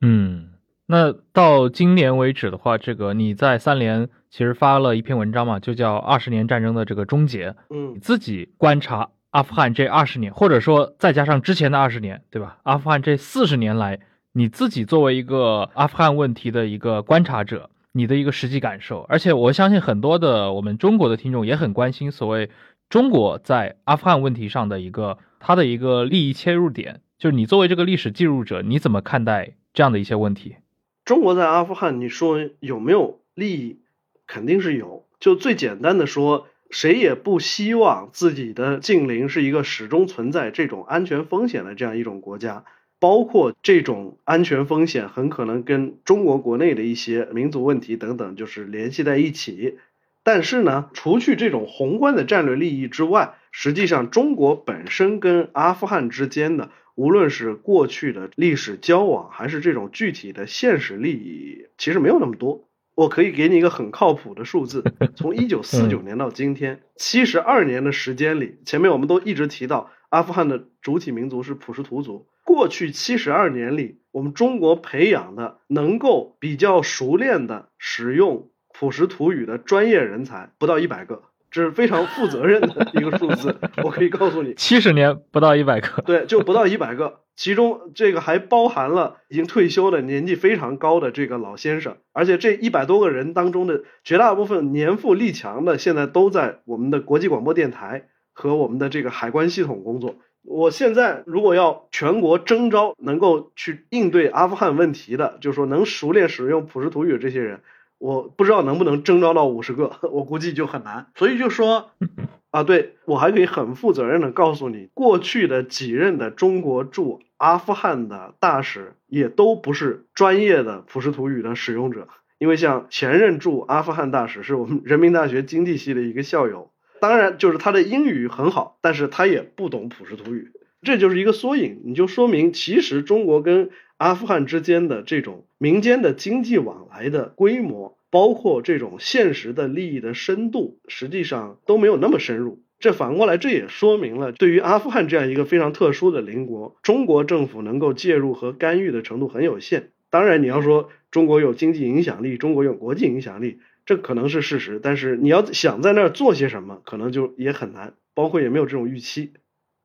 [0.00, 0.48] 嗯。
[0.86, 7.50] 那到今年为止的话，这个你在三联其实发了一篇文章嘛，就叫《二十年战争的这个终结》。
[7.70, 12.58] 嗯，你自己观察阿富汗这二十年，或者说再加上之前的二十年，对吧？
[12.64, 14.00] 阿富汗这四十年来，
[14.32, 19.02] 你自己作为一个阿富汗问题的一个观察者，你的一个实际感受。
[19.08, 22.50] 而且我相信很多的我们中国的听众也很关心所谓
[22.88, 30.56] 中国在阿富汗问题上的一个它的一个利益切入点，就是你作为这个历史记录者，你怎么看待这样的一些问题？
[31.04, 33.80] 中国在阿富汗，你说有没有利益？
[34.26, 35.06] 肯定是有。
[35.18, 42.64] 就最简单的说，谁也不希望自己的近邻是一个始终存在这种安全风险的这样一种国家，
[42.98, 49.78] 包括这种安全风险很可能跟中国国内的一些民族问题等等就是联系在一起。
[50.22, 62.68] 但是呢，除去这种宏观的战略利益之外，实际上中国本身跟阿富汗之间的，无论是过去的历史交往，还是这种具体的现实利益，其实没有那么多。
[62.94, 64.84] 我可以给你一个很靠谱的数字，
[65.16, 72.26] 从一九四九年到今天，七十二年的时间里，前面我们都一直提到阿富汗的主体民族是普什图族。
[72.44, 78.48] 过去七十二年里，我们中国培养的能够比较熟练的使用。
[78.72, 83.58] 普什图语的专业人才不到一百个，这是非常负责任的一个数字。
[83.84, 87.20] 我可以告诉你，七十年不到一百个，对，就不到一百个。
[87.40, 100.16] 其中这个还包含了已经退休的年纪非常高的这个老先生，而且这一百多个人当中的绝大部分年富力强的，现在都在我们的国际广播电台和我们的这个海关系统工作。
[100.42, 107.60] 我现在如果要全国征召能够去应对阿富汗问题的，就是说能熟练使用普什图语这些人。
[108.00, 111.08] 我不知道能不能征召到五十个， 我估计就很难。
[111.14, 111.90] 所以就说，
[112.50, 122.08] 啊，对我还可以很负责任的告诉你，过去的几任的中国驻阿富汗的大使也都不是专业的普什图语的使用者，
[122.38, 126.70] 因为像前任驻阿富汗大使是我们人民大学经济系的一个校友，
[127.00, 133.68] 当然就是他的英语很好，但是他也不懂普什图语，这就是一个缩影，你就说明其实中国跟。
[134.00, 142.62] 阿富汗之间的这种民间的经济往来的规模，包括这种现实的利益的深度，实际上都没有那么深入。
[142.78, 149.90] 这反过来，这也说明了对于阿富汗这样一个非常特殊的邻国，中国政府能够介入和干预的程度很有限。
[150.08, 154.80] 当然，你要说中国有经济影响力，中国有国际影响力，这可能是事实。
[154.82, 159.34] 但是你要想在那儿做些什么，可能就也很难，包括也没有这种预期。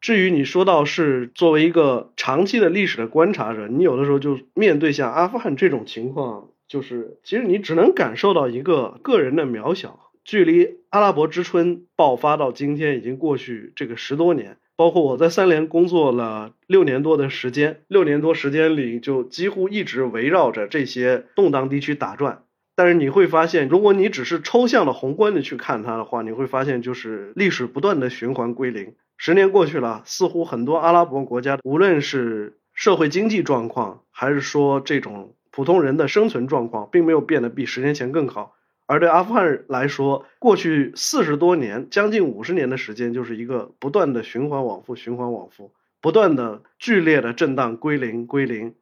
[0.05, 10.11] 至于你说到是作为一个长期的历史的观察者，你有的时候就面对像阿富汗这种情况，就是其实你只能感受到一个个人的渺小。
[10.23, 22.43] 距离阿拉伯之春爆发到今天已经过去这个十多年，包括我在三联工作了六年多的时间，六年多时间里就几乎一直围绕着这些动荡地区打转。
[22.75, 28.93] 但是你会发现，如果你只是抽象的宏观的去看它的话，你会发现就是历史不断的循环归零。
[29.17, 38.55] 十年过去了，似乎很多阿拉伯国家，无论是社会经济状况，还是说这种普通人的生存状况，并没有变得比十年前更好。
[38.87, 45.71] 而对阿富汗来说，过去四十多年，将近五十年的时间，就是一个不断的循环往复、循环往复，
[46.01, 48.75] 不断的剧烈的震荡归零、归零。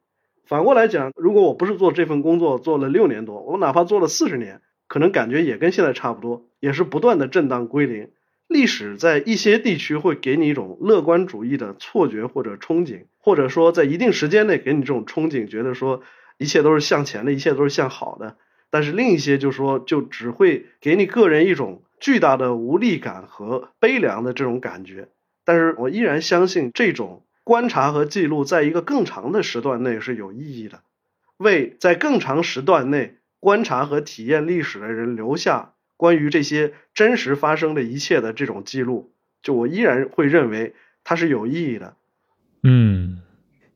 [0.44, 8.10] 反过来讲，如果我不是做这份工作做了六年多，我哪怕做了四十年，可能感觉也跟现在差不多，也是不断的震荡归零。
[8.54, 16.02] 历史在一些地区会给你一种乐观主义的错觉或者憧憬，或者说在一定时间内给你这种憧憬，觉得说
[16.38, 18.36] 一切都是向前的，一切都是向好的。
[18.70, 25.08] 但是另一些就说就只会给你个人一种巨大的无力感和悲凉的这种感觉。
[25.44, 30.82] 但是我依然相信这种观察和记录在一个更长的时段内是有意义的，
[31.38, 35.73] 为在更长时段内观察和体验历史的人留下。
[35.96, 39.12] 关于这些真实发生的一切的这种记录，
[39.42, 41.94] 就我依然会认为它是有意义的。
[42.62, 43.20] 嗯，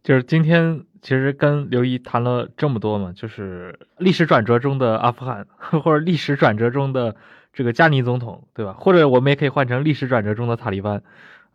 [0.02, 7.14] 就是今天其实跟刘毅谈了这么多嘛，就是历史转折中的阿富汗， 或者历史转折中的
[7.52, 8.72] 这个加尼总统，对吧？
[8.72, 11.02] 或者我们也可以换成历史转折中的塔利班，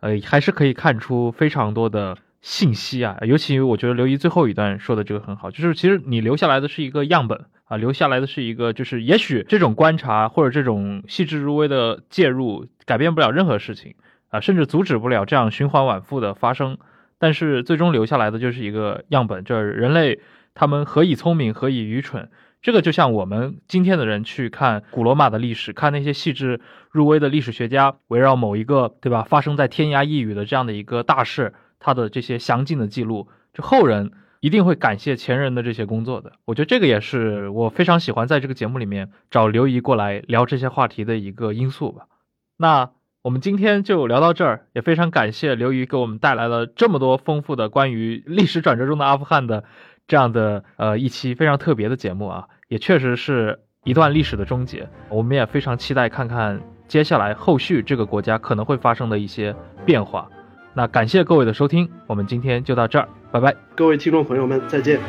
[0.00, 3.18] 呃，还是可以看出非常多的信息啊。
[3.22, 7.44] 尤其我觉得刘毅最后一段说的这个很好，就是其实你留下来的是一个样本。
[7.64, 13.94] 啊，留下来的是一个，就是也许这种观察或者这种细致入微的介入改变不了任何事情
[14.28, 16.76] 啊，甚至阻止不了这样循环往复的发生，
[17.18, 20.20] 但是最终留下来的就是一个样本，就是人类
[20.52, 22.28] 他们何以聪明，何以愚蠢。
[22.60, 26.60] 这个就像我们今天的人去看古罗马的历史，看那些细致
[26.90, 34.12] 入微的历史学家围绕某一个对吧发生在天涯一隅的这样的一个大事，他的这些详尽的记录，就后人。
[34.44, 42.08] 一定会感谢前人的这些工作的，我觉得这个也是我非常喜欢在这个节目里面找刘姨过来聊这些话题的一个因素吧。
[42.58, 42.90] 那
[43.22, 49.64] 我们今天就聊到这儿，也非常感谢刘姨给我们带来了这么多丰富的关于历史转折中的阿富汗的
[50.06, 54.86] 这样的呃一期非常特别的节目啊，也确实是一段历史的终结。
[55.08, 59.56] 我们也非常期待看看接下来后续这个国家可能会发生的一些
[59.86, 60.28] 变化。
[60.74, 63.08] 那感谢各位的收听，我们今天就到这儿。
[63.30, 65.00] 拜拜，各位听众朋友们，再见。